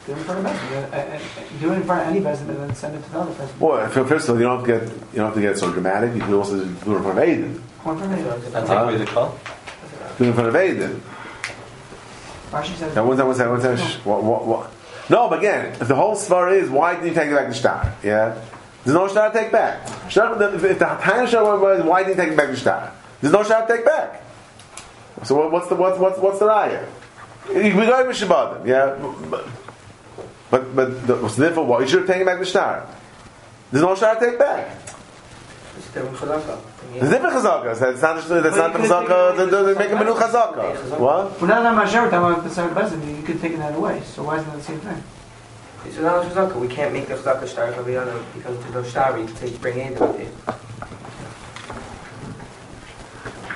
Do 0.07 0.13
it 0.13 0.19
in 0.19 0.25
front 0.25 0.39
of 0.41 0.47
Bezdin. 0.47 0.93
Uh, 0.93 1.19
Do 1.61 1.73
it 1.73 1.77
in 1.77 1.83
front 1.85 2.01
of 2.03 2.09
any 2.09 2.21
Bezdin 2.21 2.49
and 2.49 2.57
then 2.61 2.75
send 2.75 2.95
it 2.97 3.05
to 3.05 3.11
the 3.11 3.19
other 3.21 3.33
Bezdin. 3.33 3.61
Well, 3.61 3.89
first 3.91 4.29
of 4.29 4.31
all, 4.35 4.41
you 4.41 4.43
don't 4.49 4.59
have 4.59 4.67
to 4.67 4.87
get 4.87 4.97
you 5.13 5.17
don't 5.17 5.27
have 5.27 5.35
to 5.35 5.41
get 5.43 5.59
so 5.59 5.71
dramatic. 5.71 6.15
You 6.15 6.21
can 6.23 6.33
also 6.35 6.57
do 6.57 6.63
it 6.63 6.67
in 6.67 6.77
front 6.77 7.07
of 7.07 7.17
Aiden. 7.25 7.61
Or 7.85 7.93
in 7.93 7.99
front 7.99 8.13
of 8.15 8.19
Bezdin. 8.21 8.53
That's 8.53 8.71
Uh, 8.71 8.75
like 8.85 8.93
really 8.95 9.07
cool. 9.07 9.39
Do 10.17 10.25
it 10.25 10.27
in 10.29 10.33
front 10.33 10.49
of 10.49 10.55
Aiden. 10.55 11.01
Rashi 12.51 12.75
says. 12.77 12.95
Now, 12.97 13.05
one 13.05 13.17
second, 13.19 13.29
one 13.29 13.37
second, 13.37 13.53
one 13.53 13.61
second. 13.61 13.87
Shh. 13.87 13.97
What, 14.07 14.23
what, 14.25 14.47
what? 14.47 14.71
No, 15.11 15.29
but 15.29 15.39
again, 15.39 15.73
if 15.81 15.89
the 15.89 15.95
whole 15.95 16.15
svar 16.15 16.53
is 16.53 16.69
why 16.69 16.95
didn't 16.95 17.09
you 17.09 17.15
take 17.15 17.31
it 17.31 17.35
back 17.35 17.49
the 17.49 17.55
star? 17.55 17.95
Yeah, 18.03 18.39
there's 18.85 18.95
no 18.95 19.09
star 19.09 19.33
to 19.33 19.39
take 19.39 19.51
back. 19.51 19.87
Star, 20.11 20.41
if 20.55 20.61
the 20.61 20.75
time 20.75 21.27
star 21.27 21.59
was 21.59 21.83
why 21.83 22.03
didn't 22.05 22.19
you 22.19 22.25
take 22.25 22.33
it 22.33 22.37
back 22.37 22.49
the 22.49 22.57
star? 22.57 22.93
There's 23.21 23.33
no 23.33 23.43
star 23.43 23.67
to 23.67 23.77
take 23.77 23.85
back. 23.85 24.23
So 25.25 25.35
what, 25.35 25.51
what's 25.51 25.69
the 25.69 25.75
what's 25.75 25.99
what's 25.99 26.19
what's 26.19 26.39
the 26.39 26.47
raya? 26.47 26.87
We 27.49 27.71
go 27.71 28.07
with 28.07 28.17
Shabbat, 28.17 28.67
yeah. 28.67 28.97
But 29.31 29.49
but, 30.51 30.77
but 30.77 31.07
the, 31.07 31.17
what's 31.17 31.37
the 31.37 31.49
difference? 31.49 31.69
What 31.69 31.81
you 31.81 31.89
should 31.89 32.01
have 32.01 32.09
taken 32.09 32.23
it 32.23 32.27
back 32.27 32.39
the 32.39 32.47
star. 32.47 32.87
There's 33.71 33.83
no 33.83 33.95
star 33.95 34.15
to 34.15 34.21
take 34.21 34.39
back. 34.39 34.88
It's 35.79 35.93
different 35.93 36.17
chazaka. 36.17 36.59
There's 36.93 37.11
different 37.11 37.37
chazakas. 37.37 37.79
That's 37.79 38.03
not 38.03 38.27
the, 38.27 38.41
that's 38.41 38.57
not 38.57 38.73
the 38.73 38.79
chazaka. 38.81 39.37
They're, 39.37 39.75
they're 39.75 39.97
a 39.97 40.05
new 40.05 40.15
chazaka. 40.15 40.99
What? 40.99 41.41
We're 41.41 41.47
not 41.47 41.65
on 41.65 41.77
Masher, 41.77 42.03
we're 42.03 42.11
talking 42.11 42.33
about 42.33 42.43
beside 42.43 42.71
Bezdin. 42.75 43.17
You 43.17 43.23
could 43.23 43.41
take 43.41 43.57
that 43.59 43.77
away. 43.77 44.03
So 44.03 44.25
why 44.25 44.39
isn't 44.39 44.51
that 44.51 44.57
the 44.57 44.63
same 44.65 44.81
thing? 44.81 45.03
So 45.93 46.03
now 46.03 46.21
it's 46.21 46.35
chazaka. 46.35 46.57
We 46.57 46.67
can't 46.67 46.93
make 46.93 47.07
the 47.07 47.15
chazaka 47.15 47.47
star 47.47 47.69
of 47.73 47.87
the 47.87 47.97
other 47.97 48.21
because 48.35 48.59
there's 48.59 48.75
no 48.75 48.83
star. 48.83 49.17
We 49.17 49.27
take 49.35 49.61
bring 49.61 49.79
in 49.79 49.93
with 49.93 50.19
it. 50.19 50.35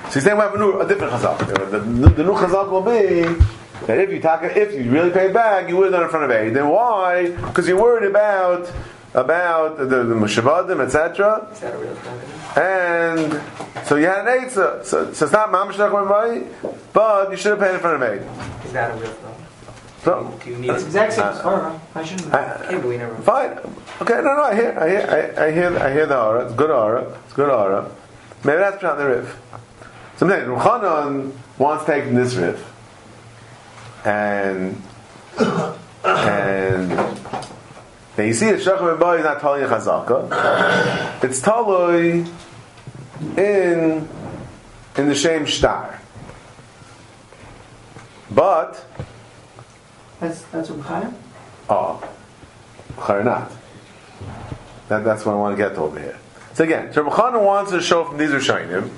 So 0.05 0.21
he's 0.21 0.25
saying 0.25 0.37
we 0.37 0.43
have 0.43 0.55
a, 0.55 0.59
new, 0.59 0.81
a 0.81 0.87
different 0.87 1.13
chazak. 1.15 1.39
The, 1.71 1.79
the, 1.79 2.09
the 2.09 2.23
new 2.23 2.35
chazak 2.35 2.71
will 2.71 2.83
be 2.83 3.23
that 3.87 3.99
if 3.99 4.11
you 4.13 4.21
talk, 4.21 4.45
if 4.45 4.73
you 4.73 4.93
really 4.93 5.11
paid 5.11 5.35
back, 5.35 5.69
you 5.69 5.77
would 5.77 5.87
have 5.87 5.93
done 5.93 6.03
it 6.03 6.05
in 6.05 6.11
front 6.11 6.31
of 6.31 6.31
Eid. 6.31 6.55
Then 6.55 6.69
why? 6.69 7.31
Because 7.31 7.67
you're 7.67 7.83
worried 7.83 8.09
about 8.09 8.73
about 9.15 9.77
the, 9.79 9.85
the 9.85 10.15
Moshevadim, 10.15 10.81
etc. 10.81 11.47
Is 11.53 11.61
that 11.61 11.75
a 11.75 11.79
real 11.79 11.95
thing? 11.95 12.21
And 12.57 13.87
so 13.87 13.97
you 13.97 14.07
had 14.07 14.27
an 14.27 14.49
Eitzah. 14.49 14.85
So, 14.85 15.13
so 15.13 15.25
it's 15.27 15.33
not 15.33 15.51
Mamash 15.51 15.75
Nachman 15.75 16.79
but 16.93 17.31
you 17.31 17.37
should 17.37 17.51
have 17.53 17.61
paid 17.61 17.75
in 17.75 17.81
front 17.81 18.03
of 18.03 18.09
Eid. 18.09 18.65
Is 18.67 18.73
that 18.73 18.91
a 18.91 18.95
real 19.01 19.11
problem? 19.13 19.43
So, 20.03 20.41
Do 20.43 20.51
you 20.51 20.57
need 20.57 20.71
It's 20.71 20.83
it? 20.83 20.87
exact 20.87 21.13
same 21.13 21.25
as 21.27 21.41
Torah. 21.41 21.81
I 21.95 22.03
shouldn't. 22.05 22.35
I, 22.35 22.55
Okay, 22.65 22.77
but 22.77 22.87
we 22.87 22.97
never. 22.97 23.15
Fine. 23.17 23.59
Okay, 24.01 24.15
no, 24.15 24.35
no, 24.35 24.43
I 24.43 24.55
hear, 24.55 24.77
I 24.79 24.89
hear, 24.89 25.35
I, 25.39 25.45
I 25.47 25.53
hear, 25.53 25.79
I 25.79 25.93
hear 25.93 26.07
the 26.07 26.21
aura. 26.21 26.45
It's 26.47 26.55
good 26.55 26.71
aura. 26.71 27.19
It's 27.25 27.33
good 27.35 27.49
aura. 27.51 27.89
Maybe 28.45 28.59
that's 28.59 28.83
not 28.83 28.99
the 28.99 29.07
Rif. 29.07 29.39
So 30.17 30.27
I'm 30.27 30.33
saying, 30.33 30.47
Ruchanan 30.49 31.33
wants 31.59 31.85
to 31.85 31.93
take 31.93 32.13
this 32.13 32.35
Rif, 32.35 32.73
and 34.05 34.83
and 36.05 36.91
then 38.17 38.29
you 38.29 38.35
see 38.35 38.51
that 38.51 38.61
Shachar 38.61 38.99
Ben 38.99 39.19
is 39.19 39.25
not 39.25 39.41
telling 39.41 39.63
Chazaka. 39.63 41.25
It's 41.25 41.41
Talui 41.41 42.29
in 43.39 44.09
in 44.97 45.09
the 45.09 45.15
same 45.15 45.47
star, 45.47 45.99
but 48.31 48.85
That's 50.21 50.43
that's 50.45 50.71
what 50.71 50.81
Chaim. 50.87 51.15
Oh, 51.71 52.03
or 53.09 53.25
not. 53.25 53.51
That, 54.89 55.05
that's 55.05 55.25
what 55.25 55.33
I 55.33 55.37
want 55.37 55.57
to 55.57 55.63
get 55.63 55.75
to 55.75 55.81
over 55.81 55.99
here. 55.99 56.19
So 56.55 56.65
again, 56.65 56.93
Chanan 56.93 57.43
wants 57.43 57.71
to 57.71 57.81
show 57.81 58.05
from 58.05 58.19
these 58.19 58.31
Rishonim, 58.31 58.91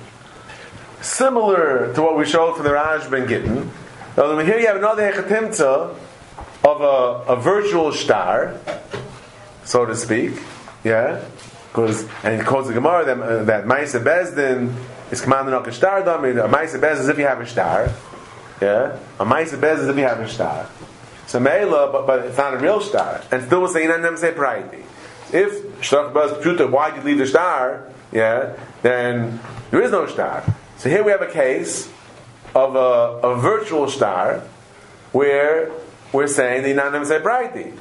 similar 0.99 1.93
to 1.93 2.01
what 2.01 2.17
we 2.17 2.25
showed 2.25 2.55
from 2.55 2.65
the 2.65 2.73
Raj 2.73 3.09
Ben 3.09 3.27
Gittin. 3.27 3.71
Now, 4.17 4.37
here 4.39 4.59
you 4.59 4.67
have 4.67 4.75
another 4.77 5.09
Hechatimtza 5.09 5.95
of 6.65 6.81
a, 6.81 7.33
a 7.33 7.35
virtual 7.35 7.91
star, 7.91 8.59
so 9.63 9.85
to 9.85 9.95
speak. 9.95 10.33
Yeah? 10.83 11.23
Because, 11.69 12.07
and 12.23 12.39
he 12.39 12.45
quotes 12.45 12.67
the 12.67 12.73
Gemara 12.73 13.05
that, 13.05 13.19
uh, 13.19 13.43
that 13.43 13.65
Maisa 13.65 14.03
Bezdin 14.03 14.73
is 15.11 15.21
commanded 15.21 15.53
on 15.53 15.67
a 15.67 15.71
star 15.71 16.03
dam. 16.03 16.23
A 16.23 16.47
Maisa 16.47 16.79
Bezdin 16.79 17.01
is 17.01 17.09
if 17.09 17.17
you 17.17 17.25
have 17.25 17.39
a 17.39 17.47
star. 17.47 17.91
Yeah? 18.61 18.97
A 19.19 19.25
Maisa 19.25 19.59
Bezdin 19.59 19.79
is 19.79 19.87
if 19.89 19.97
you 19.97 20.03
have 20.03 20.19
a 20.19 20.29
star. 20.29 20.67
So 21.27 21.39
Meila, 21.39 21.91
but, 21.91 22.07
but 22.07 22.25
it's 22.25 22.37
not 22.37 22.53
a 22.53 22.57
real 22.57 22.81
star. 22.81 23.21
And 23.31 23.43
still 23.43 23.61
we're 23.61 23.67
saying 23.67 23.89
them 23.89 24.17
say 24.17 24.31
priority. 24.31 24.83
If 25.33 25.63
Shlach 25.81 26.13
Baz 26.13 26.31
Pshuta, 26.43 26.69
why 26.69 26.91
did 26.91 26.99
you 26.99 27.09
leave 27.09 27.17
the 27.17 27.27
star? 27.27 27.91
Yeah, 28.11 28.55
then 28.83 29.39
there 29.71 29.81
is 29.81 29.91
no 29.91 30.07
star. 30.07 30.43
So 30.77 30.89
here 30.89 31.03
we 31.03 31.11
have 31.11 31.21
a 31.21 31.31
case 31.31 31.91
of 32.53 32.75
a, 32.75 33.27
a 33.27 33.35
virtual 33.35 33.89
star 33.89 34.39
where 35.11 35.71
we're 36.15 36.27
saying 36.27 36.63
the 36.63 37.05
say 37.05 37.19
priority. 37.19 37.73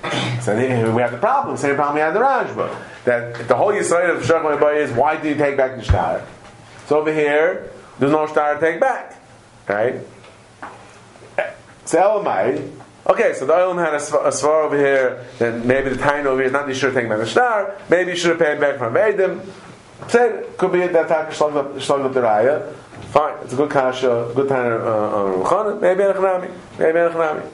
So 0.42 0.56
we 0.56 1.02
have 1.02 1.12
the 1.12 1.18
problem, 1.18 1.56
same 1.56 1.74
problem 1.76 1.94
we 1.94 2.00
had 2.00 2.08
in 2.08 2.14
the 2.14 2.20
Rajba. 2.20 3.04
That 3.04 3.48
the 3.48 3.54
whole 3.54 3.72
Yisrael 3.72 4.16
of 4.16 4.22
Shlach 4.22 4.60
Baz 4.60 4.90
is 4.90 4.96
why 4.96 5.16
did 5.16 5.28
you 5.30 5.34
take 5.36 5.56
back 5.56 5.76
the 5.76 5.84
star? 5.84 6.22
So 6.86 7.00
over 7.00 7.12
here, 7.12 7.70
there's 7.98 8.12
no 8.12 8.26
star 8.26 8.54
to 8.54 8.60
take 8.60 8.80
back. 8.80 9.20
Right? 9.68 10.00
So 11.86 11.98
Elamai, 12.00 12.70
Okay, 13.06 13.34
so 13.34 13.44
the 13.44 13.52
Olam 13.52 13.84
had 13.84 13.92
a, 13.92 13.98
sv- 13.98 14.24
a 14.24 14.30
svar 14.30 14.64
over 14.64 14.78
here, 14.78 15.26
then 15.38 15.66
maybe 15.66 15.90
the 15.90 15.96
Tain 15.96 16.26
over 16.26 16.38
here 16.40 16.46
is 16.46 16.52
not 16.52 16.74
sure 16.74 16.90
taking 16.90 17.10
back 17.10 17.18
the 17.18 17.26
star, 17.26 17.76
maybe 17.90 18.12
you 18.12 18.16
should 18.16 18.30
have 18.30 18.38
paid 18.38 18.58
back 18.58 18.78
from 18.78 18.94
Edim. 18.94 19.46
Said, 20.08 20.56
could 20.56 20.72
be 20.72 20.78
that 20.86 21.10
of 21.10 21.34
shlag 21.34 22.14
the 22.14 22.20
raya. 22.20 22.72
Fine, 23.12 23.34
it's 23.42 23.52
a 23.52 23.56
good 23.56 23.70
kasha, 23.70 24.32
good 24.34 24.48
time 24.48 24.72
uh, 24.72 24.86
on 24.86 25.44
Ruchana, 25.44 25.80
maybe 25.82 26.02
Enochnami, 26.02 26.50
maybe 26.78 26.98
Enochnami. 26.98 27.46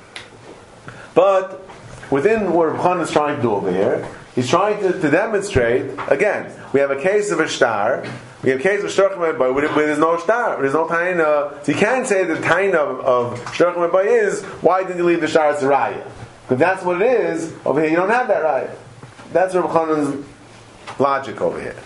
But 1.14 1.66
within 2.10 2.52
what 2.52 2.68
Ruchana 2.68 3.02
is 3.02 3.10
trying 3.10 3.36
to 3.36 3.42
do 3.42 3.52
over 3.52 3.70
here, 3.70 4.08
he's 4.34 4.48
trying 4.48 4.80
to, 4.82 4.92
to 4.92 5.10
demonstrate, 5.10 5.90
again, 6.08 6.52
we 6.72 6.80
have 6.80 6.90
a 6.90 7.00
case 7.00 7.30
of 7.30 7.40
a 7.40 7.48
star, 7.48 8.04
we 8.42 8.50
have 8.50 8.60
a 8.60 8.62
case 8.62 8.82
of 8.82 8.90
Shterchim 8.90 9.38
Boy 9.38 9.52
where 9.52 9.68
there's 9.68 9.98
no 9.98 10.18
star, 10.18 10.60
there's 10.60 10.72
no 10.72 10.86
taina. 10.86 11.64
So 11.64 11.72
you 11.72 11.78
can't 11.78 12.06
say 12.06 12.24
the 12.24 12.36
taina 12.36 12.74
of, 12.74 13.00
of 13.00 13.40
Shterchim 13.52 13.90
Boy 13.90 14.06
is, 14.06 14.42
why 14.62 14.82
didn't 14.82 14.98
you 14.98 15.04
leave 15.04 15.20
the 15.20 15.28
star 15.28 15.50
as 15.50 15.62
a 15.62 15.66
raya? 15.66 16.08
Because 16.42 16.58
that's 16.58 16.84
what 16.84 17.02
it 17.02 17.06
is. 17.06 17.54
Over 17.64 17.80
here, 17.80 17.90
you 17.90 17.96
don't 17.96 18.10
have 18.10 18.28
that 18.28 18.42
raya. 18.42 18.74
That's 19.32 19.54
Rabbi 19.54 19.72
Chanan's 19.72 20.26
logic 20.98 21.40
over 21.40 21.60
here. 21.60 21.76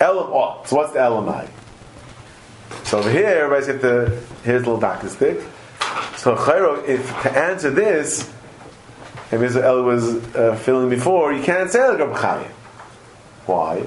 Elam, 0.00 0.66
so 0.66 0.76
what's 0.76 0.92
the 0.92 0.98
Elamai? 0.98 1.48
So 2.84 2.98
over 2.98 3.10
here, 3.10 3.26
everybody's 3.26 3.66
got 3.66 3.80
the, 3.80 4.22
here's 4.44 4.62
a 4.62 4.64
little 4.64 4.80
doctor 4.80 5.08
stick. 5.08 5.40
So 6.16 6.36
Chairo, 6.36 6.86
if 6.88 7.08
to 7.22 7.30
answer 7.30 7.70
this, 7.70 8.32
if 9.30 9.40
Mr. 9.40 9.62
El 9.62 9.82
was 9.82 10.16
uh, 10.34 10.56
filling 10.56 10.88
before, 10.90 11.32
you 11.32 11.42
can't 11.42 11.70
say 11.70 11.86
like 11.88 11.98
Rabbi 11.98 12.18
Chaim. 12.18 12.50
Why? 13.46 13.80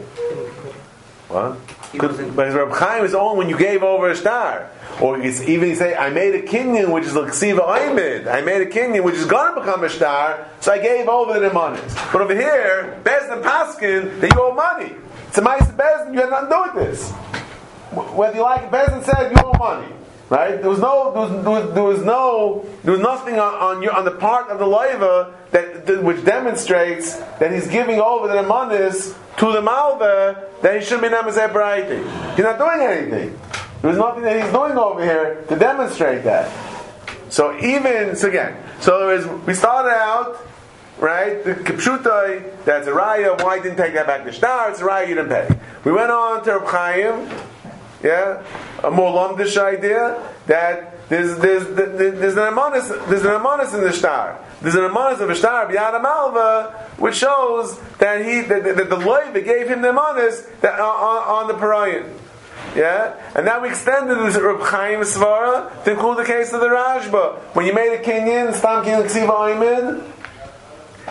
What? 1.28 1.58
Because 1.92 2.12
wasn't- 2.20 2.36
Rabbi 2.38 2.76
Chaim 2.78 3.06
is 3.06 3.14
only 3.16 3.38
when 3.40 3.50
you 3.50 3.58
gave 3.58 3.84
over 3.84 4.10
a 4.10 4.16
star. 4.16 4.70
Or 5.02 5.20
it's 5.20 5.42
even 5.42 5.70
you 5.70 5.76
say, 5.76 5.96
I 5.96 6.10
made 6.10 6.36
a 6.36 6.42
kinyan 6.42 6.92
which 6.94 7.06
is 7.06 7.16
like 7.16 7.34
Siva 7.34 7.62
Aimid. 7.62 8.28
I 8.28 8.42
made 8.42 8.62
a 8.62 8.66
kinyan 8.70 9.04
which 9.04 9.16
is 9.16 9.26
going 9.26 9.56
to 9.56 9.62
become 9.62 9.84
a 9.84 9.90
star, 9.90 10.48
so 10.60 10.72
I 10.74 10.80
gave 10.80 11.08
over 11.08 11.40
the 11.40 11.50
monis. 11.50 12.12
But 12.12 12.22
over 12.22 12.36
here, 12.36 13.00
Bezdin 13.04 13.42
Paskin, 13.42 14.20
that 14.20 14.34
you 14.34 14.42
owe 14.42 14.54
money. 14.54 14.94
It's 15.28 15.38
a 15.38 15.42
nice 15.42 15.62
you 15.62 16.20
have 16.20 16.30
nothing 16.30 16.50
to 16.50 16.72
do 16.74 16.80
with 16.80 16.88
this. 16.90 17.12
Whether 17.92 18.36
you 18.36 18.42
like 18.44 18.64
it, 18.64 18.72
Bezdin 18.72 19.04
said 19.04 19.32
you 19.32 19.38
owe 19.44 19.58
money. 19.58 19.88
Right? 20.32 20.62
There 20.62 20.70
was 20.70 20.80
no, 20.80 21.12
there 21.12 21.22
was, 21.24 21.44
there 21.44 21.52
was, 21.52 21.74
there 21.74 21.84
was 21.84 22.06
no, 22.06 22.66
there 22.86 22.94
was 22.94 23.02
nothing 23.02 23.38
on, 23.38 23.54
on, 23.54 23.84
your, 23.84 23.92
on 23.92 24.06
the 24.06 24.12
part 24.12 24.50
of 24.50 24.60
the 24.60 24.66
loiva 24.66 25.34
that, 25.52 25.86
that 25.86 26.02
which 26.02 26.24
demonstrates 26.24 27.16
that 27.40 27.52
he's 27.52 27.68
giving 27.68 28.00
over 28.00 28.30
the 28.30 28.36
nemanis 28.36 29.14
to 29.40 29.52
the 29.52 29.62
malva 29.62 30.48
that 30.62 30.80
he 30.80 30.86
shouldn't 30.86 31.02
be 31.02 31.10
namazeh 31.10 31.52
brighty. 31.52 32.00
He's 32.38 32.46
not 32.46 32.58
doing 32.58 32.80
anything. 32.80 33.38
There's 33.82 33.98
nothing 33.98 34.24
that 34.24 34.42
he's 34.42 34.54
doing 34.54 34.78
over 34.78 35.04
here 35.04 35.44
to 35.50 35.56
demonstrate 35.58 36.24
that. 36.24 36.50
So 37.30 37.54
even 37.60 38.16
so 38.16 38.30
again, 38.30 38.56
so 38.80 39.42
we 39.46 39.54
started 39.54 39.90
out 39.90 40.48
right 40.98 41.44
the 41.44 41.56
kipshutai 41.56 42.64
that's 42.64 42.88
a 42.88 42.92
raya. 42.92 43.44
Why 43.44 43.60
didn't 43.60 43.76
take 43.76 43.96
that 43.96 44.08
back 44.08 44.24
to 44.24 44.32
star? 44.32 44.72
It's 44.72 44.80
a 44.80 44.84
raya 44.84 45.10
you 45.10 45.16
didn't 45.16 45.30
pay. 45.30 45.60
We 45.84 45.92
went 45.92 46.10
on 46.10 46.42
to 46.46 46.60
Reb 46.60 46.68
Chaim, 46.68 47.30
yeah, 48.04 48.44
a 48.84 48.92
more 48.92 49.12
lumdish 49.12 49.58
idea 49.58 50.22
that 50.48 51.08
there's 51.10 51.38
there's 51.40 51.68
there's, 51.76 52.38
an 52.38 52.54
amonis 52.54 52.88
there's 53.08 53.26
an 53.26 53.80
in 53.80 53.86
the 53.86 53.94
star. 53.94 54.40
There's 54.62 54.76
an 54.76 54.82
amonis 54.82 55.20
of 55.20 55.30
a 55.30 55.36
star 55.36 55.68
beyond 55.68 56.02
malva, 56.02 56.90
which 56.98 57.16
shows 57.16 57.80
that 57.98 58.26
he 58.26 58.42
that, 58.42 58.64
that, 58.64 58.78
that 58.78 58.90
the 58.90 58.98
loiva 58.98 59.44
gave 59.44 59.68
him 59.68 59.82
the 59.82 59.90
amonis 59.90 60.48
that 60.62 60.80
on, 60.80 61.46
on 61.46 61.48
the 61.48 61.54
parayin. 61.54 62.18
Yeah, 62.76 63.20
and 63.36 63.46
now 63.46 63.62
we 63.62 63.70
extended 63.70 64.16
this 64.20 64.38
Reb 64.38 64.62
Chaim 64.62 65.00
Svara 65.02 65.84
to 65.84 65.92
include 65.92 66.20
the 66.20 66.24
case 66.24 66.54
of 66.54 66.62
the 66.62 66.68
Rajba. 66.68 67.40
When 67.54 67.66
you 67.66 67.74
made 67.74 67.94
a 67.94 68.02
kinyan, 68.02 68.54
Stam 68.54 68.86
Kinyan 68.86 69.10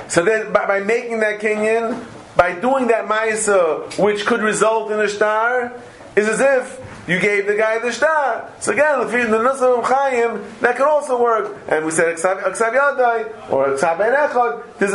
so 0.08 0.24
then 0.24 0.52
by, 0.52 0.66
by 0.66 0.80
making 0.80 1.20
that 1.20 1.40
kinyan, 1.40 2.04
by 2.36 2.58
doing 2.58 2.88
that 2.88 3.06
Maisa, 3.06 3.96
which 3.98 4.26
could 4.26 4.40
result 4.40 4.90
in 4.90 4.98
a 4.98 5.08
star, 5.08 5.72
is 6.16 6.28
as 6.28 6.40
if 6.40 6.80
you 7.08 7.18
gave 7.18 7.46
the 7.46 7.56
guy 7.56 7.78
the 7.78 7.92
star. 7.92 8.50
So 8.60 8.72
again, 8.72 9.00
if 9.00 9.12
you're 9.12 9.22
in 9.22 9.30
the 9.30 9.38
Nusra 9.38 9.78
of 9.78 9.84
Chaim, 9.84 10.44
that 10.60 10.76
can 10.76 10.86
also 10.86 11.20
work. 11.20 11.56
And 11.68 11.84
we 11.84 11.90
said 11.90 12.16
Aksav 12.16 12.74
Yadai 12.74 13.50
or 13.50 13.68
Aksav 13.68 13.98
Ben 13.98 14.14
Echad. 14.14 14.62
There's, 14.78 14.92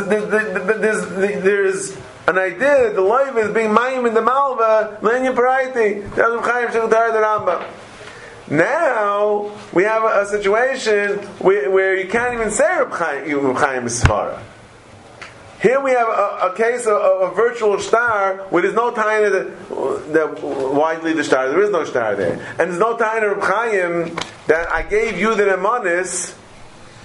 an 2.28 2.40
idea 2.40 2.60
that 2.60 2.96
the 2.96 3.02
life 3.02 3.38
is 3.38 3.54
being 3.54 3.70
mayim 3.70 4.08
in 4.08 4.16
the 4.16 4.22
malva, 4.22 4.98
lenya 5.02 5.36
parayati. 5.36 6.10
That's 6.16 6.18
what 6.18 6.44
Chaim 6.44 6.72
Shul 6.72 6.90
Tar 6.90 7.12
the 7.12 7.20
Rambam. 7.20 7.64
Now 8.50 9.52
we 9.74 9.84
have 9.84 10.04
a, 10.04 10.22
a 10.22 10.26
situation 10.26 11.20
where, 11.40 11.70
where 11.70 11.96
you 11.96 12.08
can't 12.08 12.34
even 12.34 12.50
say 12.52 12.80
Reb 12.80 12.92
Chaim, 12.92 13.46
Reb 13.46 13.58
Chaim 13.58 13.86
is 13.86 14.04
Svara. 14.04 14.42
Here 15.66 15.82
we 15.82 15.90
have 15.94 16.08
a, 16.08 16.52
a 16.52 16.56
case 16.56 16.86
of 16.86 16.94
a, 16.96 17.34
virtual 17.34 17.80
star 17.80 18.38
where 18.52 18.62
there's 18.62 18.76
no 18.76 18.92
time 18.92 19.24
that, 20.14 20.40
widely 20.44 21.14
the 21.14 21.24
star. 21.24 21.50
There 21.50 21.64
is 21.64 21.72
no 21.72 21.84
star 21.86 22.16
there, 22.16 22.34
and 22.34 22.70
there's 22.70 22.78
no 22.78 22.96
time 22.96 23.24
of 23.24 23.42
Chaim 23.42 24.16
that 24.46 24.72
I 24.72 24.84
gave 24.84 25.18
you 25.18 25.34
the 25.34 25.42
nemanis. 25.42 26.34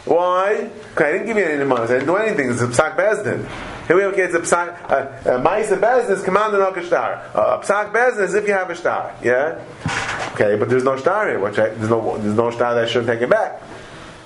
Why? 0.04 0.70
Okay, 0.92 1.08
I 1.08 1.12
didn't 1.12 1.26
give 1.28 1.38
you 1.38 1.44
any 1.44 1.64
nemanis. 1.64 1.84
I 1.84 1.86
didn't 1.86 2.06
do 2.08 2.16
anything. 2.16 2.50
It's 2.50 2.60
a 2.60 2.66
psak 2.66 2.96
bezdin. 2.96 3.48
Here 3.86 3.96
we 3.96 4.02
have 4.02 4.12
a 4.12 4.16
case 4.16 4.34
of 4.34 4.42
psak. 4.42 4.90
Uh, 4.90 4.94
uh, 4.94 5.42
Ma'isa 5.42 5.80
bezdin 5.80 6.10
is 6.10 6.22
commanded 6.22 6.60
on 6.60 6.78
a 6.78 6.86
star. 6.86 7.14
Uh, 7.34 7.58
a 7.58 7.64
psak 7.64 7.94
bezdin 7.94 8.24
is 8.24 8.34
if 8.34 8.46
you 8.46 8.52
have 8.52 8.68
a 8.68 8.76
star. 8.76 9.16
Yeah. 9.22 9.58
Okay, 10.34 10.56
but 10.56 10.68
there's 10.68 10.84
no 10.84 10.98
star 10.98 11.28
here. 11.28 11.40
Which 11.40 11.58
I, 11.58 11.70
there's 11.70 11.88
no 11.88 12.18
there's 12.18 12.36
no 12.36 12.50
star 12.50 12.74
that 12.74 12.84
I 12.84 12.86
should 12.86 13.06
take 13.06 13.22
it 13.22 13.30
back. 13.30 13.62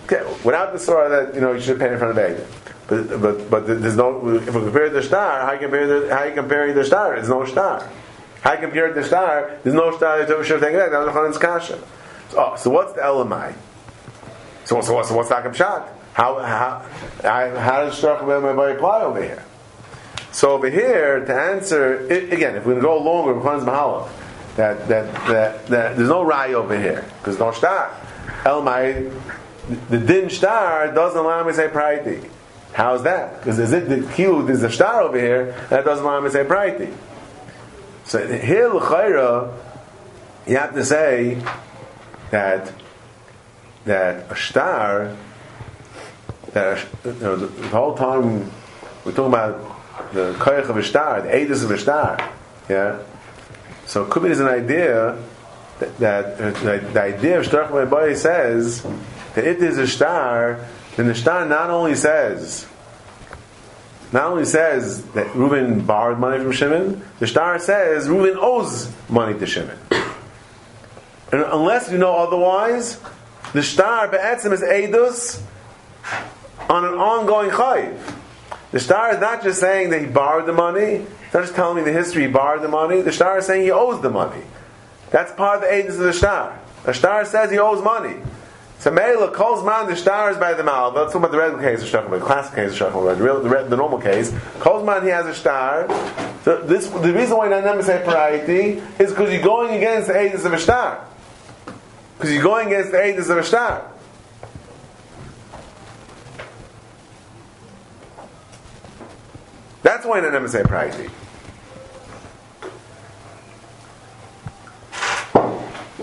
Okay, 0.07 0.25
without 0.43 0.73
the 0.73 0.81
surah 0.81 1.09
that 1.09 1.37
you 1.37 1.41
know 1.41 1.53
you 1.53 1.61
should 1.61 1.79
pay 1.79 1.93
in 1.93 1.99
front 2.01 2.19
of 2.19 2.19
Egg. 2.19 2.45
But 2.87 3.21
but 3.21 3.51
but 3.51 3.67
there's 3.67 3.97
no. 3.97 4.29
If 4.37 4.55
we 4.55 4.61
compare 4.61 4.91
the 4.91 5.03
star, 5.03 5.41
how 5.41 5.53
you 5.53 5.59
compare 5.59 5.87
the 5.87 6.15
how 6.15 6.25
you 6.25 6.35
compare 6.35 6.73
the 6.73 6.85
star? 6.85 7.15
There's 7.15 7.29
no 7.29 7.45
star. 7.47 7.89
How 8.43 8.53
you 8.53 8.59
compare 8.59 8.93
the 8.93 9.03
star? 9.03 9.59
There's 9.63 9.75
no 9.75 9.97
star 9.97 10.25
that 10.25 10.29
should 10.45 10.61
have 10.61 10.61
taken 10.61 10.79
back. 10.79 10.91
That 10.91 10.99
was 10.99 11.15
Chanan's 11.15 11.39
kasha. 11.39 11.79
So, 12.29 12.39
oh, 12.39 12.57
so 12.57 12.71
what's 12.71 12.93
the 12.93 13.01
elamai? 13.01 13.55
So, 14.65 14.81
so, 14.81 15.03
so 15.03 15.15
what's 15.15 15.31
Takam 15.31 15.55
Pshat? 15.55 15.89
How, 16.15 16.39
how, 16.39 16.87
I, 17.29 17.49
how 17.59 17.85
does 17.85 18.01
Shtarach 18.01 18.21
B'May 18.21 18.77
apply 18.77 19.03
over 19.03 19.23
here? 19.23 19.45
So 20.33 20.53
over 20.53 20.71
here, 20.71 21.25
to 21.25 21.35
answer, 21.35 22.07
i 22.11 22.15
again, 22.15 22.57
if 22.57 22.65
we 22.65 22.75
go 22.81 22.99
longer, 22.99 23.35
B'Khan's 23.35 23.65
Mahalach, 23.65 24.09
that, 24.57 24.89
that, 24.89 25.13
that, 25.27 25.67
that 25.67 25.97
there's 25.97 26.09
no 26.09 26.23
Rai 26.23 26.55
over 26.55 26.79
here, 26.79 27.05
because 27.19 27.39
no 27.39 27.51
star. 27.53 27.91
Elmai, 28.45 29.13
the 29.91 29.99
Din 29.99 30.31
star 30.31 30.93
doesn't 30.93 31.19
allow 31.19 31.43
me 31.45 31.51
to 31.51 31.57
say 31.57 31.69
Praiti. 31.69 32.29
How's 32.75 33.05
that? 33.05 33.39
Because 33.39 33.57
there's, 33.57 33.73
it- 33.73 33.89
the 33.89 34.03
Q, 34.15 34.43
there's 34.43 34.65
a 34.65 34.71
star 34.71 35.03
over 35.03 35.19
here, 35.19 35.55
that 35.71 35.85
doesn't 35.85 36.05
allow 36.05 36.21
to 36.21 36.31
say 36.31 36.45
Praiti. 36.45 36.93
So 38.05 38.27
here, 38.27 38.69
L'chaira, 38.69 39.55
you 40.47 40.57
have 40.57 40.75
to 40.75 40.85
say 40.85 41.41
that 42.31 42.73
that 43.85 44.31
a 44.31 44.37
star 44.37 45.17
that 46.53 46.85
you 47.05 47.13
know, 47.13 47.37
the, 47.37 47.47
the 47.47 47.69
whole 47.69 47.95
time 47.95 48.51
we're 49.05 49.13
talking 49.13 49.27
about 49.27 50.13
the 50.13 50.35
koyach 50.35 50.69
of 50.69 50.77
a 50.77 50.83
star, 50.83 51.23
the 51.23 51.29
edus 51.29 51.63
of 51.65 51.71
a 51.71 51.79
star, 51.79 52.31
yeah. 52.69 52.99
So 53.87 54.05
it 54.11 54.31
is 54.31 54.41
an 54.41 54.49
idea 54.49 55.23
that, 55.79 55.99
that 55.99 56.39
the, 56.93 57.03
idea 57.03 57.39
of 57.39 57.47
shtarach 57.47 58.17
says 58.17 58.83
that 59.35 59.45
if 59.45 59.59
there's 59.59 59.79
a 59.79 59.87
star, 59.87 60.67
the 60.97 61.15
star 61.15 61.45
not 61.47 61.71
only 61.71 61.95
says 61.95 62.67
not 64.13 64.27
only 64.27 64.45
says 64.45 65.05
that 65.07 65.35
Reuben 65.35 65.81
borrowed 65.81 66.21
money 66.21 66.41
from 66.41 66.53
Shimon, 66.53 67.03
the 67.19 67.27
star 67.27 67.59
says 67.59 68.09
Reuben 68.09 68.39
owes 68.41 68.93
money 69.09 69.37
to 69.37 69.45
Shimon. 69.45 69.77
And 71.33 71.43
unless 71.43 71.91
you 71.91 71.99
know 71.99 72.15
otherwise, 72.15 73.01
the 73.53 73.63
star 73.63 74.07
be'etzim 74.07 74.53
is 74.53 74.63
edus 74.63 75.43
on 76.69 76.85
an 76.85 76.95
ongoing 76.95 77.51
chayiv. 77.51 77.99
The 78.71 78.79
star 78.79 79.13
is 79.15 79.21
not 79.21 79.43
just 79.43 79.59
saying 79.59 79.91
that 79.91 80.01
he 80.01 80.07
borrowed 80.07 80.47
the 80.47 80.53
money. 80.53 81.07
It's 81.25 81.35
not 81.35 81.43
just 81.43 81.57
telling 81.57 81.77
me 81.77 81.83
the 81.83 81.93
history 81.93 82.23
he 82.23 82.29
borrowed 82.29 82.63
the 82.63 82.69
money. 82.69 83.01
The 83.01 83.13
star 83.13 83.39
is 83.39 83.47
saying 83.47 83.63
he 83.63 83.73
owes 83.73 84.01
the 84.01 84.11
money. 84.11 84.43
That's 85.11 85.33
part 85.33 85.57
of 85.57 85.63
the 85.63 85.69
edus 85.69 85.99
of 85.99 86.05
the 86.05 86.13
star. 86.13 86.59
The 86.85 86.95
star 86.95 87.25
says 87.25 87.51
he 87.51 87.59
owes 87.59 87.83
money. 87.83 88.17
So 88.85 88.91
Mela 88.91 89.31
calls 89.31 89.65
man 89.65 89.87
the 89.87 89.97
star 89.97 90.31
is 90.31 90.37
by 90.37 90.53
the 90.53 90.63
mal. 90.63 90.93
Let's 90.93 91.15
talk 91.15 91.21
about 91.21 91.31
the 91.31 91.39
regular 91.39 91.63
case 91.63 91.83
of 91.83 91.89
Shachar, 91.89 92.11
the 92.11 92.21
classic 92.21 92.55
case 92.55 92.79
of 92.83 92.93
the, 92.93 93.25
real, 93.25 93.43
the, 93.43 93.67
the 93.71 93.79
normal 93.79 93.99
case. 93.99 94.31
Calls 94.61 94.85
man 94.85 95.03
he 95.03 95.09
has 95.09 95.25
a 95.25 95.33
star. 95.33 95.89
So 96.43 96.61
this, 96.61 96.87
the 96.89 97.15
reason 97.15 97.39
why 97.39 97.47
I 97.47 97.63
never 97.63 97.83
say 97.83 98.03
priority 98.05 98.83
is 99.03 99.09
because 99.09 99.33
you're 99.33 99.41
going 99.41 99.75
against 99.75 100.09
the 100.09 100.13
edus 100.13 100.45
of 100.45 100.53
a 100.53 100.59
star. 100.59 101.03
Because 102.19 102.35
you're 102.35 102.43
going 102.43 102.67
against 102.67 102.91
the 102.93 102.99
edus 102.99 103.31
of 103.31 103.39
a 103.39 103.43
star. 103.43 103.91
That's 109.83 110.05
why 110.05 110.19
I 110.19 110.29
never 110.29 110.47
say 110.47 110.63
priority. 110.63 111.09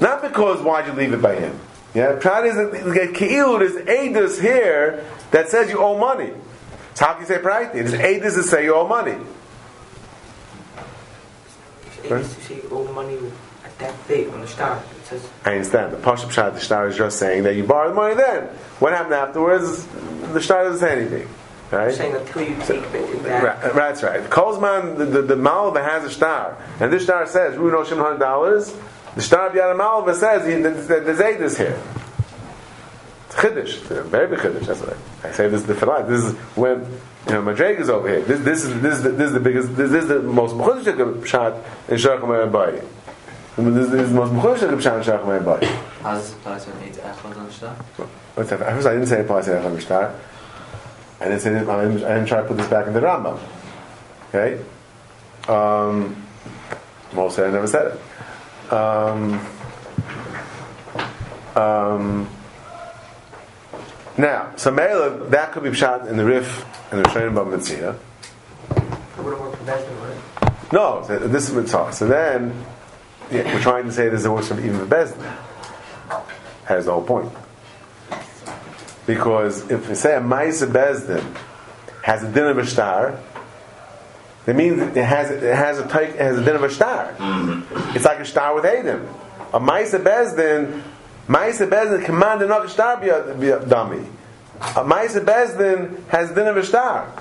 Not 0.01 0.23
because 0.23 0.63
why'd 0.63 0.87
you 0.87 0.93
leave 0.93 1.13
it 1.13 1.21
by 1.21 1.35
him? 1.35 1.59
Yeah, 1.93 2.17
Prat 2.19 2.45
is 2.45 2.55
Keilu, 2.55 3.59
there's 3.59 3.75
Adis 3.85 4.41
here 4.41 5.05
that 5.31 5.49
says 5.49 5.69
you 5.69 5.79
owe 5.79 5.97
money. 5.97 6.31
So 6.93 7.05
how 7.05 7.13
can 7.13 7.21
you 7.21 7.27
say 7.27 7.39
Prat? 7.39 7.73
There's 7.73 7.93
Adis 7.93 8.35
that 8.35 8.43
say 8.43 8.63
you 8.63 8.75
owe 8.75 8.87
money. 8.87 9.17
It 12.03 12.09
used 12.09 12.35
to 12.35 12.41
say 12.41 12.55
you 12.55 12.69
owe 12.71 12.91
money 12.93 13.17
at 13.63 13.77
that 13.79 14.07
date 14.07 14.29
on 14.29 14.41
the 14.41 14.47
star. 14.47 14.81
Says 15.03 15.27
I 15.45 15.51
understand. 15.51 15.93
The 15.93 15.97
Pashup 15.97 16.31
Pshat, 16.31 16.53
the 16.53 16.59
Shtar 16.61 16.87
is 16.87 16.95
just 16.95 17.19
saying 17.19 17.43
that 17.43 17.55
you 17.55 17.63
borrowed 17.63 17.95
money 17.95 18.15
then. 18.15 18.45
What 18.79 18.93
happened 18.93 19.13
afterwards? 19.13 19.85
The 20.33 20.41
Shtar 20.41 20.63
doesn't 20.63 20.79
say 20.79 20.97
anything. 20.97 21.27
Right? 21.71 21.93
saying 21.93 22.15
until 22.15 22.41
you 22.41 22.55
take 22.63 22.83
it 22.83 23.23
back. 23.23 23.63
Right, 23.63 23.73
that's 23.73 24.03
right. 24.03 24.21
Kolzman, 24.23 24.97
the, 24.97 25.05
the, 25.05 25.21
the 25.21 25.35
Malva 25.37 25.81
has 25.81 26.03
a 26.03 26.09
star, 26.09 26.57
and 26.81 26.91
this 26.91 27.03
star 27.03 27.25
says, 27.27 27.57
"We 27.57 27.71
know 27.71 27.85
hundred 27.85 28.19
dollars." 28.19 28.75
The 29.15 29.21
star 29.21 29.47
of 29.47 29.53
Yad 29.53 29.77
Malva 29.77 30.13
says, 30.15 30.47
he, 30.47 30.61
"There's 30.61 30.87
there's 30.87 31.19
Eidos 31.19 31.57
here." 31.57 31.81
It's 33.27 33.35
chiddush, 33.35 33.91
it's 33.91 34.09
very 34.09 34.27
big 34.27 34.39
chiddush. 34.39 34.65
That's 34.65 34.79
what 34.79 34.97
I, 35.23 35.29
I 35.29 35.31
say. 35.31 35.47
This 35.49 35.61
is 35.61 35.67
the 35.67 35.73
filat. 35.73 36.07
This 36.07 36.23
is 36.23 36.33
when 36.55 36.79
you 37.27 37.33
know 37.33 37.41
Madreg 37.41 37.79
is 37.79 37.89
over 37.89 38.07
here. 38.07 38.21
This, 38.21 38.39
this 38.41 38.63
is 38.63 38.81
this 38.81 38.97
is 38.97 39.03
the, 39.03 39.09
this 39.11 39.27
is 39.27 39.33
the 39.33 39.39
biggest. 39.39 39.75
This, 39.75 39.91
is 39.91 40.07
the 40.07 40.21
most 40.21 40.55
mechudish 40.55 41.25
shot 41.25 41.55
in 41.87 41.95
Shacham 41.95 42.51
Bayi. 42.51 42.85
This 43.57 43.85
is 43.85 43.91
the 43.91 44.15
most 44.15 44.31
mechudish 44.33 44.81
shot 44.81 44.97
in 44.97 45.03
Shacham 45.03 45.43
Bayi. 45.43 45.65
How 46.01 46.15
does 46.15 46.31
it 46.31 46.37
apply 46.37 46.59
to 46.59 46.71
an 46.71 46.83
eight 46.83 46.93
echad 46.93 47.37
on 47.37 47.51
shtar? 47.51 47.75
What's 48.35 48.49
that? 48.49 48.59
First, 48.59 48.87
I 48.87 48.93
didn't 48.93 49.07
say 49.07 49.19
it 49.19 49.25
applies 49.25 49.45
to 49.45 49.51
Echad 49.51 49.77
Mishtar. 49.77 50.15
I 51.19 51.25
didn't 51.25 51.41
say 51.41 51.51
that, 51.51 51.69
I 51.69 51.83
didn't, 51.83 52.03
I 52.03 52.15
didn't 52.15 52.27
try 52.27 52.41
to 52.41 52.47
put 52.47 52.57
this 52.57 52.67
back 52.67 52.87
in 52.87 52.93
the 52.93 53.01
Rambam. 53.01 53.39
Okay? 54.29 54.63
Um, 55.47 56.25
most 57.13 57.35
say 57.35 57.45
I 57.45 57.51
never 57.51 57.67
said 57.67 57.87
it. 57.93 57.99
Um, 58.71 59.45
um, 61.55 62.29
now, 64.17 64.53
so 64.55 64.71
Mela, 64.71 65.27
that 65.29 65.51
could 65.51 65.63
be 65.63 65.73
shot 65.73 66.07
in 66.07 66.15
the 66.15 66.23
Rif 66.25 66.65
and 66.91 67.03
the 67.03 67.09
Rishonim 67.09 67.33
Bava 67.33 67.57
Metzia. 67.57 67.97
It 69.17 69.23
would 69.23 69.33
have 69.33 69.41
worked 69.41 69.57
for 69.57 69.63
Besdin, 69.65 70.01
right? 70.01 70.73
No, 70.73 71.03
this 71.27 71.49
is 71.49 71.71
talk. 71.71 71.91
So 71.93 72.07
then, 72.07 72.65
yeah, 73.29 73.53
we're 73.53 73.61
trying 73.61 73.85
to 73.85 73.91
say 73.91 74.07
there's 74.07 74.23
a 74.23 74.31
works 74.31 74.47
from 74.47 74.59
even 74.59 74.77
the 74.77 74.85
Bezdin. 74.85 75.37
Has 76.65 76.85
the 76.85 76.93
whole 76.93 77.03
point. 77.03 77.31
Because 79.05 79.69
if 79.69 79.89
we 79.89 79.95
say 79.95 80.15
a 80.15 80.21
Maisa 80.21 80.71
Bezdin 80.71 81.35
has 82.03 82.23
a 82.23 82.31
din 82.31 82.45
of 82.47 82.57
a 82.57 82.65
star, 82.65 83.19
that 84.45 84.55
means 84.55 84.81
it 84.81 85.03
has 85.03 85.29
it 85.29 85.43
has 85.43 85.79
a 85.79 85.87
type, 85.87 86.09
it 86.09 86.19
has 86.19 86.37
a 86.37 86.43
din 86.43 86.55
of 86.55 86.63
a 86.63 86.69
star. 86.69 87.13
Mm-hmm. 87.13 87.95
It's 87.95 88.05
like 88.05 88.19
a 88.19 88.25
star 88.25 88.55
with 88.55 88.65
Adam. 88.65 89.07
A 89.53 89.59
Maisa 89.59 90.01
Bezdin, 90.01 90.81
Maisa 91.27 91.69
Bezdin 91.69 92.03
command 92.05 92.47
not 92.47 92.65
a 92.65 92.69
star 92.69 92.99
be 92.99 93.09
a, 93.09 93.35
be 93.35 93.49
a 93.49 93.63
dummy. 93.65 94.05
A 94.61 94.83
Maisa 94.83 95.23
Bezdin 95.23 96.07
has 96.07 96.31
a 96.31 96.35
din 96.35 96.47
of 96.47 96.57
a 96.57 96.65
star. 96.65 97.11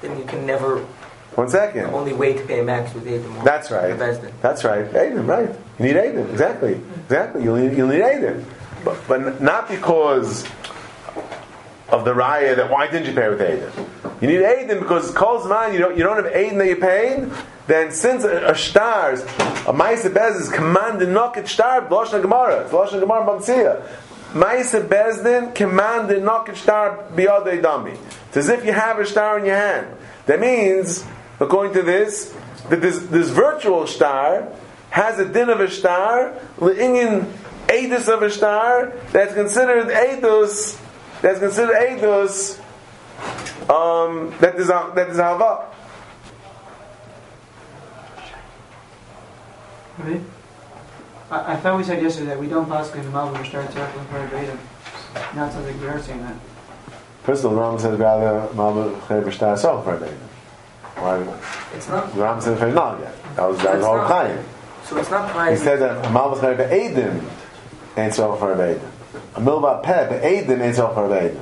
Then 0.00 0.18
you 0.18 0.24
can 0.24 0.46
never. 0.46 0.86
One 1.34 1.48
second. 1.48 1.84
The 1.84 1.92
only 1.92 2.12
way 2.12 2.34
to 2.34 2.44
pay 2.44 2.62
max 2.62 2.94
with 2.94 3.08
Adam. 3.08 3.44
That's 3.44 3.70
right. 3.70 3.98
The 3.98 4.04
Besdin. 4.04 4.32
That's 4.40 4.62
right. 4.62 4.88
Aiden, 4.92 5.26
right. 5.26 5.48
You 5.78 5.84
need 5.84 5.96
Aiden. 5.96 6.30
Exactly. 6.30 6.80
Exactly. 7.04 7.42
You'll 7.42 7.56
need, 7.56 7.76
you'll 7.76 7.88
need 7.88 8.02
Aiden. 8.02 8.44
But, 8.84 8.98
but 9.08 9.40
not 9.40 9.68
because 9.68 10.46
of 11.94 12.04
the 12.04 12.12
raya 12.12 12.56
that 12.56 12.70
why 12.70 12.90
didn't 12.90 13.06
you 13.06 13.14
pay 13.14 13.28
with 13.28 13.38
Aiden? 13.38 14.20
You 14.20 14.26
need 14.26 14.40
Aiden 14.40 14.80
because 14.80 15.12
calls 15.12 15.46
mine, 15.46 15.72
you 15.72 15.78
don't, 15.78 15.96
you 15.96 16.02
don't 16.02 16.22
have 16.22 16.32
Aiden 16.32 16.58
that 16.58 16.66
you're 16.66 16.76
paying, 16.76 17.32
then 17.68 17.92
since 17.92 18.24
a, 18.24 18.46
a 18.46 18.54
stars, 18.56 19.22
a 19.22 19.72
Maisa 19.72 20.12
Bez 20.12 20.36
is 20.36 20.48
commanded 20.50 21.08
knock 21.08 21.36
it 21.36 21.46
star, 21.46 21.82
Lashon 21.82 22.20
Gemara. 22.20 22.64
It's 22.64 22.72
Lashon 22.72 23.00
Gemara 23.00 23.24
Bamsiya. 23.24 23.86
Maisa 24.32 24.86
Bezdin 24.86 25.54
commanded 25.54 26.24
knock 26.24 26.48
it 26.48 26.56
star 26.56 27.04
biyadei 27.14 27.62
dami. 27.62 27.96
It's 28.28 28.36
as 28.36 28.48
if 28.48 28.64
you 28.64 28.72
have 28.72 28.98
a 28.98 29.06
star 29.06 29.38
in 29.38 29.46
your 29.46 29.54
hand. 29.54 29.96
That 30.26 30.40
means, 30.40 31.04
according 31.38 31.74
to 31.74 31.82
this, 31.82 32.34
that 32.70 32.80
this, 32.80 32.98
this 32.98 33.28
virtual 33.28 33.86
star 33.86 34.48
has 34.90 35.20
a 35.20 35.24
din 35.24 35.48
of 35.48 35.60
a 35.60 35.70
star, 35.70 36.36
le'inyin 36.58 37.30
edus 37.68 38.12
of 38.12 38.22
a 38.22 38.30
star, 38.30 38.92
that's 39.12 39.34
considered 39.34 39.86
edus, 39.86 40.80
that's 41.24 41.38
considered 41.38 41.74
edus, 41.76 42.60
um, 43.70 44.34
that 44.40 44.56
is 44.56 44.68
that 44.68 45.08
is 45.08 45.16
hava. 45.16 45.70
Really? 49.98 50.20
I, 51.30 51.54
I 51.54 51.56
thought 51.56 51.78
we 51.78 51.84
said 51.84 52.02
yesterday 52.02 52.26
that 52.26 52.38
we 52.38 52.46
don't 52.46 52.66
possibly 52.66 53.00
in 53.00 53.06
the 53.06 53.12
Malva 53.12 53.38
Mishtar 53.38 53.66
Tzarech 53.68 54.06
for 54.08 54.18
a 54.18 54.28
beta. 54.28 54.58
Now 55.34 55.46
it 55.46 55.52
sounds 55.52 55.80
we 55.80 55.86
are 55.86 56.02
saying 56.02 56.20
that. 56.24 56.36
First 57.22 57.42
of 57.42 57.52
all, 57.52 57.56
the 57.56 57.62
Ram 57.62 57.78
says 57.78 57.98
rather 57.98 58.52
Malva 58.52 58.90
Chayiv 59.06 59.32
Shtar 59.32 59.56
Sof 59.56 59.82
for 59.82 59.96
Why? 59.96 61.38
It's 61.74 61.88
not. 61.88 62.14
The 62.14 62.20
Ram 62.20 62.40
says 62.42 62.74
not 62.74 63.00
yet. 63.00 63.14
That 63.36 63.48
was 63.48 63.56
that 63.62 63.70
was 63.70 63.76
It's 63.76 63.86
all 63.86 63.96
not. 63.96 64.10
Chaim. 64.10 64.44
So 64.84 64.98
it's 64.98 65.10
not 65.10 65.50
He 65.50 65.56
said 65.56 65.80
that 65.80 66.12
Malva 66.12 66.54
Chayiv 66.54 66.70
Eidim 66.70 67.24
ain't 67.96 68.12
Sof 68.12 68.38
for 68.38 68.54
Eidim. 68.54 68.82
A 68.82 68.93
Milva 69.34 69.82
Peh 69.82 70.72
Sof 70.72 70.94
for 70.94 71.08
Eidim. 71.08 71.40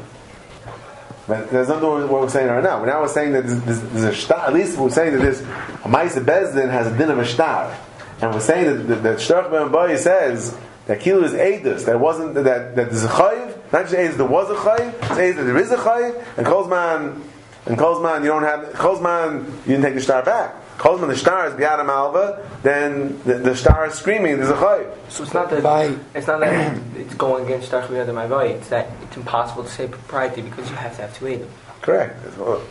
But 1.27 1.51
there's 1.51 1.69
nothing 1.69 1.89
what 1.89 2.11
we're 2.11 2.29
saying 2.29 2.49
right 2.49 2.65
now. 2.65 2.81
We're 2.81 2.87
now 2.87 3.07
saying 3.07 3.33
that 3.33 3.47
there's, 3.47 3.81
there's, 3.81 4.05
a 4.05 4.15
star. 4.15 4.47
At 4.47 4.55
least 4.55 4.77
we're 4.77 4.91
saying 4.91 5.13
that 5.13 5.21
this 5.21 5.41
a 5.41 5.89
Maisa 5.89 6.25
Bezdin 6.25 6.71
has 6.71 6.89
a 6.89 6.97
din 6.97 7.11
of 7.11 7.19
a 7.19 7.25
star, 7.25 7.77
and 8.21 8.35
we're 8.35 8.41
saying 8.41 8.67
that 8.89 9.03
that, 9.03 9.03
that 9.03 9.73
Ben 9.73 9.99
says 9.99 10.59
that 10.87 11.01
Kilu 11.01 11.23
is 11.23 11.33
Eidus. 11.33 11.87
That 11.87 12.01
wasn't 12.01 12.35
that 12.35 12.45
that 12.45 12.75
there's 12.75 13.05
a 13.05 13.09
chayiv. 13.09 13.73
Not 13.73 13.83
just 13.89 13.95
Eidus, 13.95 14.17
there 14.17 14.27
was 14.27 14.51
a 14.51 14.55
chayiv. 14.55 14.95
It's 14.95 15.05
Eidus 15.05 15.37
that 15.37 15.45
there 15.45 15.59
is 15.59 15.71
a 15.71 15.77
chayiv, 15.77 16.25
and 16.37 16.47
Kolzman 16.47 17.23
and 17.67 17.79
Kolzman 17.79 18.23
you 18.23 18.29
don't 18.29 18.43
have 18.43 18.75
Kolzman 18.75 19.47
you 19.67 19.77
didn't 19.77 19.83
take 19.83 19.95
the 19.95 20.01
star 20.01 20.25
back. 20.25 20.57
Kolman 20.79 21.09
the 21.09 21.17
star 21.17 21.47
is 21.47 21.55
biyad 21.55 21.85
malva, 21.87 22.49
then 22.63 23.23
the, 23.25 23.35
the 23.35 23.55
star 23.55 23.87
is 23.87 23.95
screaming. 23.95 24.39
There's 24.39 24.51
a 24.51 24.55
chayiv. 24.55 24.93
So 25.09 25.23
it's 25.23 25.35
not 25.35 25.51
that 25.51 25.63
By 25.63 25.97
it's 26.15 26.27
not 26.27 26.41
that 26.41 26.79
it's 26.97 27.15
going 27.15 27.45
against 27.45 27.71
Darshmi 27.71 27.99
Adam 28.01 28.17
Avoy. 28.17 28.49
It's 28.57 28.69
that 28.71 28.89
it's 29.03 29.17
impossible 29.17 29.65
to 29.65 29.71
say 29.71 29.87
propriety 29.87 30.43
because 30.43 30.69
you 30.71 30.77
have 30.77 30.97
to 30.97 31.03
have 31.03 31.17
two 31.17 31.29
Adam. 31.29 31.49
Correct. 31.83 32.17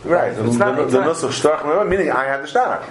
Right. 0.04 0.34
The, 0.34 0.46
It's 0.46 0.56
not- 0.56 0.76
the, 0.76 0.82
it's 0.84 0.92
the 0.92 1.00
not- 1.00 1.16
nusach 1.16 1.58
shtarach 1.60 1.88
meaning 1.88 2.10
I 2.10 2.24
have 2.24 2.42
the 2.42 2.48
star. 2.48 2.84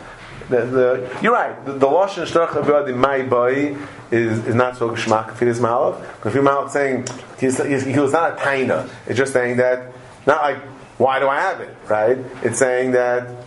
The, 0.49 0.65
the, 0.65 1.19
you're 1.21 1.33
right. 1.33 1.65
The, 1.65 1.73
the 1.73 1.87
lashon 1.87 2.25
shtarach 2.25 2.49
avod 2.49 2.93
my 2.95 3.21
boy 3.23 3.75
is, 4.11 4.45
is 4.45 4.55
not 4.55 4.77
so 4.77 4.89
geschmack 4.89 5.33
for 5.33 5.45
his 5.45 5.59
malav. 5.59 6.03
But 6.21 6.29
if 6.29 6.35
your 6.35 6.43
malav 6.43 6.69
saying 6.69 7.07
he's, 7.39 7.63
he's, 7.63 7.85
he 7.85 7.97
was 7.99 8.11
not 8.11 8.33
a 8.33 8.35
taina, 8.35 8.89
it's 9.07 9.17
just 9.17 9.33
saying 9.33 9.57
that 9.57 9.93
not 10.25 10.41
like 10.41 10.57
why 10.97 11.19
do 11.19 11.27
I 11.27 11.39
have 11.39 11.61
it, 11.61 11.75
right? 11.89 12.17
It's 12.43 12.59
saying 12.59 12.91
that 12.91 13.43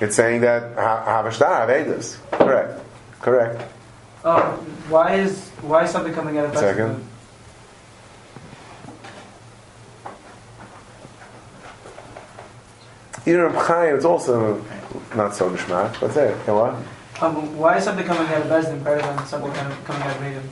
it's 0.00 0.16
saying 0.16 0.40
that 0.42 0.78
I 0.78 1.04
I 1.06 1.10
have 1.16 1.26
a 1.26 1.32
star, 1.32 1.52
I 1.52 1.60
have 1.60 1.86
edus. 1.86 2.16
Correct. 2.32 2.80
Correct. 3.20 3.62
Oh, 4.24 4.40
why 4.88 5.16
is 5.16 5.50
why 5.60 5.84
is 5.84 5.90
something 5.90 6.14
coming 6.14 6.38
out 6.38 6.46
of 6.46 6.56
Second. 6.56 7.06
Even 13.26 13.40
Reb 13.40 13.54
Chaim, 13.54 13.96
it's 13.96 14.04
also 14.04 14.62
not 15.14 15.34
so 15.34 15.48
geschmack. 15.50 15.94
What's 16.02 16.14
that? 16.14 16.34
Okay, 16.42 16.52
what? 16.52 16.74
Um, 17.22 17.56
why 17.56 17.78
is 17.78 17.84
something 17.84 18.04
coming 18.04 18.26
out 18.28 18.42
of 18.42 18.48
Bezdin 18.48 18.84
better 18.84 19.00
than 19.00 19.26
something 19.26 19.52
kind 19.52 19.72
of 19.72 19.84
coming 19.84 20.02
out 20.02 20.16
of 20.16 20.20
Maiden? 20.20 20.48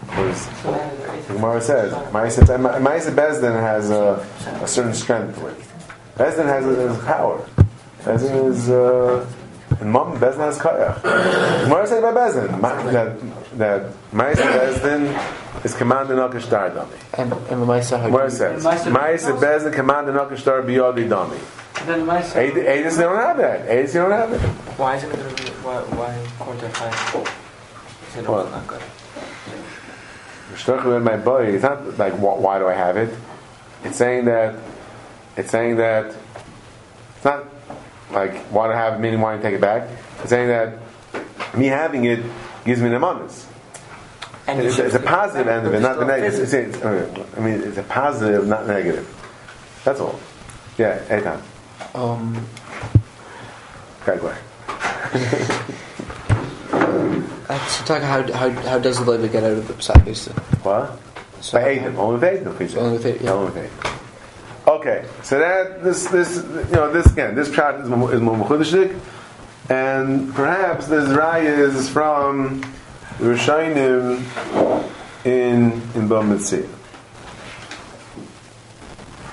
Because 0.00 0.46
the 1.26 1.34
Gemara 1.34 1.60
says, 1.60 1.92
Ma'aseh 1.92 3.14
Bezdin 3.14 3.60
has 3.60 3.90
a, 3.90 4.24
a 4.62 4.68
certain 4.68 4.94
strength 4.94 5.38
to 5.38 5.46
it. 5.46 5.56
Bezdin 6.18 6.46
has 6.46 6.66
a, 6.66 6.88
has 6.88 7.04
power. 7.04 7.38
Bezdin 8.02 8.50
is, 8.50 8.68
uh, 8.70 9.24
and 9.80 9.92
Mom, 9.92 10.18
Bezdin 10.18 10.38
has 10.38 10.58
kayach. 10.58 11.00
The 11.02 11.64
Gemara 11.64 11.86
says 11.86 11.98
about 11.98 12.14
Bezdin, 12.16 12.60
that, 12.92 13.58
that 13.58 13.92
Ma'aseh 14.12 14.34
Bezdin 14.34 15.64
is 15.64 15.74
commanded 15.74 16.16
commanding 16.16 16.18
Akash 16.18 16.46
Dami. 16.48 16.88
and 17.18 17.32
and 17.32 17.66
Lemaisa 17.66 17.98
how 18.00 18.06
Gemara 18.06 18.28
do 18.28 18.32
you- 18.32 18.38
says, 18.38 18.64
Ma'aseh 18.64 18.92
Ma'aseh 18.92 19.38
Bezdin 19.38 19.72
commanding 19.72 20.14
Akash 20.14 20.42
Biyadi 20.42 21.08
Dami. 21.08 21.38
Then 21.86 22.04
my 22.06 22.20
Aedis, 22.20 22.96
they 22.96 23.02
don't 23.04 23.16
have 23.16 23.36
that. 23.36 23.68
Aedis, 23.68 23.92
they 23.92 24.00
don't 24.00 24.10
have 24.10 24.32
it. 24.32 24.40
Why 24.76 24.96
isn't 24.96 25.10
it 25.12 25.16
going 25.16 25.34
to 25.36 25.42
be 25.44 25.48
why 25.62 25.76
why 25.94 26.14
according 26.40 26.60
to 26.62 26.68
Chaim? 26.70 27.24
Is 28.10 28.16
it 28.16 28.28
What? 28.28 28.50
not 28.50 28.66
good? 28.66 28.82
Shtuchel 30.54 30.96
in 30.96 31.04
my 31.04 31.16
body. 31.16 31.52
It's 31.52 31.62
not 31.62 31.96
like 31.98 32.14
why 32.14 32.58
do 32.58 32.66
I 32.66 32.74
have 32.74 32.96
it? 32.96 33.14
It's 33.84 33.96
saying 33.96 34.24
that 34.24 34.56
it's 35.38 35.50
saying 35.50 35.76
that 35.76 36.14
it's 37.16 37.24
not 37.24 37.46
like 38.10 38.50
want 38.50 38.72
to 38.72 38.76
have 38.76 38.94
it 38.94 38.98
meaning 38.98 39.20
why 39.20 39.36
to 39.36 39.42
take 39.42 39.54
it 39.54 39.60
back? 39.60 39.88
It's 40.20 40.30
saying 40.30 40.48
that 40.48 40.78
me 41.56 41.66
having 41.66 42.04
it 42.04 42.24
gives 42.64 42.82
me 42.82 42.88
the 42.88 42.98
manas. 42.98 43.46
And 44.46 44.60
It's, 44.60 44.78
it's 44.78 44.94
a 44.94 45.00
positive 45.00 45.46
end 45.46 45.66
of 45.66 45.74
it, 45.74 45.80
not 45.80 45.98
the 45.98 46.06
negative. 46.06 46.40
It's, 46.40 46.52
it's, 46.54 46.82
I 46.84 47.40
mean, 47.40 47.62
it's 47.62 47.76
a 47.76 47.82
positive, 47.82 48.46
not 48.46 48.66
negative. 48.66 49.06
That's 49.84 50.00
all. 50.00 50.18
Yeah, 50.78 51.02
anytime. 51.08 51.42
um 51.94 52.46
Okay, 54.02 54.18
go 54.20 54.28
uh, 56.72 57.66
so 57.66 57.84
talk 57.84 58.02
how 58.02 58.22
how 58.32 58.50
how 58.50 58.78
does 58.78 58.98
the 58.98 59.10
labor 59.10 59.28
get 59.28 59.44
out 59.44 59.52
of 59.52 59.68
the 59.68 59.82
side 59.82 60.04
basically? 60.04 60.42
What? 60.62 60.98
So 61.40 61.58
By 61.58 61.76
Aiden, 61.76 61.96
only 61.96 62.18
with 62.18 62.22
Aiden, 62.22 62.56
please. 62.56 62.74
Only 62.76 62.98
with 62.98 63.06
Aiden, 63.06 63.22
yeah. 63.22 63.32
Only 63.32 63.52
with 63.52 63.70
Aiden. 63.70 63.97
Okay, 64.68 65.06
so 65.22 65.38
that 65.38 65.82
this 65.82 66.08
this 66.08 66.36
you 66.36 66.76
know 66.76 66.92
this 66.92 67.10
again 67.10 67.34
this 67.34 67.50
chart 67.50 67.80
is 67.80 67.86
is 67.86 68.20
more 68.20 68.36
and 69.70 70.34
perhaps 70.34 70.88
this 70.88 71.08
rai 71.08 71.46
is 71.46 71.88
from 71.88 72.60
the 73.18 73.24
Rishonim 73.24 74.22
in 75.24 75.72
in 75.94 76.06
Bava 76.06 76.22
Metzia. 76.22 76.68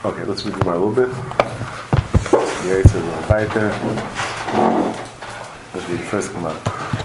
Okay, 0.05 0.23
let's 0.23 0.45
read 0.45 0.57
Gemara 0.57 0.77
a 0.77 0.79
little 0.79 1.05
bit. 1.05 1.09
Yeah, 2.63 2.79
it's 2.79 2.93
a 2.93 2.99
little 2.99 3.21
weiter. 3.27 3.67
Let's 5.73 5.89
read 5.89 5.99
first 5.99 6.31
Gemara. 6.31 7.04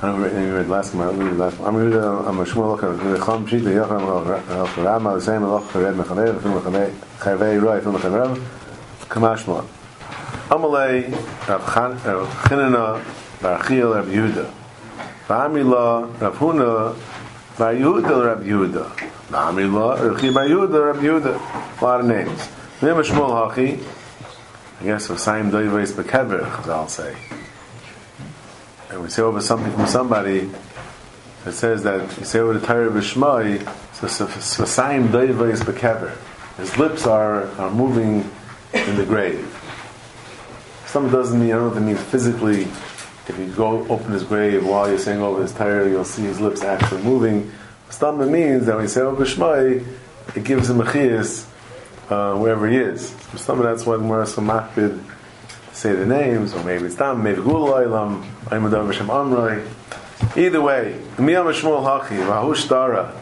I'm 0.00 0.22
read 0.22 0.68
last. 0.68 0.94
Let 0.94 1.16
me 1.16 1.24
read 1.24 1.38
last. 1.38 1.58
I'm 1.58 1.74
reading 1.74 1.98
uh, 1.98 2.20
I'm 2.20 2.38
a 2.38 2.44
Shmuel 2.44 2.78
Locher. 2.78 2.96
The 2.96 3.24
Chum 3.24 3.44
Pshit 3.44 3.64
the 3.64 3.70
Yocham 3.70 4.02
Locher 4.02 4.78
uh, 4.78 4.82
Rama 4.82 5.14
the 5.14 5.20
same 5.20 5.40
Locher 5.40 5.82
Red 5.82 5.94
Mechaner 5.96 6.40
Fim 6.40 6.52
Mechaner 6.52 6.92
Chavei 7.18 7.60
Roy 7.60 7.80
Fim 7.80 7.94
Mechaner 7.94 8.36
Kamashma. 9.08 9.66
Amalei 10.50 11.10
Rav 11.48 11.74
Chan 11.74 11.98
uh, 12.06 12.16
Rav 12.16 12.28
Chinana 12.44 13.42
Bar 13.42 13.66
Chiel 13.66 13.92
Rav 13.92 14.06
Yehuda. 14.06 14.52
Ba'amila 15.26 16.20
Rav 16.20 16.36
Huna 16.36 17.58
Bar 17.58 17.74
Yehuda 17.74 18.26
Rav 18.26 18.44
Yehuda. 18.44 19.10
Ba'amila 19.30 20.10
Rav 20.10 20.20
Chi 20.20 20.30
Bar 20.30 20.44
Yehuda 20.44 20.86
Rav 20.86 20.96
Yehuda. 20.98 21.80
A 21.80 21.84
lot 21.84 22.00
of 22.00 22.06
names. 22.06 22.48
Mim 22.82 22.96
Shmuel 22.98 23.52
Hachi. 23.52 23.84
I 24.80 24.84
guess 24.84 25.08
Vasayim 25.08 25.50
Doiveis 25.50 25.92
Bekever, 25.92 26.68
I'll 26.68 26.86
say 26.86 27.16
and 28.98 29.04
we 29.04 29.10
say 29.10 29.22
over 29.22 29.40
something 29.40 29.72
from 29.74 29.86
somebody 29.86 30.50
that 31.44 31.52
says 31.52 31.84
that 31.84 32.18
you 32.18 32.24
say 32.24 32.40
over 32.40 32.58
the 32.58 32.66
Torah 32.66 32.90
B'Shmai, 32.90 33.60
so 33.94 34.08
is 35.52 35.60
Bekever. 35.60 36.16
His 36.56 36.76
lips 36.76 37.06
are, 37.06 37.44
are 37.60 37.70
moving 37.70 38.28
in 38.74 38.96
the 38.96 39.04
grave. 39.04 39.46
Some 40.86 41.12
doesn't 41.12 41.38
mean, 41.38 41.52
I 41.52 41.58
don't 41.58 41.86
means 41.86 42.02
physically, 42.02 42.62
if 42.62 43.36
you 43.38 43.46
go 43.54 43.86
open 43.86 44.10
his 44.10 44.24
grave 44.24 44.66
while 44.66 44.88
you're 44.88 44.98
saying 44.98 45.20
over 45.20 45.42
his 45.42 45.52
Torah, 45.52 45.88
you'll 45.88 46.04
see 46.04 46.22
his 46.22 46.40
lips 46.40 46.62
actually 46.62 47.02
moving. 47.02 47.52
Something 47.90 48.32
means 48.32 48.66
that 48.66 48.74
when 48.74 48.86
you 48.86 48.88
say 48.88 49.02
over 49.02 49.24
B'Shmai, 49.24 49.86
it 50.34 50.42
gives 50.42 50.68
him 50.68 50.80
a 50.80 50.84
chiyas 50.84 51.46
uh, 52.10 52.36
wherever 52.36 52.66
he 52.66 52.78
is. 52.78 53.12
Of 53.32 53.58
that's 53.58 53.86
why 53.86 53.94
we're 53.94 54.26
so 54.26 54.42
makbid 54.42 55.00
say 55.78 55.92
the 55.92 56.04
names, 56.04 56.54
or 56.54 56.64
maybe 56.64 56.86
it's 56.86 56.96
Dam, 56.96 57.22
maybe 57.22 57.40
Gul 57.40 57.68
Oilam, 57.68 58.28
Aymadam 58.46 58.86
Hashem 58.86 59.06
Amroi. 59.06 59.64
Either 60.36 60.60
way, 60.60 61.00
Miyam 61.16 61.52
Shmuel 61.52 61.84
Hachi, 61.84 62.18
Vahush 62.26 62.68
Dara, 62.68 63.14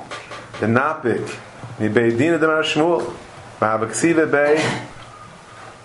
the 0.58 0.66
Napik, 0.66 1.38
Mi 1.78 1.88
Beidina 1.90 2.40
Demar 2.40 2.62
Shmuel, 2.62 3.14
Vahabaksiva 3.60 4.30
Bey, 4.32 4.56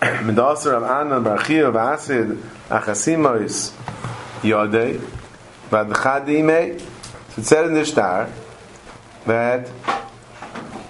Medasar 0.00 0.78
of 0.78 0.84
Anan, 0.84 1.22
Barchia 1.22 1.68
of 1.68 1.76
Asid, 1.76 2.38
Achasimois, 2.70 3.72
Yodei, 4.40 4.98
Vadchadime. 5.68 6.80
So 6.80 7.42
it 7.42 7.44
said 7.44 7.66
in 7.66 7.74
the 7.74 7.84
star 7.84 8.30
that 9.26 9.68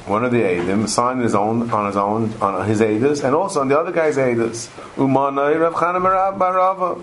one 0.06 0.24
of 0.24 0.32
the 0.32 0.40
Eidim 0.40 0.88
signed 0.88 1.22
his 1.22 1.34
own 1.34 1.70
on 1.70 1.86
his 1.86 1.96
own 1.96 2.32
on 2.40 2.66
his 2.66 2.80
Eidas 2.80 3.22
and 3.22 3.36
also 3.36 3.60
on 3.60 3.68
the 3.68 3.78
other 3.78 3.92
guy's 3.92 4.16
Eidas. 4.16 4.68
Umanai 4.96 5.60
Rav 5.60 5.74
Chana 5.74 6.00
Barava. 6.36 7.00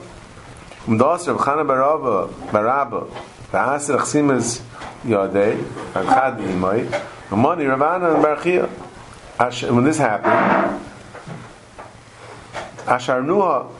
Umdas 0.85 1.27
Rav 1.27 1.37
Chana 1.37 1.65
Barava 1.65 2.27
Baraba. 2.51 3.07
V'asir 3.51 3.99
Chsimas 3.99 4.61
Yodei 5.05 5.63
Agchad 5.93 6.39
Imai. 6.39 6.85
Umani 7.29 7.67
Rav 7.69 7.81
Ana 7.81 8.15
and 8.15 8.23
Barchia. 8.23 8.69
When 9.71 9.85
this 9.85 9.97
happened, 9.97 10.81
Ashar 12.85 13.21
Nuha 13.21 13.71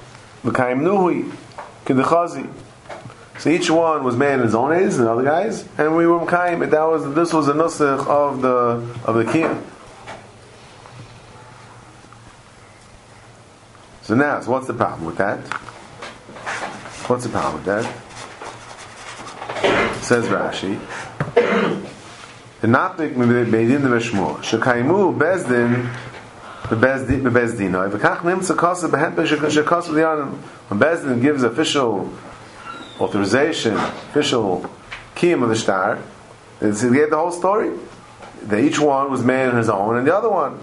V'kaim 0.44 1.34
Kedechazi. 1.86 2.48
So 3.40 3.50
each 3.50 3.70
one 3.72 4.04
was 4.04 4.18
made 4.18 4.34
in 4.34 4.42
his 4.42 4.54
own 4.54 4.72
Eidas, 4.72 4.98
the 4.98 5.10
other 5.10 5.24
guys, 5.24 5.66
and 5.78 5.96
we 5.96 6.06
were 6.06 6.20
Mekayim, 6.20 6.62
and 6.62 6.74
that 6.74 6.84
was 6.84 7.16
this 7.16 7.32
was 7.32 7.46
the 7.46 7.54
nusach 7.54 8.06
of 8.06 8.42
the 8.42 8.86
of 9.06 9.16
the 9.16 9.24
kiyah. 9.24 9.58
So 14.02 14.16
now, 14.16 14.42
so 14.42 14.52
what's 14.52 14.68
the 14.68 14.74
problem 14.74 15.06
with 15.06 15.16
that? 15.18 15.40
What's 17.08 17.24
the 17.24 17.30
problem 17.30 17.56
with 17.56 17.66
that? 17.66 17.86
Says 20.04 20.26
Rashi. 20.26 20.78
The 22.60 22.68
napik 22.68 23.16
beidin 23.16 23.84
the 23.84 23.90
veshmor 23.90 24.40
shekaimu 24.40 25.18
bezdin. 25.18 25.88
When 26.70 26.80
bezdin 30.80 31.22
gives 31.22 31.42
official 31.42 32.14
authorization, 33.00 33.76
official 33.76 34.66
kiyum 35.16 35.44
of 35.44 35.50
the 35.50 35.56
star, 35.56 35.98
it's- 36.62 36.82
he 36.82 36.90
gave 36.90 37.10
the 37.10 37.18
whole 37.18 37.32
story. 37.32 37.72
That 38.48 38.60
each 38.60 38.80
one 38.80 39.12
was 39.12 39.24
made 39.24 39.50
on 39.50 39.58
his 39.58 39.70
own, 39.70 39.98
and 39.98 40.08
the 40.08 40.16
other 40.16 40.30
one. 40.30 40.60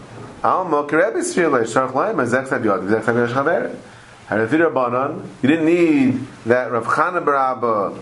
You 5.43 5.49
didn't 5.49 5.66
need 5.66 6.26
that 6.47 6.70
Rav 6.72 6.87
Chana 6.87 7.22
Barabba 7.24 7.93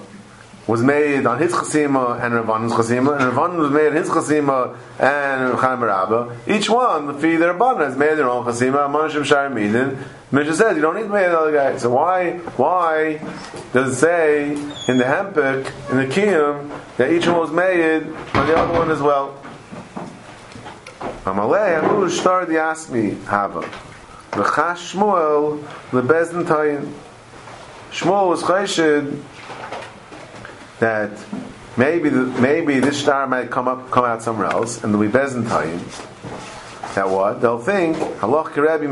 was 0.66 0.82
made 0.82 1.26
on 1.26 1.38
his 1.38 1.52
chasima 1.52 2.22
and 2.22 2.34
Ravan's 2.34 2.72
chasima, 2.72 3.20
and 3.20 3.32
Ravan 3.32 3.58
was 3.58 3.70
made 3.70 3.88
on 3.88 3.96
his 3.96 4.08
chasima 4.08 4.76
and 4.98 5.58
Chaim 5.58 5.82
Rabba. 5.82 6.36
Each 6.46 6.70
one, 6.70 7.06
the 7.06 7.14
fee 7.14 7.36
their 7.36 7.52
Rabban 7.52 7.80
has 7.80 7.96
made 7.96 8.16
their 8.16 8.30
own 8.30 8.44
chasima. 8.46 8.88
Amanashim 8.88 9.24
Shari 9.24 9.50
Midin. 9.50 9.98
Mishnah 10.32 10.54
says 10.54 10.76
you 10.76 10.82
don't 10.82 10.96
need 10.96 11.02
to 11.02 11.08
make 11.08 11.26
another 11.26 11.52
guy. 11.52 11.76
So 11.76 11.90
why 11.90 12.38
why 12.56 13.20
does 13.72 13.92
it 13.92 13.96
say 13.96 14.50
in 14.88 14.98
the 14.98 15.04
Hempik 15.04 15.90
in 15.90 15.98
the 15.98 16.06
Kiyum 16.06 16.70
that 16.96 17.12
each 17.12 17.26
one 17.26 17.38
was 17.38 17.52
made 17.52 18.04
on 18.34 18.46
the 18.46 18.56
other 18.56 18.72
one 18.72 18.90
as 18.90 19.02
well? 19.02 19.38
Amalei 21.24 21.82
Amu 21.82 22.08
Shtar 22.08 22.46
the 22.46 22.54
Asmi 22.54 23.22
Hava. 23.24 23.60
V'chash 24.32 24.94
Shmuel 24.94 25.62
lebezdin 25.90 26.44
Tayin. 26.44 26.92
Shmuel 27.92 28.28
was 28.28 28.42
chayshid 28.42 29.22
that 30.84 31.10
maybe 31.78 32.10
the, 32.10 32.24
maybe 32.42 32.78
this 32.78 33.00
star 33.00 33.26
might 33.26 33.50
come 33.50 33.68
up 33.68 33.90
come 33.90 34.04
out 34.04 34.22
somewhere 34.22 34.48
else 34.48 34.84
and 34.84 34.92
there'll 34.92 35.06
be 35.06 35.12
bezdin. 35.18 35.48
That 36.94 37.08
what? 37.08 37.40
They'll 37.40 37.58
think 37.58 37.96
halach 37.96 38.52
halach. 38.52 38.84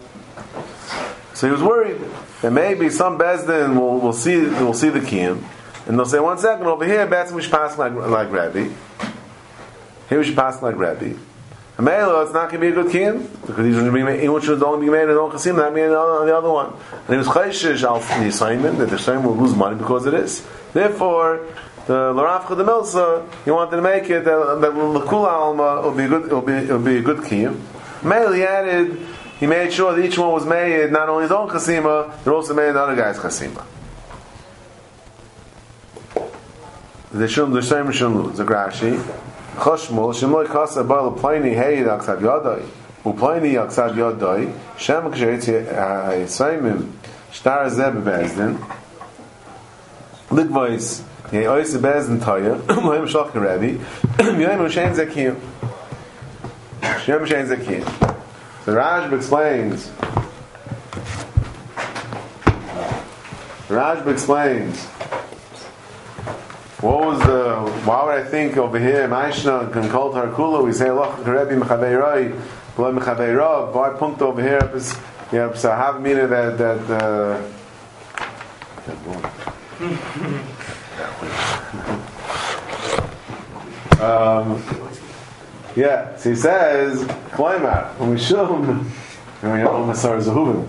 So 1.32 1.46
he 1.46 1.52
was 1.52 1.62
worried 1.62 2.00
that 2.42 2.50
maybe 2.50 2.90
some 2.90 3.16
bezdin 3.16 3.76
will, 3.76 4.00
will 4.00 4.12
see 4.12 4.40
will 4.40 4.74
see 4.74 4.88
the 4.90 4.98
kiyum, 4.98 5.42
and 5.86 5.96
they'll 5.96 6.04
say 6.04 6.18
one 6.18 6.36
second 6.36 6.66
over 6.66 6.84
here, 6.84 7.06
betzim 7.06 7.32
we 7.32 7.42
should 7.42 7.52
pass 7.52 7.78
like 7.78 7.92
like 7.92 8.30
Rabbi. 8.30 8.68
Here 10.08 10.18
we 10.18 10.24
should 10.24 10.36
pass 10.36 10.60
like 10.60 10.76
Rabbi. 10.76 11.14
Mela, 11.80 12.22
it's 12.22 12.32
not 12.32 12.50
going 12.50 12.54
to 12.54 12.58
be 12.60 12.68
a 12.68 12.72
good 12.72 12.92
kiyum 12.92 13.28
because 13.46 13.64
he's 13.64 13.74
going 13.74 13.86
to 13.86 13.92
be 13.92 14.02
made, 14.02 14.28
which 14.28 14.44
should 14.44 14.62
only 14.62 14.86
be 14.86 14.92
made 14.92 15.04
in 15.04 15.10
on 15.10 15.30
chasim, 15.30 15.56
not 15.56 15.72
made 15.72 15.90
on 15.90 16.26
the 16.26 16.36
other 16.36 16.50
one. 16.50 16.72
And 16.92 17.08
he 17.08 17.16
was 17.16 17.28
chayshish 17.28 17.82
al 17.82 18.00
the 18.00 18.28
assignment 18.28 18.78
that 18.78 18.90
the 18.90 18.96
assignment 18.96 19.26
will 19.26 19.42
lose 19.42 19.54
money 19.54 19.76
because 19.76 20.06
it 20.06 20.14
is. 20.14 20.46
Therefore, 20.72 21.46
the 21.86 22.12
Larafcha 22.12 22.56
the 22.56 22.64
Milsa, 22.64 23.26
he 23.44 23.50
wanted 23.50 23.76
to 23.76 23.82
make 23.82 24.04
it 24.10 24.24
that 24.24 24.60
that 24.60 24.72
Lakula 24.72 25.28
Alma 25.28 25.82
will 25.82 25.94
be 25.94 26.04
a 26.04 26.08
good 26.08 26.30
will 26.30 26.42
be 26.42 26.66
will 26.66 26.78
be 26.78 26.96
a 26.98 27.02
good 27.02 27.18
kiyum. 27.18 27.60
Mela 28.02 28.34
he 28.34 28.42
added 28.42 29.06
he 29.38 29.46
made 29.46 29.72
sure 29.72 29.94
that 29.94 30.04
each 30.04 30.18
one 30.18 30.32
was 30.32 30.44
made 30.44 30.92
not 30.92 31.08
only 31.08 31.22
his 31.22 31.32
own 31.32 31.48
chasima, 31.48 32.12
but 32.24 32.32
also 32.32 32.52
made 32.54 32.72
the 32.72 32.80
other 32.80 32.94
guy's 32.94 33.18
chasima. 33.18 33.64
The 37.12 37.26
shum 37.26 37.52
the 37.52 37.62
same 37.62 37.90
shum 37.90 38.34
the 38.36 38.44
Grashi. 38.44 39.02
Choshmul 39.56 40.14
shemloy 40.14 40.46
kasa 40.46 40.84
bal 40.84 41.12
pliny 41.12 41.54
hey 41.54 41.78
aksad 41.78 42.20
yadai. 42.20 42.62
Upliny 43.04 43.54
aksad 43.54 43.94
yadai. 43.94 44.52
Shem 44.78 45.10
ksheitzi 45.10 45.66
hayisaimim 45.66 46.82
uh, 46.82 47.32
shtar 47.32 47.68
zeh 47.68 47.92
bebezdin. 47.92 48.58
Likvois 50.30 51.02
Yei 51.32 51.46
ois 51.48 51.76
bezdin 51.76 52.18
toya. 52.18 52.56
Mohem 52.84 53.06
shach 53.06 53.32
Rebbe. 53.34 53.78
Yoim 54.18 54.68
Shein 54.68 54.92
Zekim. 54.92 55.36
Shem 57.04 57.24
Shein 57.24 57.46
Zekim. 57.46 57.84
The 58.64 58.72
Rajb 58.72 59.12
explains. 59.12 59.90
Rajb 63.68 64.08
explains. 64.08 64.88
What 66.80 67.00
was 67.00 67.18
the? 67.20 67.56
Why 67.84 68.04
would 68.06 68.14
I 68.14 68.24
think 68.24 68.56
over 68.56 68.78
here? 68.78 69.06
Maishna 69.06 69.70
can 69.70 69.90
call 69.90 70.14
Tarkula. 70.14 70.64
We 70.64 70.72
say 70.72 70.90
Loch 70.90 71.18
Rebbe 71.18 71.54
Mechaveiroi, 71.56 72.34
Below 72.74 72.94
Mechaveirov. 72.94 73.74
Why 73.74 73.90
punkt 73.98 74.22
over 74.22 74.40
here? 74.40 74.60
Yeah, 75.30 75.52
so 75.52 75.72
have 75.72 76.00
meaning 76.00 76.30
that 76.30 76.56
that. 76.56 76.90
Uh, 76.90 77.42
um, 84.02 84.62
yeah, 85.76 86.16
so 86.16 86.30
he 86.30 86.36
says, 86.36 87.04
Kleimar, 87.32 87.94
Mishum, 87.98 88.86
and 89.42 89.52
we 89.52 89.58
know 89.58 89.84
Masar 89.84 90.18
Zahuvim. 90.18 90.66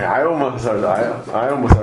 I 0.00 0.22
almost 0.24 0.66
I 0.66 1.50
almost 1.50 1.74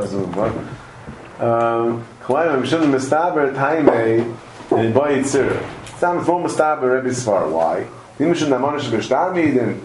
Um, 1.41 2.05
Kleimar, 2.21 2.61
Mishum, 2.61 2.91
Mistaber, 2.93 3.51
Taime, 3.55 4.37
and 4.77 4.93
Boy 4.93 5.17
Yitzir. 5.17 5.59
Sam 5.97 6.23
from 6.23 6.43
Mistaber, 6.43 7.01
Rebbe 7.01 7.09
Sfar. 7.09 7.49
Why? 7.49 7.87
Nimshun 8.19 8.49
Namanish 8.49 8.91
Beshtami, 8.91 9.55
then 9.55 9.81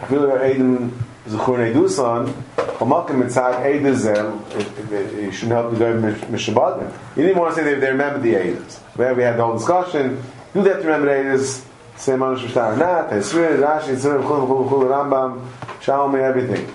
like 0.00 0.40
Aiden 0.40 0.90
Zuchur 1.28 1.58
Neidusan, 1.58 2.32
Hamakim 2.56 3.22
Mitzad 3.22 3.62
Eidah 3.62 5.22
you 5.22 5.30
shouldn't 5.30 5.52
help 5.52 5.70
the 5.72 5.78
guy 5.78 5.92
Mishabadim. 6.26 6.92
You 7.16 7.22
didn't 7.22 7.38
want 7.38 7.54
to 7.54 7.62
say 7.62 7.74
they, 7.74 7.78
they 7.78 7.92
remember 7.92 8.18
the 8.18 8.34
Eidas. 8.34 8.78
Where 8.96 9.14
we 9.14 9.22
had 9.22 9.36
the 9.36 9.44
whole 9.44 9.56
discussion, 9.56 10.20
do 10.52 10.64
have 10.64 10.80
to 10.80 10.84
remember 10.88 11.06
the 11.06 11.28
Eidas, 11.28 11.64
say 11.96 12.14
Manish 12.14 12.44
Beshtar 12.44 12.74
or 12.74 12.76
not, 12.76 13.10
Tesrir, 13.10 13.60
Rashi, 13.60 13.94
Tzir, 13.94 14.20
Chul, 14.20 14.48
Chul, 14.48 14.68
Chul, 14.68 14.82
Rambam, 14.88 15.46
Shalom, 15.80 16.16
everything. 16.16 16.74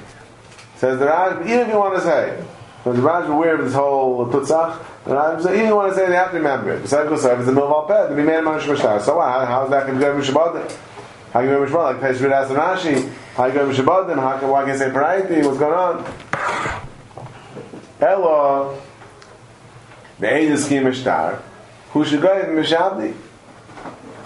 Says 0.77 0.97
the 0.97 1.07
Raj, 1.07 1.45
even 1.45 1.59
if 1.59 1.67
you 1.67 1.77
want 1.77 1.95
to 1.95 2.01
say, 2.01 2.41
but 2.83 2.95
the 2.95 3.01
Raj 3.01 3.23
is 3.23 3.29
aware 3.29 3.55
of 3.55 3.65
this 3.65 3.73
whole 3.73 4.25
the 4.25 5.13
Raj 5.15 5.41
says, 5.41 5.57
even 5.57 5.75
want 5.75 5.93
to 5.93 5.95
say 5.97 6.07
they 6.07 6.15
have 6.15 6.31
to 6.31 6.37
remember 6.37 6.71
it. 6.73 6.81
Besides 6.81 7.09
if 7.11 7.39
it's 7.39 7.47
a 7.47 7.51
Milval 7.51 7.87
Pet, 7.87 8.11
made 8.11 8.27
a 8.27 8.41
Manish 8.41 8.61
Beshtar. 8.61 9.01
So 9.01 9.19
how, 9.19 9.45
how 9.45 9.63
is 9.65 9.69
that 9.69 9.87
going 9.87 9.99
to 9.99 10.05
go 10.05 10.15
Mishabadim? 10.15 10.69
How 11.31 11.39
can 11.39 11.49
you 11.49 11.55
remember 11.55 11.77
Mishabadim? 11.77 12.01
Like 12.01 12.15
Tesrir, 12.15 12.31
asked 12.31 12.51
Rashi, 12.51 13.13
how 13.35 13.45
you 13.45 13.53
go 13.53 13.69
Mishabadim? 13.69 14.15
How 14.15 14.37
can, 14.37 14.49
why 14.49 14.65
can 14.65 14.77
say 14.77 14.89
Paraiti? 14.89 15.45
What's 15.45 15.57
going 15.57 15.73
on? 15.73 16.05
Ella, 18.01 18.81
the 20.19 20.27
Eidah 20.27 20.57
Scheme 20.57 20.87
Ishtar, 20.87 21.41
who 21.91 22.03
should 22.03 22.21
go 22.21 22.37
in 22.37 22.49
Mishabdi? 22.49 23.15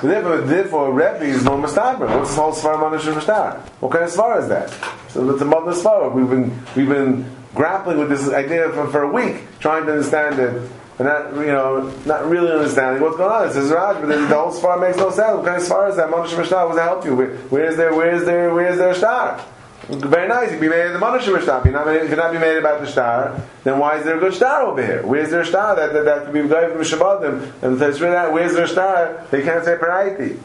So 0.02 0.08
therefore, 0.08 0.38
therefore, 0.42 0.94
Rebbe 0.94 1.24
is 1.24 1.44
no 1.44 1.52
Mustaber. 1.52 2.08
What's 2.18 2.36
the 2.36 2.42
whole 2.42 2.54
Svar 2.54 2.76
Manish 2.76 3.12
Mushtar? 3.12 3.60
What 3.80 3.92
kind 3.92 4.04
of 4.04 4.12
Svar 4.12 4.42
is 4.42 4.48
that? 4.50 4.70
So 5.10 5.30
it's 5.32 5.42
a 5.42 5.46
mother 5.46 5.74
Svar. 5.74 6.12
We've 6.12 6.30
been 6.30 6.64
we've 6.76 6.88
been 6.88 7.37
grappling 7.58 7.98
with 7.98 8.10
this 8.10 8.30
idea 8.30 8.70
for, 8.70 8.88
for 8.88 9.02
a 9.02 9.12
week, 9.12 9.42
trying 9.60 9.88
to 9.88 9.92
understand 9.94 10.40
it, 10.40 10.72
and 11.00 11.08
not 11.08 11.34
you 11.34 11.48
know 11.48 11.90
not 12.06 12.30
really 12.30 12.52
understanding 12.52 13.02
what's 13.02 13.18
going 13.18 13.32
on. 13.32 13.48
It 13.48 13.54
says 13.54 13.72
Raj, 13.72 14.00
but 14.00 14.08
the 14.08 14.28
whole 14.28 14.54
Svar 14.54 14.80
makes 14.80 14.98
no 14.98 15.10
sense. 15.10 15.36
What 15.36 15.46
kind 15.46 15.62
of 15.62 15.68
Svar 15.68 15.90
is 15.90 15.96
that? 15.98 16.10
Manish 16.10 16.38
Mushtar. 16.38 16.66
What 16.66 16.76
does 16.76 16.78
that 16.78 16.84
help 16.84 17.04
you? 17.04 17.16
Where, 17.16 17.36
where 17.50 17.66
is 17.66 17.76
there? 17.76 17.94
Where 17.94 18.14
is 18.14 18.26
there? 18.26 18.54
Where 18.54 18.70
is 18.72 18.78
there 18.78 18.92
a 18.92 18.96
star? 18.96 19.44
Very 19.90 20.28
nice. 20.28 20.52
You'd 20.52 20.62
be 20.62 20.70
made 20.70 20.86
in 20.86 20.94
the 20.94 21.00
Manish 21.00 21.22
Shtar. 21.22 21.60
If 21.60 21.66
you 21.66 22.10
cannot 22.10 22.32
be 22.32 22.40
made 22.40 22.58
about 22.58 22.82
the 22.82 22.88
star, 22.88 23.42
then 23.64 23.80
why 23.80 23.98
is 23.98 24.06
there 24.06 24.18
a 24.18 24.20
good 24.20 24.36
star 24.36 24.64
over 24.64 24.86
here? 24.86 25.02
Where's 25.04 25.32
there 25.32 25.42
a 25.42 25.46
star 25.46 25.76
that 25.76 25.94
that, 25.94 26.06
that 26.06 26.26
could 26.26 26.34
be 26.34 26.48
going 26.48 26.72
from 26.72 26.82
Shabbatim? 26.82 27.64
And 27.64 27.80
that's 27.80 28.00
really 28.00 28.14
that. 28.14 28.32
Where's 28.32 28.54
there 28.54 28.66
a 28.66 28.68
star? 28.68 29.26
They 29.32 29.42
can't 29.42 29.66
say 29.66 29.78
Paraiti. 29.78 30.40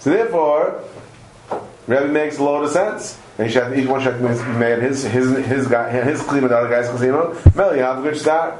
So 0.00 0.10
therefore, 0.10 0.82
Rebbe 1.86 2.08
makes 2.08 2.38
a 2.38 2.42
lot 2.42 2.64
of 2.64 2.70
sense. 2.70 3.18
And 3.40 3.74
each 3.74 3.88
one 3.88 4.02
should 4.02 4.18
be 4.18 4.28
made 4.58 4.82
his 4.82 5.02
his 5.04 5.30
his 5.46 5.66
guy 5.66 5.88
his 5.90 6.20
klima, 6.20 6.48
the 6.48 6.58
other 6.58 6.68
guy's 6.68 6.88
klima. 6.88 7.56
Mel, 7.56 7.74
you 7.74 7.82
have 7.82 7.98
a 7.98 8.02
good 8.02 8.16
star. 8.18 8.58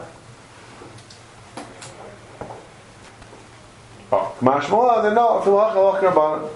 Oh, 4.13 4.35
Mashmola, 4.41 5.03
then 5.03 5.15
no, 5.15 5.41
Filach 5.43 5.77
Alach 5.77 6.01
Rabbanan. 6.01 6.51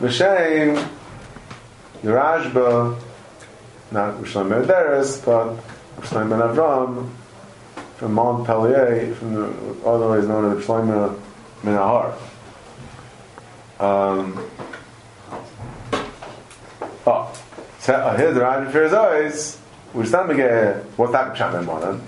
V'shem, 0.00 0.88
the 2.02 2.10
Rashba, 2.10 3.00
not 3.90 4.14
Rishon 4.16 4.48
Merderes, 4.48 5.24
but 5.24 5.56
Rishon 6.00 6.28
Ben 6.28 6.40
Avram, 6.40 7.10
from 7.96 8.12
Montpellier, 8.12 9.14
from 9.14 9.34
the 9.34 9.86
otherwise 9.86 10.28
known 10.28 10.56
as 10.56 10.64
Rishon 10.64 11.18
Ben 11.64 11.74
Ahar. 11.74 12.14
Um, 13.80 14.48
oh, 17.06 17.32
so 17.82 18.14
here's 18.16 18.36
the 18.36 18.70
his 18.70 18.92
eyes, 18.92 19.56
which 19.92 20.06
is 20.06 20.12
not 20.12 20.28
get 20.36 20.84
what's 20.96 21.10
that 21.10 21.34
Pshat 21.34 21.50
Membanan? 21.50 22.00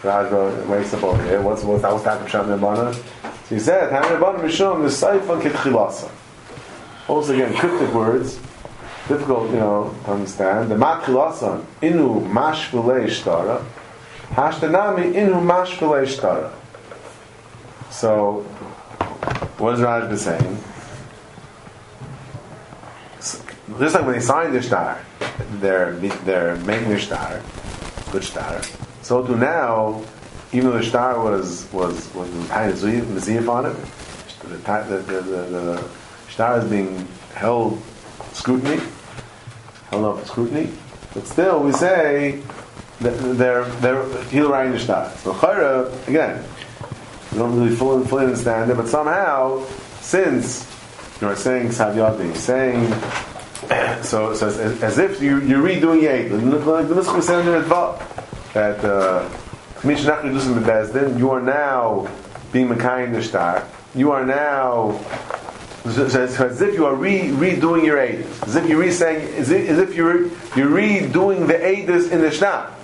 Rashba 0.00 0.66
wakes 0.68 0.94
up 0.94 1.02
over 1.02 1.22
here, 1.22 1.42
what's, 1.42 1.62
what's 1.64 1.82
that, 1.82 1.92
what's 1.92 2.04
that 2.04 2.26
Pshat 2.26 2.46
Membanan? 2.46 2.94
So 2.94 3.54
he 3.54 3.60
said, 3.60 3.90
Hanan 3.92 4.18
Membanan 4.18 4.40
Rishon, 4.40 4.80
the 4.80 4.88
Saifan 4.88 5.42
Kitchilasa. 5.42 6.10
Also 7.08 7.34
again, 7.34 7.54
cryptic 7.54 7.92
words, 7.92 8.36
difficult, 9.06 9.50
you 9.50 9.56
know, 9.56 9.94
to 10.06 10.12
understand. 10.12 10.70
The 10.70 10.76
matchilasan 10.76 11.62
inu 11.82 12.26
mashvulei 12.30 13.04
shtara, 13.08 13.62
hashtanami 14.30 15.12
inu 15.12 15.42
mashvulei 15.44 16.06
shtara. 16.06 16.50
So, 17.90 18.44
what 19.58 19.74
is 19.74 19.80
Rajba 19.80 20.16
saying? 20.16 20.58
Just 23.78 23.94
like 23.94 24.04
when 24.06 24.14
they 24.14 24.20
signed 24.20 24.54
their 24.54 24.62
star, 24.62 25.04
they're 25.60 25.92
they're 26.24 26.56
making 26.56 26.88
the 26.88 26.98
shtar, 26.98 27.42
good 28.10 28.24
star. 28.24 28.62
So 29.02 29.26
to 29.26 29.36
now, 29.36 30.02
even 30.52 30.70
though 30.70 30.78
the 30.78 30.84
star 30.84 31.22
was 31.22 31.70
was 31.72 32.12
was 32.14 32.30
kind 32.48 32.70
of 32.70 32.78
miziyaf 32.78 33.48
on 33.48 33.66
it, 33.66 33.76
the 34.42 34.56
the 34.56 35.22
the, 35.22 35.22
the, 35.22 35.88
shtar 36.28 36.58
is 36.58 36.64
being 36.64 37.06
held 37.34 37.80
scrutiny. 38.32 38.82
held 39.90 40.04
up 40.04 40.26
scrutiny. 40.26 40.70
But 41.12 41.26
still, 41.26 41.60
we 41.62 41.72
say 41.72 42.42
that 43.00 43.12
they're 43.36 43.64
they're 43.64 44.02
in 44.02 44.72
the 44.72 44.78
shtar. 44.78 45.10
So 45.18 45.34
chayra 45.34 46.08
again, 46.08 46.42
we 47.32 47.38
don't 47.38 47.58
really 47.58 47.76
fully, 47.76 48.06
fully 48.06 48.24
understand 48.24 48.70
it, 48.70 48.76
but 48.76 48.88
somehow, 48.88 49.64
since 50.00 50.66
you're 51.20 51.36
saying 51.36 51.68
savyadi, 51.68 52.34
saying 52.34 52.88
so, 54.02 54.34
so 54.34 54.48
as, 54.48 54.58
as 54.82 54.98
if 54.98 55.20
you, 55.20 55.40
you're 55.42 55.62
redoing 55.62 56.02
Yeit. 56.02 56.30
Like 56.66 56.88
the 56.88 56.94
Nusach 56.94 57.22
said 57.22 57.40
in 57.40 57.68
that 58.54 58.84
uh, 58.84 59.28
you 61.16 61.30
are 61.30 61.40
now 61.40 62.08
being 62.52 62.68
Mekayim 62.68 63.12
the 63.12 63.22
Shtar. 63.22 63.66
You 63.94 64.10
are 64.12 64.24
now 64.24 64.98
so, 65.84 66.08
so, 66.08 66.26
so 66.26 66.46
as 66.46 66.60
if 66.60 66.74
you 66.74 66.86
are 66.86 66.94
re, 66.94 67.28
redoing 67.28 67.84
your 67.84 68.00
Eid. 68.00 68.26
As 68.42 68.56
if 68.56 68.68
you're 68.68 68.78
re-saying, 68.78 69.34
as 69.34 69.50
if, 69.50 69.68
as 69.68 69.78
if 69.78 69.94
you're, 69.94 70.24
you're 70.56 70.70
redoing 70.70 71.46
the 71.46 71.54
Eidus 71.54 72.10
in 72.10 72.20
the 72.20 72.30
Shtar. 72.30 72.74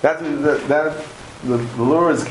That's 0.00 0.22
that, 0.22 0.68
that 0.68 1.04
the, 1.42 1.56
the 1.56 1.82
Lawrence 1.82 2.22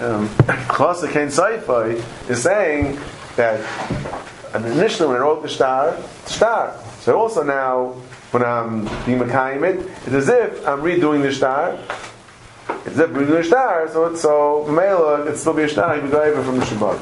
um, 0.00 0.28
Klasa 0.68 1.10
Ken 1.10 1.28
Saifai 1.28 2.02
is 2.30 2.42
saying 2.42 2.98
that 3.36 3.60
and 4.54 4.66
initially 4.66 5.08
when 5.08 5.16
I 5.16 5.20
wrote 5.20 5.42
the 5.42 5.48
shtar, 5.48 5.96
shtar. 6.28 6.78
So 7.00 7.18
also 7.18 7.42
now 7.42 7.94
when 8.32 8.44
I'm 8.44 8.84
being 9.04 9.18
mekayim 9.18 9.62
it, 9.64 9.86
it's 10.06 10.14
as 10.14 10.28
if 10.28 10.66
I'm 10.66 10.80
redoing 10.80 11.22
the 11.22 11.32
shtar. 11.32 11.78
It's 12.84 12.94
as 12.94 12.98
if 13.00 13.10
redoing 13.10 13.42
the 13.42 13.42
shtar. 13.42 13.88
So 13.88 14.06
it's 14.06 14.20
so 14.20 14.66
mela, 14.68 15.24
it's 15.26 15.40
still 15.40 15.54
be 15.54 15.62
a 15.62 15.68
shtar. 15.68 15.96
You 15.96 16.08
go 16.08 16.26
even 16.26 16.44
from 16.44 16.58
the 16.58 16.64
Shabbat. 16.64 16.98